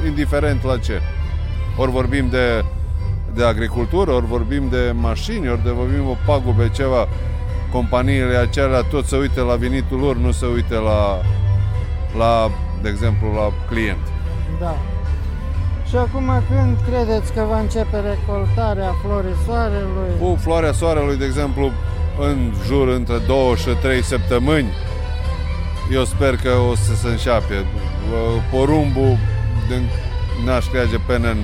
indiferent 0.06 0.64
la 0.64 0.78
ce. 0.78 1.00
Ori 1.76 1.90
vorbim 1.90 2.28
de, 2.28 2.64
de 3.34 3.44
agricultură, 3.44 4.10
ori 4.10 4.26
vorbim 4.26 4.68
de 4.68 4.94
mașini, 4.94 5.50
ori 5.50 5.64
de 5.64 5.70
vorbim 5.70 6.08
o 6.08 6.16
pagube, 6.26 6.70
ceva. 6.74 7.08
Companiile 7.72 8.36
acelea 8.36 8.80
tot 8.80 9.06
se 9.06 9.16
uită 9.16 9.42
la 9.42 9.54
venitul 9.54 9.98
lor, 9.98 10.16
nu 10.16 10.30
se 10.30 10.46
uită 10.46 10.78
la, 10.78 11.20
la 12.18 12.50
de 12.82 12.88
exemplu, 12.88 13.32
la 13.32 13.52
client. 13.68 14.06
Da. 14.60 14.76
Și 15.88 15.96
acum 15.96 16.30
când 16.50 16.76
credeți 16.90 17.32
că 17.32 17.44
va 17.48 17.58
începe 17.58 17.96
recoltarea 18.00 18.94
florii 19.02 19.36
soarelui? 19.46 20.12
Cu 20.20 20.36
floarea 20.40 20.72
soarelui, 20.72 21.16
de 21.16 21.24
exemplu, 21.24 21.70
în 22.18 22.52
jur 22.66 22.88
între 22.88 23.18
2 23.26 23.36
și 23.56 23.68
3 23.68 24.02
săptămâni, 24.02 24.68
eu 25.92 26.04
sper 26.04 26.36
că 26.36 26.50
o 26.70 26.74
să 26.74 26.94
se 26.94 27.08
înșape. 27.08 27.64
Porumbul 28.50 29.18
din, 29.68 29.88
n-aș 30.44 30.66
crede 30.66 31.00
până 31.06 31.28
în 31.28 31.38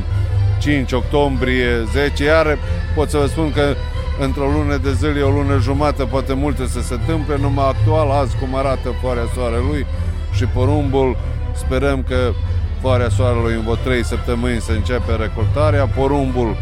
5 0.61 0.93
octombrie, 0.93 1.85
10, 1.93 2.25
iar 2.25 2.59
pot 2.95 3.11
să 3.11 3.17
vă 3.17 3.27
spun 3.27 3.53
că 3.53 3.75
într-o 4.21 4.47
lună 4.47 4.77
de 4.77 4.93
zile, 4.93 5.21
o 5.21 5.31
lună 5.31 5.59
jumătate, 5.59 6.05
poate 6.05 6.33
multe 6.33 6.67
să 6.67 6.81
se 6.83 6.95
întâmple, 6.95 7.37
numai 7.41 7.69
actual, 7.69 8.11
azi 8.11 8.37
cum 8.37 8.55
arată 8.55 8.89
floarea 9.01 9.31
soarelui 9.35 9.87
și 10.33 10.45
porumbul, 10.45 11.17
sperăm 11.55 12.05
că 12.09 12.33
floarea 12.81 13.09
soarelui 13.09 13.55
în 13.55 13.61
vreo 13.61 13.75
3 13.75 14.05
săptămâni 14.05 14.61
să 14.61 14.73
începe 14.73 15.13
recoltarea, 15.15 15.87
porumbul, 15.87 16.57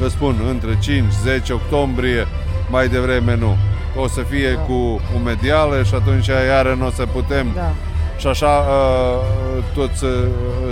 vă 0.00 0.08
spun, 0.08 0.34
între 0.50 0.78
5-10 1.46 1.52
octombrie, 1.52 2.26
mai 2.70 2.88
devreme 2.88 3.36
nu. 3.36 3.56
O 4.00 4.08
să 4.08 4.20
fie 4.20 4.52
da. 4.52 4.60
cu 4.60 5.00
umedială 5.16 5.82
și 5.82 5.94
atunci 5.94 6.26
iară 6.26 6.74
nu 6.74 6.86
o 6.86 6.90
să 6.90 7.06
putem 7.06 7.46
Da. 7.54 7.72
și 8.18 8.26
așa 8.26 8.46
uh, 8.46 9.64
toți 9.74 10.04
uh, 10.04 10.10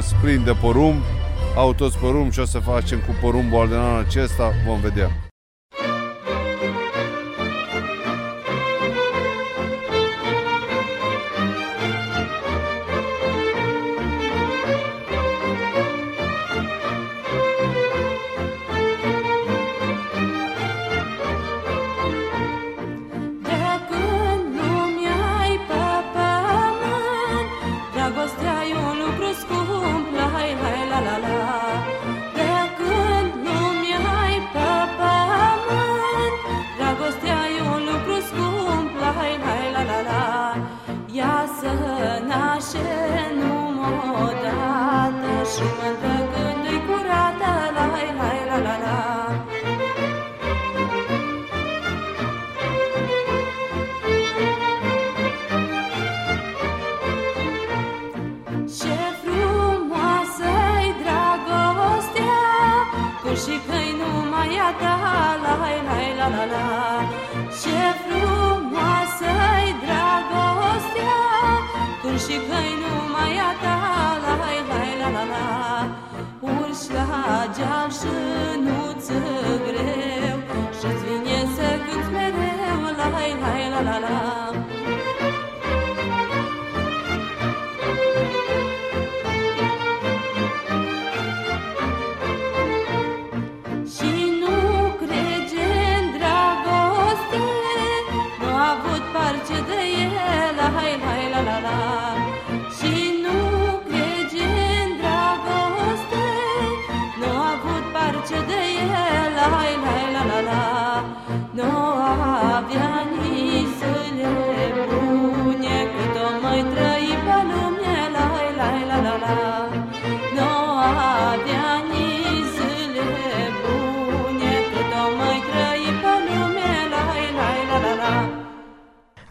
splin 0.03 0.43
de 0.45 0.53
porumb, 0.61 1.03
au 1.57 1.73
toți 1.73 1.99
porumb 1.99 2.33
și 2.33 2.41
o 2.41 2.45
să 2.45 2.59
facem 2.59 2.99
cu 2.99 3.15
porumbul 3.21 3.61
al 3.61 3.69
de 3.69 3.75
anul 3.75 4.05
acesta, 4.09 4.53
vom 4.67 4.81
vedea. 4.81 5.26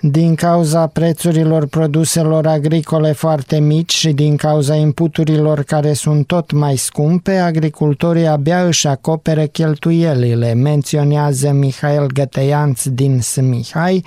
Din 0.08 0.36
cauza 0.36 0.88
prețurilor 0.88 1.68
produselor 1.68 2.48
agricole 2.48 3.12
foarte 3.12 3.60
mici 3.60 3.94
și 3.94 4.14
din 4.14 4.36
cauza 4.36 4.76
inputurilor 4.76 5.64
care 5.64 5.94
sunt 5.94 6.28
tot 6.28 6.52
mai 6.52 6.76
scumpe, 6.76 7.38
agricultorii 7.38 8.28
abia 8.28 8.66
își 8.66 8.88
acoperă 8.88 9.46
cheltuielile, 9.46 10.54
menționează 10.54 11.52
Mihail 11.52 12.08
Găteianț 12.14 12.84
din 12.84 13.22
Smihai 13.22 14.06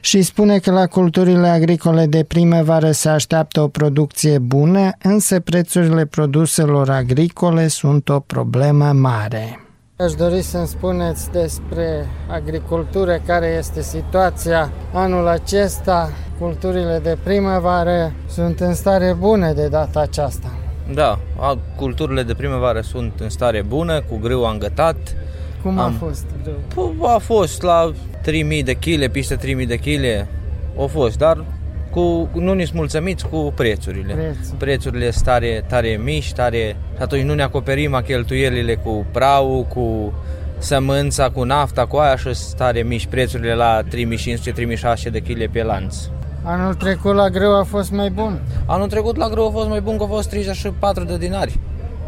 și 0.00 0.22
spune 0.22 0.58
că 0.58 0.70
la 0.70 0.86
culturile 0.86 1.48
agricole 1.48 2.06
de 2.06 2.24
primăvară 2.24 2.90
se 2.90 3.08
așteaptă 3.08 3.60
o 3.60 3.68
producție 3.68 4.38
bună, 4.38 4.90
însă 5.02 5.40
prețurile 5.40 6.04
produselor 6.04 6.90
agricole 6.90 7.68
sunt 7.68 8.08
o 8.08 8.20
problemă 8.20 8.92
mare. 8.92 9.67
Aș 10.04 10.12
dori 10.12 10.42
să-mi 10.42 10.66
spuneți 10.66 11.30
despre 11.30 12.06
agricultură, 12.30 13.20
care 13.26 13.46
este 13.46 13.82
situația 13.82 14.72
anul 14.92 15.26
acesta. 15.26 16.10
Culturile 16.38 17.00
de 17.02 17.16
primăvară 17.22 18.12
sunt 18.28 18.60
în 18.60 18.74
stare 18.74 19.14
bună 19.18 19.52
de 19.52 19.68
data 19.68 20.00
aceasta. 20.00 20.52
Da, 20.94 21.18
a- 21.40 21.58
culturile 21.76 22.22
de 22.22 22.34
primăvară 22.34 22.80
sunt 22.80 23.12
în 23.20 23.28
stare 23.28 23.62
bună, 23.62 24.00
cu 24.02 24.16
grâu 24.18 24.44
am 24.46 24.58
gătat. 24.58 24.96
Cum 25.62 25.78
a 25.78 25.84
am, 25.84 25.92
fost? 25.92 26.24
P- 26.72 27.14
A 27.14 27.18
fost 27.18 27.62
la 27.62 27.92
3000 28.22 28.62
de 28.62 28.72
kg, 28.74 29.06
peste 29.10 29.34
3000 29.36 29.66
de 29.66 29.76
kg. 29.76 30.26
Au 30.78 30.86
fost, 30.86 31.18
dar 31.18 31.44
cu, 31.98 32.28
nu 32.40 32.52
ne 32.52 32.64
mulțumiți 32.72 33.26
cu 33.28 33.52
prețurile. 33.56 34.12
Prețul. 34.14 34.54
Prețurile 34.58 35.10
sunt 35.10 35.24
tare, 35.24 35.64
tare 35.68 36.00
mici, 36.04 36.32
tare... 36.32 36.76
Și 36.96 37.02
atunci 37.02 37.22
nu 37.22 37.34
ne 37.34 37.42
acoperim 37.42 37.94
a 37.94 38.00
cheltuielile 38.02 38.74
cu 38.74 39.06
prau, 39.12 39.66
cu 39.74 40.12
sămânța, 40.58 41.30
cu 41.30 41.42
nafta, 41.42 41.86
cu 41.86 41.96
aia 41.96 42.16
și 42.16 42.34
sunt 42.34 42.56
tare 42.56 42.80
mici 42.82 43.06
prețurile 43.06 43.54
la 43.54 43.82
3500-3600 43.82 43.86
de 45.10 45.18
kg 45.20 45.50
pe 45.50 45.62
lanț. 45.62 45.96
Anul 46.42 46.74
trecut 46.74 47.14
la 47.14 47.28
greu 47.28 47.58
a 47.58 47.62
fost 47.62 47.90
mai 47.92 48.10
bun. 48.10 48.40
Anul 48.66 48.88
trecut 48.88 49.16
la 49.16 49.28
grâu 49.28 49.46
a 49.46 49.50
fost 49.50 49.68
mai 49.68 49.80
bun, 49.80 49.96
că 49.96 50.02
a 50.02 50.06
fost 50.06 50.28
34 50.28 51.04
de 51.04 51.16
dinari 51.18 51.58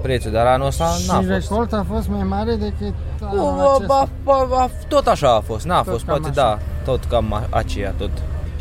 prețul, 0.03 0.31
dar 0.31 0.47
anul 0.47 0.67
ăsta 0.67 0.85
n-a 0.85 1.21
și 1.21 1.27
fost. 1.27 1.29
recolta 1.29 1.77
a 1.77 1.93
fost 1.95 2.09
mai 2.09 2.23
mare 2.23 2.55
decât 2.55 2.95
anul 3.21 3.59
A, 3.61 3.75
acesta. 3.75 4.09
a, 4.25 4.33
a, 4.33 4.63
a, 4.63 4.71
tot 4.89 5.07
așa 5.07 5.35
a 5.35 5.41
fost, 5.41 5.67
n-a 5.67 5.83
Tot 5.83 5.93
fost, 5.93 6.05
cam 6.05 6.21
poate 6.21 6.41
așa. 6.41 6.49
da, 6.49 6.59
tot 6.93 7.05
cam 7.05 7.33
a- 7.33 7.47
aceea, 7.51 7.95
tot. 7.99 8.11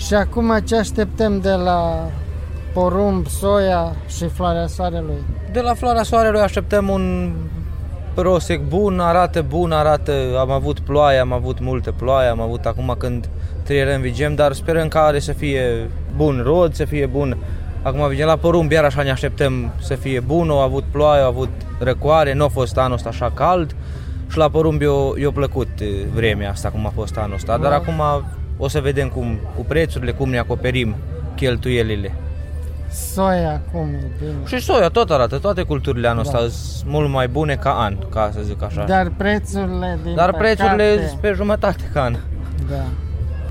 Și 0.08 0.14
acum 0.14 0.60
ce 0.66 0.76
așteptăm 0.76 1.40
de 1.40 1.52
la 1.52 2.10
porumb, 2.74 3.28
soia 3.28 3.96
și 4.08 4.28
floarea 4.28 4.68
soarelui? 4.68 5.24
De 5.52 5.60
la 5.60 5.74
floarea 5.74 6.04
soarelui 6.04 6.40
așteptăm 6.40 6.90
un 6.90 7.34
prosec 8.14 8.62
bun, 8.62 9.00
arată 9.00 9.42
bun, 9.42 9.72
arată, 9.72 10.14
am 10.40 10.52
avut 10.52 10.80
ploaie, 10.80 11.20
am 11.20 11.34
avut 11.34 11.60
multe 11.60 11.92
ploaie, 11.92 12.30
am 12.30 12.42
avut 12.42 12.66
acum 12.66 12.96
când 12.98 13.30
trierăm 13.64 14.02
vigem, 14.02 14.36
dar 14.36 14.54
sperăm 14.54 14.88
ca 14.88 15.04
are 15.04 15.20
să 15.20 15.32
fie 15.32 15.90
bun 16.16 16.42
rod, 16.46 16.74
să 16.74 16.86
fie 16.86 17.06
bun. 17.06 17.38
Acum 17.82 18.08
vigem 18.08 18.26
la 18.26 18.36
porumb, 18.36 18.72
iar 18.72 18.84
așa 18.84 19.04
ne 19.04 19.12
așteptăm 19.12 19.72
să 19.82 19.94
fie 19.94 20.20
bun, 20.20 20.50
au 20.50 20.60
avut 20.60 20.84
ploaie, 20.92 21.22
au 21.22 21.30
avut 21.30 21.50
răcoare, 21.80 22.34
nu 22.34 22.44
a 22.44 22.48
fost 22.48 22.78
anul 22.78 22.94
ăsta 22.94 23.10
așa 23.10 23.32
cald. 23.34 23.76
Și 24.30 24.38
la 24.38 24.50
porumb 24.50 24.82
i-a 25.22 25.32
plăcut 25.34 25.82
vremea 26.14 26.50
asta 26.50 26.70
cum 26.70 26.86
a 26.86 26.92
fost 26.96 27.18
anul 27.18 27.36
ăsta, 27.36 27.58
dar 27.58 27.72
acum 27.72 28.02
o 28.62 28.68
să 28.68 28.80
vedem 28.80 29.08
cum, 29.08 29.40
cu 29.56 29.66
prețurile, 29.68 30.12
cum 30.12 30.30
ne 30.30 30.38
acoperim 30.38 30.96
cheltuielile. 31.36 32.14
Soia 32.92 33.62
cum 33.72 33.88
e 33.94 34.08
bine. 34.20 34.46
Și 34.46 34.60
soia 34.60 34.88
tot 34.88 35.12
arată, 35.12 35.38
toate 35.38 35.62
culturile 35.62 36.08
anul 36.08 36.22
ăsta 36.22 36.42
da. 36.42 36.48
sunt 36.48 36.92
mult 36.92 37.10
mai 37.10 37.28
bune 37.28 37.56
ca 37.56 37.72
an, 37.72 37.98
ca 38.10 38.30
să 38.34 38.40
zic 38.42 38.64
așa. 38.64 38.84
Dar 38.84 39.12
prețurile 39.18 40.00
din 40.04 40.16
Dar 40.16 40.32
păcate... 40.32 40.56
prețurile 40.56 41.08
sunt 41.08 41.20
pe 41.20 41.32
jumătate 41.36 41.90
ca 41.94 42.04
an. 42.04 42.16
Da. 42.70 42.84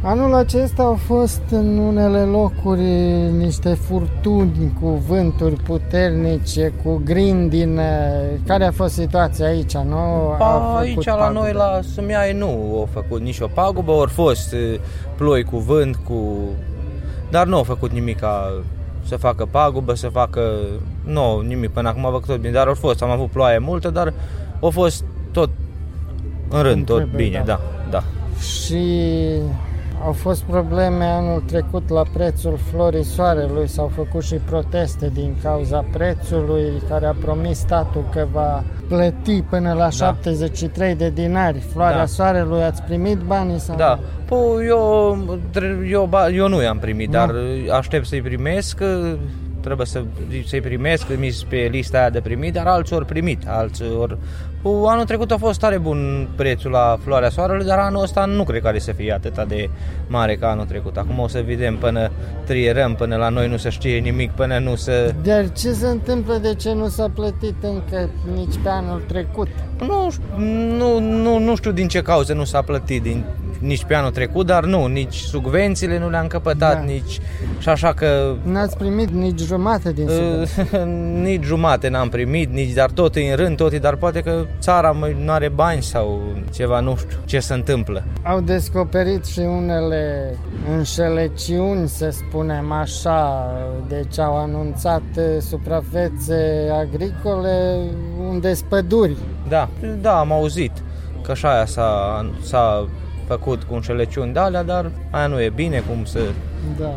Anul 0.02 0.34
acesta 0.34 0.82
au 0.82 0.94
fost 0.94 1.42
în 1.50 1.78
unele 1.78 2.20
locuri 2.20 2.82
niște 3.36 3.74
furtuni 3.74 4.72
cu 4.80 4.88
vânturi 4.88 5.54
puternice, 5.54 6.72
cu 6.84 7.00
grindine. 7.04 8.22
Care 8.46 8.64
a 8.64 8.70
fost 8.70 8.94
situația 8.94 9.46
aici? 9.46 9.76
Nu 9.76 9.96
a 10.38 10.76
aici 10.78 11.04
pagubă. 11.04 11.24
la 11.24 11.40
noi 11.40 11.52
la 11.52 11.80
Sumiai 11.94 12.32
nu 12.32 12.46
au 12.78 12.88
făcut 12.92 13.20
nicio 13.20 13.46
pagubă, 13.46 13.92
au 13.92 14.06
fost 14.06 14.54
ploi 15.16 15.44
cu 15.44 15.56
vânt, 15.58 15.96
cu... 15.96 16.38
dar 17.30 17.46
nu 17.46 17.56
au 17.56 17.62
făcut 17.62 17.90
nimic 17.90 18.18
ca 18.18 18.52
să 19.06 19.16
facă 19.16 19.46
pagubă, 19.50 19.94
să 19.94 20.08
facă... 20.08 20.42
Nu, 21.04 21.40
nimic, 21.40 21.70
până 21.70 21.88
acum 21.88 22.06
a 22.06 22.10
făcut 22.10 22.26
tot 22.26 22.40
bine, 22.40 22.52
dar 22.52 22.66
au 22.66 22.74
fost, 22.74 23.02
am 23.02 23.10
avut 23.10 23.30
ploaie 23.30 23.58
multă, 23.58 23.90
dar 23.90 24.12
au 24.60 24.70
fost 24.70 25.04
tot 25.32 25.50
în 26.48 26.62
rând, 26.62 26.86
tot 26.86 27.04
bine, 27.14 27.42
da, 27.46 27.60
da. 27.90 28.02
Și 28.40 28.86
au 30.04 30.12
fost 30.12 30.42
probleme 30.42 31.04
anul 31.04 31.42
trecut 31.46 31.88
la 31.88 32.02
prețul 32.12 32.58
florii 32.70 33.04
soarelui, 33.04 33.68
s-au 33.68 33.90
făcut 33.94 34.22
și 34.22 34.34
proteste 34.34 35.10
din 35.14 35.36
cauza 35.42 35.84
prețului 35.92 36.72
care 36.88 37.06
a 37.06 37.12
promis 37.12 37.58
statul 37.58 38.04
că 38.12 38.26
va 38.32 38.64
plăti 38.88 39.42
până 39.42 39.72
la 39.72 39.78
da. 39.78 39.90
73 39.90 40.94
de 40.94 41.10
dinari. 41.10 41.58
Floarea 41.58 41.98
da. 41.98 42.06
soarelui, 42.06 42.62
ați 42.62 42.82
primit 42.82 43.18
banii 43.18 43.58
sau 43.58 43.76
Da. 43.76 43.98
Păi 44.24 44.66
eu, 44.66 45.18
eu, 45.88 46.10
eu 46.32 46.48
nu 46.48 46.62
i-am 46.62 46.78
primit, 46.78 47.06
nu. 47.06 47.12
dar 47.12 47.34
aștept 47.70 48.06
să-i 48.06 48.22
primesc 48.22 48.82
trebuie 49.60 49.86
să, 49.86 50.04
să-i 50.46 50.60
primesc, 50.60 51.06
trimis 51.06 51.44
pe 51.44 51.68
lista 51.70 51.98
aia 51.98 52.10
de 52.10 52.20
primit, 52.20 52.52
dar 52.52 52.66
alții 52.66 52.96
ori 52.96 53.04
primit, 53.04 53.42
alții 53.46 53.94
ori... 53.98 54.16
Anul 54.62 55.04
trecut 55.04 55.30
a 55.30 55.36
fost 55.36 55.60
tare 55.60 55.78
bun 55.78 56.28
prețul 56.36 56.70
la 56.70 56.98
floarea 57.02 57.28
soarelui, 57.28 57.66
dar 57.66 57.78
anul 57.78 58.02
ăsta 58.02 58.24
nu 58.24 58.44
cred 58.44 58.62
că 58.62 58.68
are 58.68 58.78
să 58.78 58.92
fie 58.92 59.12
atât 59.12 59.48
de 59.48 59.70
mare 60.06 60.36
ca 60.36 60.50
anul 60.50 60.64
trecut. 60.64 60.96
Acum 60.96 61.18
o 61.18 61.28
să 61.28 61.42
vedem 61.46 61.76
până 61.76 62.10
trierăm, 62.44 62.94
până 62.94 63.16
la 63.16 63.28
noi 63.28 63.48
nu 63.48 63.56
se 63.56 63.68
știe 63.68 63.98
nimic, 63.98 64.30
până 64.30 64.58
nu 64.58 64.74
se... 64.74 65.14
Dar 65.22 65.52
ce 65.52 65.72
se 65.72 65.86
întâmplă 65.86 66.34
de 66.34 66.54
ce 66.54 66.72
nu 66.72 66.88
s-a 66.88 67.10
plătit 67.14 67.54
încă 67.60 68.10
nici 68.34 68.54
pe 68.62 68.68
anul 68.68 69.02
trecut? 69.06 69.48
Nu, 69.80 70.08
nu, 70.76 70.98
nu, 70.98 71.38
nu 71.38 71.56
știu 71.56 71.70
din 71.70 71.88
ce 71.88 72.02
cauze 72.02 72.34
nu 72.34 72.44
s-a 72.44 72.62
plătit, 72.62 73.02
din 73.02 73.24
nici 73.60 73.84
pe 73.84 73.94
anul 73.94 74.10
trecut, 74.10 74.46
dar 74.46 74.64
nu, 74.64 74.86
nici 74.86 75.14
subvențiile 75.14 75.98
nu 75.98 76.10
le-am 76.10 76.26
căpătat, 76.26 76.74
da. 76.74 76.82
nici... 76.82 77.20
Și 77.58 77.68
așa 77.68 77.92
că... 77.92 78.34
N-ați 78.42 78.76
primit 78.76 79.10
nici 79.10 79.40
jumate 79.40 79.92
din 79.92 80.08
subvenții? 80.08 80.78
nici 81.30 81.44
jumate 81.44 81.88
n-am 81.88 82.08
primit, 82.08 82.52
nici, 82.52 82.72
dar 82.72 82.90
tot 82.90 83.16
în 83.16 83.34
rând, 83.36 83.56
tot, 83.56 83.78
dar 83.80 83.96
poate 83.96 84.20
că 84.20 84.44
țara 84.58 84.96
nu 85.24 85.32
are 85.32 85.48
bani 85.48 85.82
sau 85.82 86.20
ceva, 86.54 86.80
nu 86.80 86.96
știu 86.96 87.16
ce 87.24 87.40
se 87.40 87.54
întâmplă. 87.54 88.04
Au 88.22 88.40
descoperit 88.40 89.24
și 89.24 89.38
unele 89.38 90.34
înșelăciuni, 90.76 91.88
să 91.88 92.10
spunem 92.10 92.72
așa, 92.72 93.46
deci 93.88 94.18
au 94.18 94.36
anunțat 94.36 95.02
suprafețe 95.40 96.70
agricole 96.72 97.78
unde 98.28 98.54
spăduri. 98.54 99.16
Da, 99.48 99.68
da, 100.00 100.18
am 100.18 100.32
auzit 100.32 100.72
că 101.22 101.30
așa 101.30 101.54
aia 101.54 101.66
s-a, 101.66 102.24
s-a 102.42 102.88
făcut 103.26 103.62
cu 103.62 103.74
înșelăciuni 103.74 104.32
de 104.32 104.38
alea, 104.38 104.62
dar 104.62 104.90
aia 105.10 105.26
nu 105.26 105.40
e 105.40 105.52
bine 105.54 105.82
cum 105.88 106.04
să... 106.04 106.18
Da. 106.80 106.90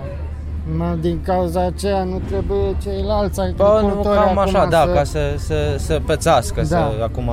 Mă, 0.78 0.98
din 1.00 1.22
cauza 1.24 1.66
aceea 1.66 2.04
nu 2.04 2.22
trebuie 2.28 2.76
ceilalți 2.82 3.40
agricultori 3.40 3.96
Bă, 4.02 4.10
cam 4.10 4.38
așa, 4.38 4.66
da, 4.66 4.84
să... 4.86 4.92
ca 4.94 5.04
să, 5.04 5.34
să, 5.38 5.76
să 5.78 6.02
pățească, 6.06 6.62
da. 6.62 6.66
să, 6.66 7.04
acum 7.04 7.32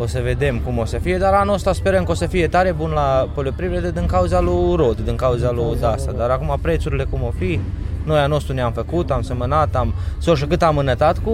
o 0.00 0.06
să 0.06 0.20
vedem 0.22 0.58
cum 0.58 0.78
o 0.78 0.84
să 0.84 0.98
fie, 0.98 1.16
dar 1.16 1.32
anul 1.32 1.54
ăsta 1.54 1.72
sperăm 1.72 2.04
că 2.04 2.10
o 2.10 2.14
să 2.14 2.26
fie 2.26 2.48
tare 2.48 2.72
bun 2.72 2.90
la 2.90 3.28
polioprivrede 3.34 3.90
din 3.90 4.06
cauza 4.06 4.40
lui 4.40 4.76
Rod, 4.76 5.00
din 5.00 5.16
cauza 5.16 5.50
lui 5.50 5.76
Dasa, 5.80 6.12
dar 6.12 6.30
acum 6.30 6.58
prețurile 6.60 7.04
cum 7.04 7.22
o 7.22 7.30
fi, 7.38 7.60
noi 8.08 8.18
a 8.18 8.26
nostru 8.26 8.54
ne-am 8.54 8.72
făcut, 8.72 9.10
am 9.10 9.22
semănat, 9.22 9.76
am 9.76 9.94
sau 10.18 10.34
și 10.34 10.44
cât 10.44 10.62
am 10.62 10.78
înătat 10.78 11.18
cu 11.18 11.30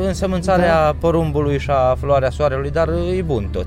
însămânțarea 0.00 0.84
da. 0.84 0.96
porumbului 1.00 1.58
și 1.58 1.70
a 1.70 1.94
floarea 1.94 2.30
soarelui, 2.30 2.70
dar 2.70 2.88
e 2.88 3.22
bun 3.22 3.48
tot. 3.52 3.66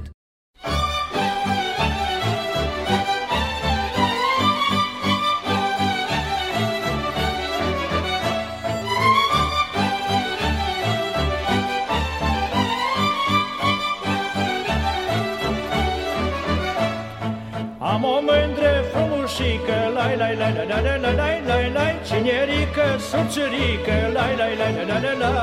lai 20.00 20.18
lai 20.18 20.36
lai 20.36 20.54
la 20.54 20.64
la 20.64 20.80
la 20.82 20.96
lai 20.98 21.12
lai 21.16 21.42
lai 21.48 21.69
Cinerică, 22.10 22.88
subțirică, 23.10 23.98
lai 24.16 24.34
lai 24.40 24.54
lai 24.60 24.74
la 24.90 24.98
la 25.04 25.14
la 25.22 25.34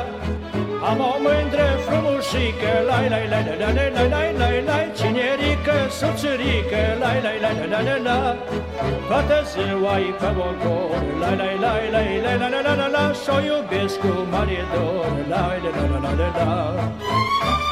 Am 0.88 1.00
o 1.10 1.12
mândră 1.24 1.68
frumușică, 1.84 2.72
lai 2.88 3.08
lai 3.12 3.26
lai 3.32 3.44
la 3.48 3.54
la 3.62 3.82
la 3.96 4.04
lai 4.14 4.30
lai 4.40 4.58
lai 4.68 4.84
Cinerică, 4.98 5.76
subțirică, 5.98 6.82
lai 7.02 7.18
lai 7.24 7.38
lai 7.44 7.54
la 7.72 7.80
la 7.86 7.96
la 8.06 8.18
Toată 9.08 9.38
ziua 9.50 9.94
e 10.08 10.10
pe 10.20 10.30
ocor, 10.48 11.02
lai 11.20 11.36
lai 11.40 11.56
lai 11.64 11.84
lai 11.94 12.20
lai 12.24 12.38
la 12.40 12.48
la 12.54 12.60
la 12.66 12.74
la 12.80 12.88
la 12.96 13.04
Și-o 13.22 13.36
iubesc 13.48 13.96
cu 14.02 14.12
mare 14.30 14.60
dor, 14.72 15.10
lai 15.32 15.58
la 15.64 15.70
la 15.78 15.86
la 15.92 15.98
la 16.04 16.14
la 16.18 16.28
la 16.38 17.65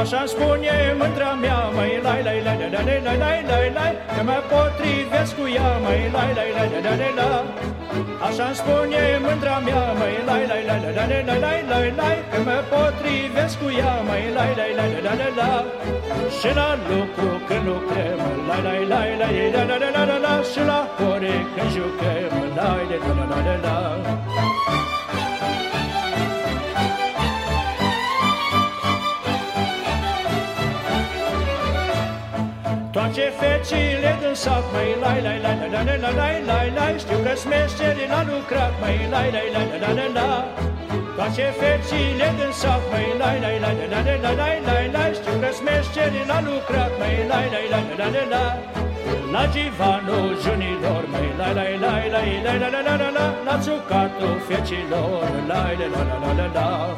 Așa 0.00 0.22
spune 0.26 0.76
mândra 0.98 1.32
mea, 1.42 1.60
mai 1.76 2.00
lai 2.06 2.22
lai 2.26 2.40
lai 2.46 2.56
lai 2.60 2.84
lai 2.86 3.00
lai 3.06 3.18
lai 3.22 3.38
lai 3.50 3.68
lai 3.78 3.92
Că 4.14 4.22
mă 4.28 4.38
potrivesc 4.50 5.32
cu 5.38 5.44
ea, 5.58 5.70
mai 5.84 6.02
lai 6.14 6.30
lai 6.38 6.50
lai 6.56 6.68
lai 6.72 6.96
lai 7.00 7.12
lai 7.18 7.44
Așa 8.28 8.48
spune 8.58 9.02
mândra 9.24 9.56
mea, 9.66 9.84
mai 10.00 10.14
lai 10.28 10.44
lai 10.50 10.62
lai 10.68 10.80
lai 10.84 10.92
lai 10.98 11.22
lai 11.28 11.38
lai 11.44 11.60
lai 11.70 11.88
lai 12.00 12.16
Că 12.30 12.38
mă 12.46 12.58
potrivesc 12.70 13.54
cu 13.60 13.68
ea, 13.80 13.94
mai 14.08 14.24
lai 14.36 14.52
lai 14.58 14.72
lai 14.78 14.90
lai 15.06 15.16
lai 15.20 15.32
lai 15.38 15.64
Și 16.38 16.48
la 16.58 16.68
lucru 16.88 17.28
când 17.48 17.64
lucrăm, 17.68 18.20
lai 18.48 18.60
lai 18.66 18.82
lai 18.92 19.10
lai 19.20 19.36
lai 19.54 19.66
lai 19.68 19.78
lai 19.96 20.06
lai 20.10 20.20
lai 20.26 20.42
Și 20.52 20.62
la 20.70 20.80
ore 21.10 21.36
când 21.54 21.70
jucăm, 21.74 22.34
lai 22.58 22.82
lai 22.88 23.02
lai 23.04 23.28
lai 23.30 23.42
lai 23.48 23.58
lai 23.66 24.15
Toate 33.16 33.32
fecile 33.40 34.12
din 34.20 34.34
sat, 34.34 34.64
mai 34.72 34.90
lai, 35.02 35.20
lai, 35.26 35.38
lai, 35.44 35.56
lai, 35.72 35.84
lai, 35.88 35.98
lai, 36.04 36.14
lai, 36.20 36.36
lai, 36.50 36.68
lai, 36.78 36.94
Știu 37.02 37.18
că 37.24 37.32
smeșterii 37.42 38.08
la 38.14 38.20
lucrat, 38.28 38.72
mai 38.80 38.98
lai, 39.12 39.28
lai, 39.34 39.48
lai, 39.54 39.66
lai, 39.82 39.94
lai, 39.98 40.10
lai, 40.18 40.44
Toate 41.16 41.48
fecile 41.60 42.28
din 42.38 42.52
sat, 42.60 42.82
mai 42.90 43.08
lai, 43.20 43.36
lai, 43.44 43.56
lai, 43.64 43.74
lai, 43.92 44.02
lai, 44.06 44.18
lai, 44.24 44.34
lai, 44.40 44.56
lai, 44.68 44.86
lai, 44.96 45.10
Știu 45.18 45.34
că 45.42 45.50
smeșterii 45.58 46.26
la 46.30 46.38
lucrat, 46.46 46.92
mai 47.00 47.16
lai, 47.30 47.46
lai, 47.54 47.66
lai, 47.72 47.84
lai, 48.00 48.10
lai, 48.14 48.26
lai, 48.34 48.54
La 49.34 49.42
divanul 49.54 50.30
junilor, 50.42 51.02
mai 51.12 51.28
lai, 51.38 51.52
lai, 51.58 51.72
lai, 51.84 52.04
lai, 52.14 52.30
lai, 52.44 52.56
lai, 52.62 52.70
lai, 52.74 52.82
lai, 52.86 52.96
lai, 53.02 53.12
lai, 53.18 53.32
La 53.46 53.54
țucatul 53.64 54.36
fecilor, 54.48 55.28
lai, 55.50 55.72
lai, 55.80 55.88
lai, 55.94 56.04
lai, 56.22 56.34
lai, 56.38 56.50
lai, 56.56 56.90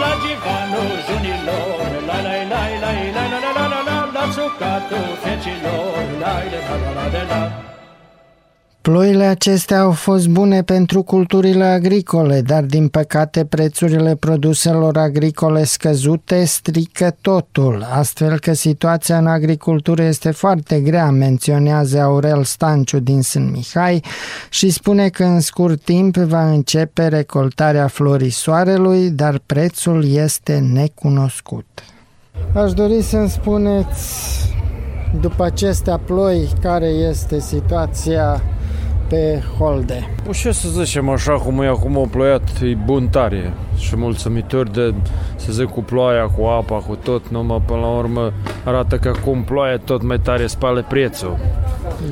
La 0.00 0.10
divanul 0.22 0.92
junilor, 1.06 1.90
lai, 2.08 2.20
lai, 2.26 2.42
lai, 2.52 2.72
lai, 2.84 2.98
lai, 3.16 3.28
lai, 3.32 3.52
lai, 3.58 3.68
lai, 3.74 3.87
lai, 4.18 4.26
la 4.26 4.32
țucatul 4.32 5.16
fecilor, 5.22 6.20
la 6.20 6.26
la 6.26 6.76
la 6.76 6.92
la 6.92 7.10
la 7.12 7.36
la 7.36 7.62
Ploile 8.80 9.24
acestea 9.24 9.80
au 9.80 9.92
fost 9.92 10.28
bune 10.28 10.62
pentru 10.62 11.02
culturile 11.02 11.64
agricole, 11.64 12.40
dar 12.40 12.62
din 12.62 12.88
păcate 12.88 13.44
prețurile 13.44 14.16
produselor 14.16 14.96
agricole 14.96 15.64
scăzute 15.64 16.44
strică 16.44 17.16
totul, 17.20 17.86
astfel 17.90 18.38
că 18.38 18.52
situația 18.52 19.18
în 19.18 19.26
agricultură 19.26 20.02
este 20.02 20.30
foarte 20.30 20.80
grea, 20.80 21.10
menționează 21.10 22.00
Aurel 22.00 22.44
Stanciu 22.44 22.98
din 22.98 23.22
Sunt 23.22 23.50
Mihai 23.52 24.04
și 24.50 24.70
spune 24.70 25.08
că 25.08 25.24
în 25.24 25.40
scurt 25.40 25.82
timp 25.82 26.16
va 26.16 26.50
începe 26.50 27.08
recoltarea 27.08 27.86
florii 27.86 28.30
soarelui, 28.30 29.10
dar 29.10 29.40
prețul 29.46 30.12
este 30.12 30.58
necunoscut. 30.58 31.66
Aș 32.54 32.72
dori 32.72 33.02
să-mi 33.02 33.28
spuneți, 33.28 34.38
după 35.20 35.44
acestea 35.44 36.00
ploi, 36.04 36.48
care 36.60 36.86
este 36.86 37.40
situația 37.40 38.42
pe 39.08 39.42
holde. 39.58 40.10
Păi 40.24 40.32
ce 40.32 40.52
să 40.52 40.68
zicem 40.68 41.08
așa 41.08 41.32
cum 41.32 41.60
e 41.60 41.66
acum 41.66 41.96
o 41.96 42.06
ploiat, 42.10 42.42
e 42.62 42.76
bun 42.84 43.08
tare 43.08 43.52
și 43.76 43.96
mulțumitor 43.96 44.68
de, 44.68 44.94
să 45.36 45.52
zic, 45.52 45.66
cu 45.66 45.82
ploaia, 45.82 46.24
cu 46.24 46.44
apa, 46.44 46.76
cu 46.76 46.98
tot, 47.02 47.28
numai 47.28 47.62
până 47.66 47.80
la 47.80 47.86
urmă 47.86 48.32
arată 48.64 48.96
că 48.96 49.12
acum 49.16 49.42
ploaia 49.42 49.78
tot 49.84 50.02
mai 50.02 50.18
tare 50.18 50.46
spală 50.46 50.84
prețul. 50.88 51.36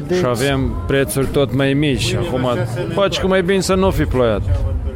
Deci... 0.06 0.18
Și 0.18 0.24
avem 0.24 0.76
prețuri 0.86 1.26
tot 1.26 1.54
mai 1.54 1.72
mici. 1.72 2.14
Acum, 2.14 2.46
faci 2.94 3.18
că 3.18 3.26
mai 3.26 3.42
bine 3.42 3.60
să 3.60 3.74
nu 3.74 3.90
fi 3.90 4.04
ploiat. 4.04 4.42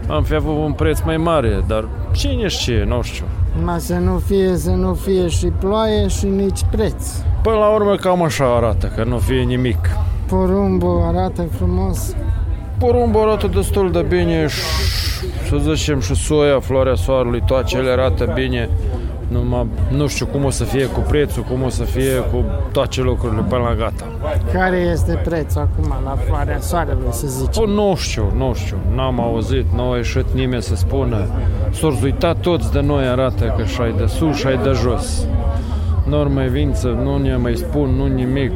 Am 0.07 0.22
fi 0.22 0.35
avut 0.35 0.57
un 0.64 0.72
preț 0.72 1.01
mai 1.01 1.16
mare, 1.16 1.64
dar 1.66 1.89
cine 2.12 2.47
știe, 2.49 2.85
nu 2.85 3.03
știu. 3.03 3.24
Ma 3.65 3.79
să 3.79 3.95
nu 3.95 4.19
fie, 4.27 4.57
să 4.57 4.71
nu 4.71 4.95
fie 4.95 5.29
și 5.29 5.47
ploaie 5.47 6.09
și 6.09 6.27
nici 6.27 6.61
preț. 6.71 7.05
Până 7.43 7.57
la 7.57 7.69
urmă 7.75 7.95
cam 7.95 8.23
așa 8.23 8.57
arată, 8.57 8.93
că 8.97 9.05
nu 9.05 9.19
fie 9.19 9.43
nimic. 9.43 9.79
Porumbul 10.27 11.03
arată 11.07 11.49
frumos. 11.57 12.15
Porumbul 12.79 13.21
arată 13.21 13.47
destul 13.47 13.91
de 13.93 14.05
bine 14.09 14.47
și 14.47 14.61
să 15.49 15.75
zicem 15.75 16.01
și 16.01 16.15
soia, 16.15 16.61
floarea 16.61 16.95
soarelui, 16.95 17.43
toate 17.47 17.65
cele 17.65 17.91
arată 17.91 18.33
bine. 18.35 18.69
Numai 19.31 19.66
nu 19.91 20.07
știu 20.07 20.26
cum 20.26 20.45
o 20.45 20.51
să 20.51 20.64
fie 20.64 20.87
cu 20.87 21.01
prețul, 21.01 21.43
cum 21.43 21.62
o 21.62 21.68
să 21.68 21.83
fie 21.83 22.16
cu 22.33 22.45
toate 22.72 23.01
lucrurile 23.01 23.43
până 23.49 23.62
la 23.62 23.74
gata. 23.74 24.05
Care 24.53 24.76
este 24.76 25.20
prețul 25.24 25.61
acum 25.61 25.95
la 26.05 26.16
floarea 26.26 26.61
soarelui, 26.61 27.07
să 27.11 27.26
zicem? 27.26 27.64
Păi 27.64 27.74
nu 27.74 27.95
știu, 27.97 28.33
nu 28.37 28.55
știu, 28.55 28.76
n-am 28.95 29.20
auzit, 29.20 29.66
nu 29.74 29.91
a 29.91 29.97
ieșit 29.97 30.26
nimeni 30.35 30.62
să 30.62 30.76
spună. 30.76 31.26
S-au 31.70 31.99
uitat 32.03 32.41
toți 32.41 32.72
de 32.72 32.81
noi 32.81 33.07
arată 33.07 33.55
că 33.57 33.64
și 33.64 33.95
de 33.97 34.07
sus 34.07 34.37
și 34.37 34.47
de 34.62 34.70
jos. 34.83 35.26
Nu 36.07 36.31
mai 36.35 36.49
vin 36.49 36.72
să 36.74 36.89
nu 36.89 37.16
ne 37.16 37.37
mai 37.37 37.55
spun, 37.55 37.89
nu 37.89 38.07
nimic, 38.07 38.53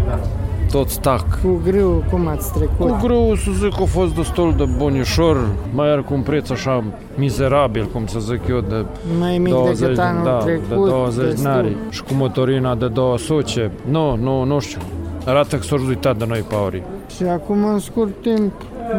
tot 0.75 0.89
stac. 0.89 1.41
Cu 1.43 1.61
grâu, 1.65 2.05
cum 2.11 2.27
ați 2.27 2.53
trecut? 2.53 2.89
Cu 2.91 2.99
grâu, 3.03 3.35
să 3.35 3.51
zic, 3.51 3.81
a 3.81 3.85
fost 3.85 4.15
destul 4.15 4.55
de 4.57 4.65
bunișor, 4.77 5.49
mai 5.75 5.91
are 5.91 6.01
cu 6.01 6.15
un 6.15 6.21
preț 6.21 6.51
așa 6.51 6.85
mizerabil, 7.15 7.89
cum 7.93 8.07
să 8.07 8.19
zic 8.19 8.41
eu, 8.49 8.61
de 8.61 8.85
mai 9.19 9.39
mic 9.39 9.53
20, 9.53 9.79
decât 9.79 9.99
anul 9.99 10.25
da, 10.25 10.37
trecut, 10.37 10.69
de 10.69 10.75
20 10.75 11.29
destul. 11.29 11.51
nari 11.51 11.77
și 11.91 12.03
cu 12.03 12.15
motorina 12.15 12.75
de 12.75 12.89
200. 12.89 13.71
Nu, 13.91 14.17
nu, 14.17 14.45
nu 14.45 14.59
știu. 14.59 14.81
Arată 15.27 15.57
că 15.57 15.63
s-au 15.63 15.79
uitat 15.89 16.17
de 16.17 16.25
noi 16.29 16.45
paurii. 16.49 16.83
Și 17.17 17.23
acum, 17.23 17.65
în 17.65 17.79
scurt 17.79 18.23
timp, 18.23 18.53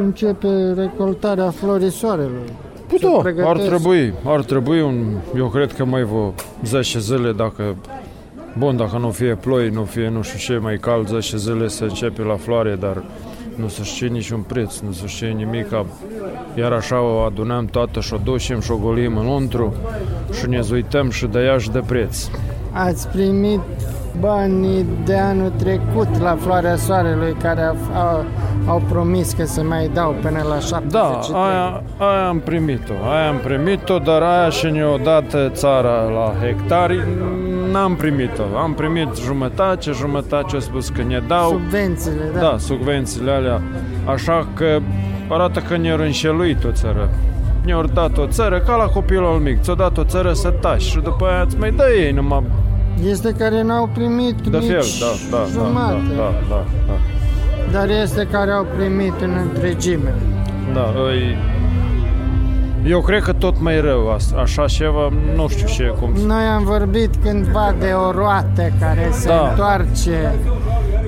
începe 0.04 0.74
recoltarea 0.76 1.50
florii 1.50 1.92
soarelui. 1.92 2.52
Păi 2.88 2.98
Se 3.00 3.06
da, 3.08 3.14
ar 3.16 3.22
pregătesc. 3.22 3.68
trebui, 3.68 4.14
ar 4.26 4.44
trebui 4.44 4.82
un, 4.82 5.06
eu 5.38 5.48
cred 5.48 5.74
că 5.74 5.86
mai 5.86 6.04
vreo 6.04 6.34
10 6.64 7.00
zile 7.00 7.32
dacă 7.32 7.76
Bun, 8.58 8.78
dacă 8.78 8.98
nu 8.98 9.10
fie 9.10 9.36
ploi, 9.36 9.70
nu 9.70 9.84
fie 9.84 10.10
nu 10.10 10.22
știu 10.22 10.38
ce, 10.38 10.60
mai 10.62 10.78
cald 10.78 11.08
10 11.08 11.38
zile 11.38 11.68
să 11.68 11.84
începe 11.84 12.22
la 12.22 12.36
floare, 12.36 12.76
dar 12.76 13.04
nu 13.56 13.68
se 13.68 13.84
știe 13.84 14.08
niciun 14.08 14.42
preț, 14.42 14.80
nu 14.80 14.92
se 14.92 15.08
știe 15.08 15.28
nimic. 15.28 15.68
Iar 16.56 16.72
așa 16.72 17.02
o 17.02 17.18
adunăm 17.18 17.66
toată 17.66 18.00
și 18.00 18.14
o 18.14 18.18
ducem 18.24 18.60
și 18.60 18.72
o 18.72 18.78
golim 18.78 19.18
înăuntru 19.18 19.74
și 20.40 20.50
ne 20.50 20.62
uităm 20.72 21.10
și 21.10 21.26
de 21.26 21.40
ea 21.40 21.58
și 21.58 21.72
de 21.72 21.84
preț. 21.86 22.28
Ați 22.72 23.08
primit 23.08 23.62
banii 24.20 24.86
de 25.06 25.16
anul 25.16 25.52
trecut 25.58 26.20
la 26.20 26.36
Floarea 26.36 26.76
Soarelui 26.76 27.36
care 27.42 27.62
au, 27.62 27.76
au, 27.94 28.26
au 28.68 28.82
promis 28.90 29.34
că 29.34 29.46
se 29.46 29.62
mai 29.62 29.90
dau 29.94 30.16
până 30.22 30.44
la 30.50 30.60
73. 30.60 30.90
Da, 31.32 31.46
aia, 31.48 31.84
aia 31.98 32.28
am 32.28 32.40
primit-o, 32.40 32.94
aia 33.12 33.30
am 33.30 33.38
primit-o, 33.38 33.98
dar 33.98 34.22
aia 34.22 34.50
și 34.50 34.66
ne-o 34.66 34.98
dat 34.98 35.36
țara 35.54 36.04
la 36.04 36.34
hectari, 36.46 37.04
n-am 37.72 37.96
primit-o. 37.96 38.58
Am 38.58 38.74
primit 38.74 39.08
jumătate, 39.24 39.92
jumătate 39.92 40.56
a 40.56 40.60
spus 40.60 40.90
că 40.90 41.02
ne 41.08 41.24
dau. 41.28 41.50
Subvențiile, 41.50 42.32
da. 42.34 42.40
Da, 42.40 42.56
subvențiile 42.58 43.32
alea. 43.32 43.62
Așa 44.06 44.48
că 44.54 44.80
arată 45.30 45.60
că 45.60 45.78
ne-au 45.78 46.00
înșeluit 46.00 46.64
o 46.64 46.72
țară. 46.72 47.10
Ne-au 47.66 47.84
dat 47.94 48.18
o 48.18 48.28
țară 48.28 48.60
ca 48.60 48.76
la 48.76 48.86
copilul 48.86 49.40
mic. 49.40 49.62
Ți-au 49.62 49.76
dat 49.76 49.98
o 49.98 50.04
țară 50.04 50.34
să 50.34 50.50
tași 50.50 50.90
și 50.90 51.00
după 51.00 51.26
aia 51.26 51.42
îți 51.42 51.58
mai 51.58 51.72
dă 51.72 51.84
ei 52.00 52.12
numai 52.12 52.44
Este 53.10 53.32
care 53.32 53.62
n-au 53.62 53.90
primit 53.94 54.36
de 54.36 54.58
nici 54.58 54.70
fel. 54.70 54.84
Da, 55.00 55.38
da, 55.38 55.38
da, 55.38 55.46
jumate, 55.52 55.98
da, 56.16 56.16
da, 56.16 56.34
da, 56.50 56.64
da. 56.88 57.15
Dar 57.76 57.90
este 57.90 58.28
care 58.32 58.52
au 58.52 58.66
primit 58.78 59.14
în 59.22 59.32
întregime. 59.42 60.14
Da, 60.74 60.86
îi... 61.10 61.38
Eu 62.88 63.02
cred 63.02 63.22
că 63.22 63.34
tot 63.34 63.62
mai 63.62 63.80
rău 63.82 64.12
asta. 64.12 64.38
Așa 64.40 64.66
ceva, 64.66 65.12
nu 65.36 65.48
știu 65.48 65.68
ce 65.68 65.94
cum. 66.00 66.10
Noi 66.26 66.44
am 66.44 66.64
vorbit 66.64 67.10
cândva 67.24 67.76
de 67.80 67.92
o 68.08 68.12
roată 68.12 68.72
care 68.80 69.10
se 69.12 69.28
Da. 69.28 69.48
întoarce, 69.50 70.34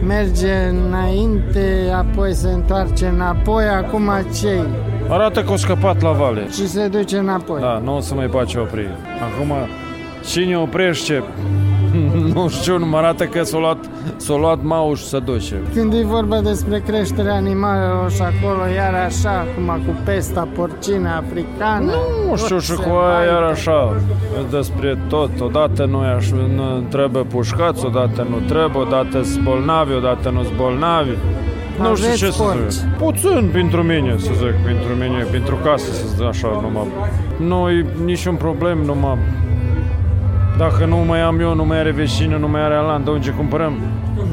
merge 0.07 0.53
înainte, 0.87 1.93
apoi 1.95 2.33
se 2.33 2.47
întoarce 2.49 3.05
înapoi, 3.05 3.63
acum 3.63 4.09
cei 4.41 4.63
Arată 5.09 5.41
că 5.43 5.51
o 5.51 5.55
scăpat 5.55 6.01
la 6.01 6.11
vale. 6.11 6.41
și 6.51 6.67
se 6.67 6.87
duce 6.87 7.17
înapoi. 7.17 7.59
Da, 7.61 7.81
nu 7.83 7.95
o 7.95 7.99
să 7.99 8.13
mai 8.13 8.25
poate 8.25 8.59
opri. 8.59 8.87
Acum, 9.33 9.53
cine 10.25 10.57
oprește, 10.57 11.23
nu 12.33 12.47
știu, 12.49 12.77
nu 12.77 12.85
mă 12.85 12.97
arată 12.97 13.23
că 13.25 13.43
s-a 13.43 13.57
luat, 13.57 13.77
s-a 14.17 14.35
luat 14.35 14.59
mauș 14.63 14.99
să 15.01 15.19
duce. 15.19 15.55
Când 15.73 15.93
e 15.93 16.03
vorba 16.05 16.41
despre 16.41 16.83
creșterea 16.87 17.33
animalelor 17.33 18.11
și 18.11 18.21
acolo, 18.21 18.61
iar 18.75 18.93
așa, 18.93 19.29
acum 19.29 19.83
cu 19.85 19.95
pesta 20.03 20.47
porcină 20.55 21.09
africană. 21.09 21.91
Nu 22.29 22.35
știu 22.35 22.59
și 22.59 22.69
tot 22.71 22.77
cu 22.77 22.83
se 22.83 22.89
aia 22.89 23.17
mai- 23.17 23.25
iar 23.25 23.43
așa, 23.43 23.95
despre 24.49 24.97
tot. 25.07 25.29
Odată 25.39 25.85
nu, 25.85 25.99
aș, 25.99 26.29
nu 26.29 26.83
trebuie 26.89 27.23
pușcați, 27.23 27.85
odată 27.85 28.27
nu 28.29 28.37
trebuie, 28.47 28.81
odată 28.81 29.23
sunt 29.23 29.43
bolnavi, 29.43 29.93
odată 29.93 30.29
nu 30.29 30.43
sunt 30.43 30.55
bolnavi. 30.55 31.09
Nu 31.79 31.95
știu 31.95 32.07
Aveți 32.07 32.17
ce 32.17 32.31
să 32.31 32.41
porci? 32.43 32.69
zic. 32.69 32.83
Puțin 32.97 33.49
pentru 33.51 33.81
mine, 33.83 34.15
să 34.17 34.31
zic, 34.33 34.55
pentru 34.65 34.93
mine, 34.99 35.25
pentru 35.31 35.57
casă, 35.63 35.91
să 35.93 36.03
zic 36.15 36.25
așa, 36.27 36.47
numai. 36.61 36.87
Nu 37.37 37.69
e 37.69 37.85
niciun 38.05 38.35
problem, 38.35 38.77
numai 38.85 39.17
dacă 40.57 40.85
nu 40.85 40.97
mai 40.97 41.21
am 41.21 41.39
eu, 41.39 41.55
nu 41.55 41.65
mai 41.65 41.79
are 41.79 41.91
vecinul, 41.91 42.39
nu 42.39 42.47
mai 42.47 42.61
are 42.61 42.73
Alan, 42.73 43.03
de 43.03 43.09
unde 43.09 43.29
cumpărăm? 43.29 43.73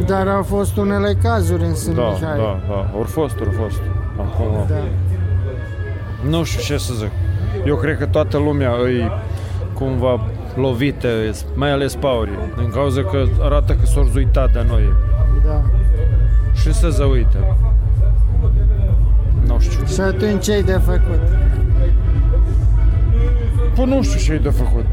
Dar 0.06 0.28
au 0.28 0.42
fost 0.42 0.76
unele 0.76 1.16
cazuri 1.22 1.62
în 1.62 1.74
Sânt 1.74 1.96
Da, 1.96 2.02
Mihai. 2.02 2.36
da, 2.36 2.60
da, 2.68 2.90
ori 2.98 3.08
fost, 3.08 3.40
ori 3.40 3.50
fost. 3.50 3.80
Acum, 4.16 4.66
Da. 4.68 4.74
nu 6.28 6.44
știu 6.44 6.62
ce 6.62 6.76
să 6.76 6.92
zic. 6.94 7.10
Eu 7.66 7.76
cred 7.76 7.98
că 7.98 8.06
toată 8.06 8.38
lumea 8.38 8.70
îi 8.82 9.10
cumva 9.72 10.20
lovită, 10.54 11.08
mai 11.54 11.70
ales 11.70 11.94
paurii, 11.94 12.38
din 12.58 12.70
cauza 12.70 13.02
că 13.02 13.24
arată 13.40 13.72
că 13.72 13.86
s-au 13.86 14.08
uitat 14.14 14.52
de 14.52 14.64
noi 14.68 14.92
da. 15.46 15.62
și 16.54 16.72
să 16.72 16.90
se 16.90 17.04
uită. 17.04 17.56
Nu 19.46 19.56
știu. 19.58 19.86
Și 19.86 20.00
atunci 20.00 20.42
ce 20.44 20.60
de 20.60 20.80
făcut? 20.84 21.20
Păi 23.74 23.84
nu 23.84 24.02
știu 24.02 24.18
ce 24.20 24.32
e 24.32 24.38
de 24.38 24.48
făcut. 24.48 24.86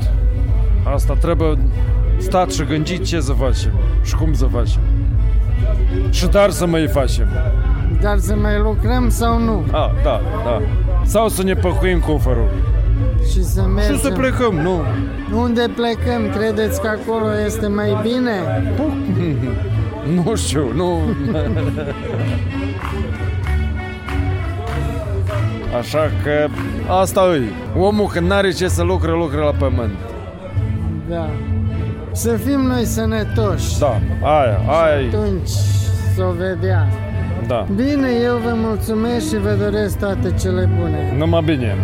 Asta 0.94 1.14
trebuie 1.14 1.58
stat 2.18 2.52
și 2.52 2.64
gândit 2.64 3.06
ce 3.06 3.20
să 3.20 3.32
facem 3.32 3.72
și 4.04 4.16
cum 4.16 4.34
să 4.34 4.46
facem. 4.46 4.82
Și 6.10 6.28
dar 6.28 6.50
să 6.50 6.66
mai 6.66 6.88
facem. 6.88 7.28
Dar 8.02 8.18
să 8.18 8.36
mai 8.36 8.60
lucrăm 8.60 9.10
sau 9.10 9.40
nu? 9.40 9.66
A, 9.72 9.92
da, 10.04 10.22
da. 10.44 10.62
Sau 11.04 11.28
să 11.30 11.44
ne 11.44 11.54
păcuim 11.54 12.00
cufărul. 12.00 12.50
Și 13.32 13.44
să 13.44 13.62
mergem. 13.62 13.96
Și 13.96 14.02
să 14.02 14.12
plecăm, 14.12 14.56
nu. 14.56 14.82
Unde 15.36 15.70
plecăm? 15.76 16.30
Credeți 16.38 16.82
că 16.82 16.88
acolo 16.88 17.26
este 17.46 17.68
mai 17.68 17.98
bine? 18.02 18.32
Nu 20.24 20.36
știu, 20.36 20.74
nu... 20.76 21.00
Așa 25.78 26.12
că 26.24 26.48
asta 26.88 27.22
e. 27.36 27.42
Omul 27.80 28.08
când 28.08 28.28
n-are 28.28 28.52
ce 28.52 28.68
să 28.68 28.84
lucre, 28.84 29.12
lucre 29.12 29.38
la 29.38 29.52
pământ. 29.52 30.11
Da. 31.12 31.30
Să 32.12 32.36
fim 32.36 32.60
noi 32.60 32.86
sănătoși. 32.86 33.80
Da, 33.80 34.00
aia, 34.22 34.60
aia 34.68 35.02
e. 35.02 35.08
Atunci 35.08 35.50
s-o 36.16 36.32
vedea. 36.32 36.88
Da. 37.48 37.68
Bine, 37.76 38.10
eu 38.24 38.38
vă 38.38 38.54
mulțumesc 38.56 39.28
și 39.28 39.38
vă 39.38 39.56
doresc 39.60 40.00
toate 40.00 40.34
cele 40.40 40.70
bune. 40.80 41.16
Numai 41.18 41.42
bine. 41.44 41.76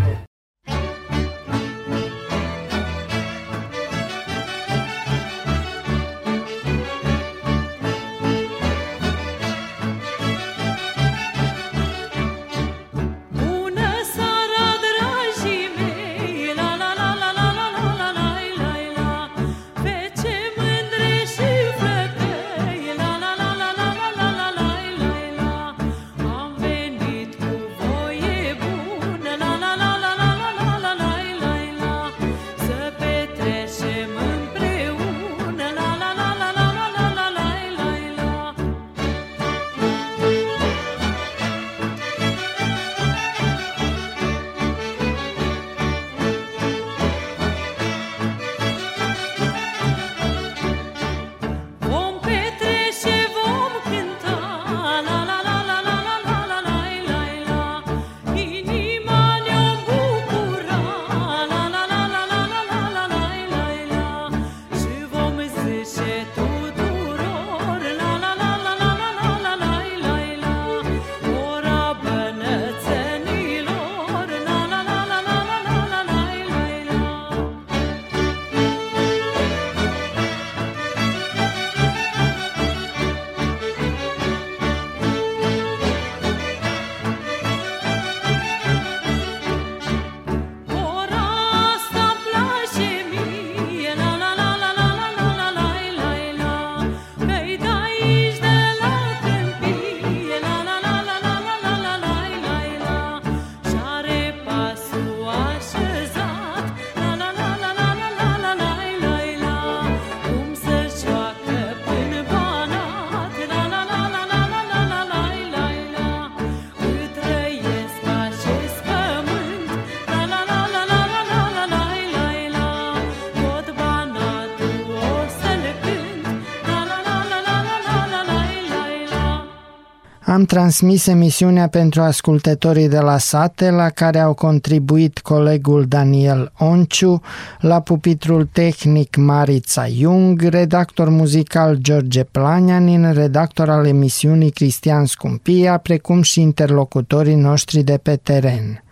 Transmis 130.47 131.07
emisiunea 131.07 131.67
pentru 131.67 132.01
ascultătorii 132.01 132.87
de 132.87 132.99
la 132.99 133.17
sate, 133.17 133.69
la 133.69 133.89
care 133.89 134.19
au 134.19 134.33
contribuit 134.33 135.19
colegul 135.19 135.85
Daniel 135.87 136.51
Onciu, 136.57 137.21
la 137.59 137.79
pupitrul 137.79 138.49
tehnic 138.51 139.15
Marița 139.15 139.87
Jung, 139.87 140.41
redactor 140.41 141.09
muzical 141.09 141.75
George 141.75 142.23
Planianin, 142.23 143.13
redactor 143.13 143.69
al 143.69 143.85
emisiunii 143.85 144.49
Cristian 144.49 145.05
Scumpia, 145.05 145.77
precum 145.77 146.21
și 146.21 146.41
interlocutorii 146.41 147.35
noștri 147.35 147.83
de 147.83 147.99
pe 148.03 148.15
teren. 148.15 148.83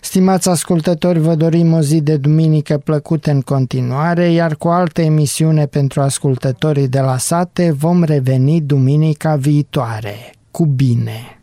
Stimați 0.00 0.48
ascultători, 0.48 1.18
vă 1.18 1.34
dorim 1.34 1.72
o 1.72 1.80
zi 1.80 2.00
de 2.00 2.16
duminică 2.16 2.78
plăcută 2.78 3.30
în 3.30 3.40
continuare, 3.40 4.30
iar 4.30 4.56
cu 4.56 4.68
alte 4.68 5.02
emisiune 5.02 5.66
pentru 5.66 6.00
ascultătorii 6.00 6.88
de 6.88 7.00
la 7.00 7.18
sate 7.18 7.72
vom 7.78 8.02
reveni 8.02 8.60
duminica 8.60 9.36
viitoare. 9.36 10.33
Cu 10.54 10.66
bine! 10.66 11.33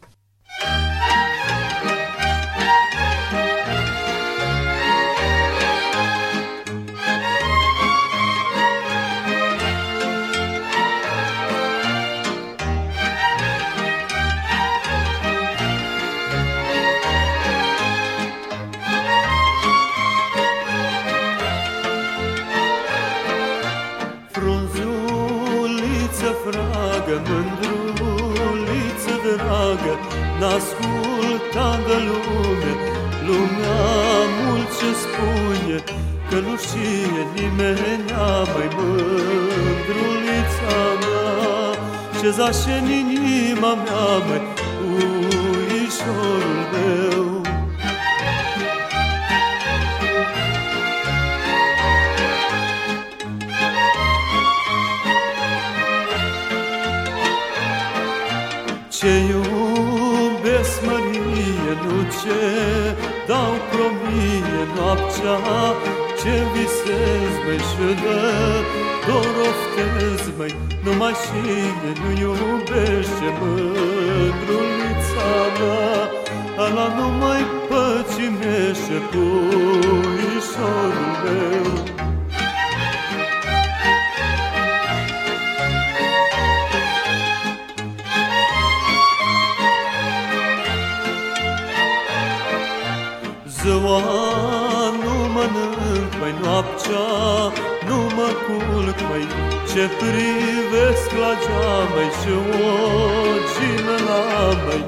La 104.71 104.77
măi 104.77 104.85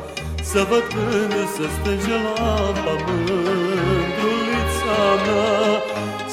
Să 0.51 0.65
văd 0.69 0.83
când 0.93 1.33
să 1.55 1.65
stânge 1.75 2.17
lampa 2.25 2.93
mândrulița 3.05 5.01
mea. 5.25 5.81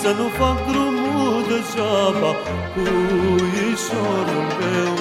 Să 0.00 0.10
nu 0.18 0.26
fac 0.38 0.56
drumul 0.68 1.36
degeaba 1.48 2.32
cu 2.74 2.84
ișorul 3.68 4.46
meu 4.58 4.92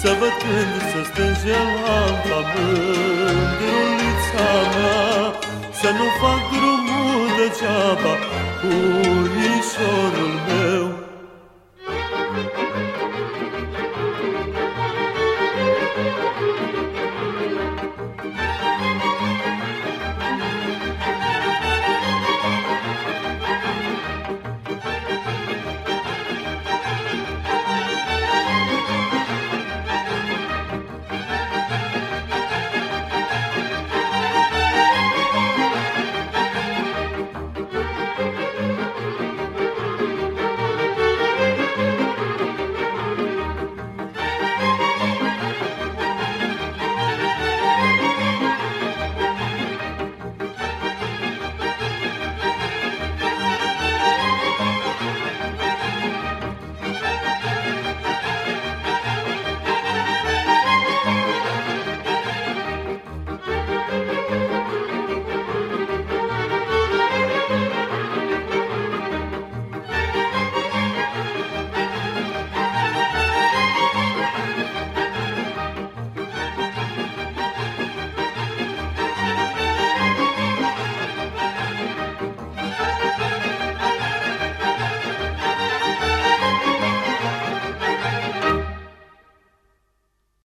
Să 0.00 0.10
văd 0.18 0.34
când 0.42 0.74
să 0.90 1.00
stânge 1.10 1.58
lampa 1.84 2.40
mândrulița 2.52 4.48
mea. 4.74 5.12
Să 5.80 5.88
nu 5.98 6.06
fac 6.20 6.40
drumul 6.52 7.22
degeaba 7.38 8.12
cu 8.60 8.72
ișorul 9.52 10.34
meu 10.48 10.83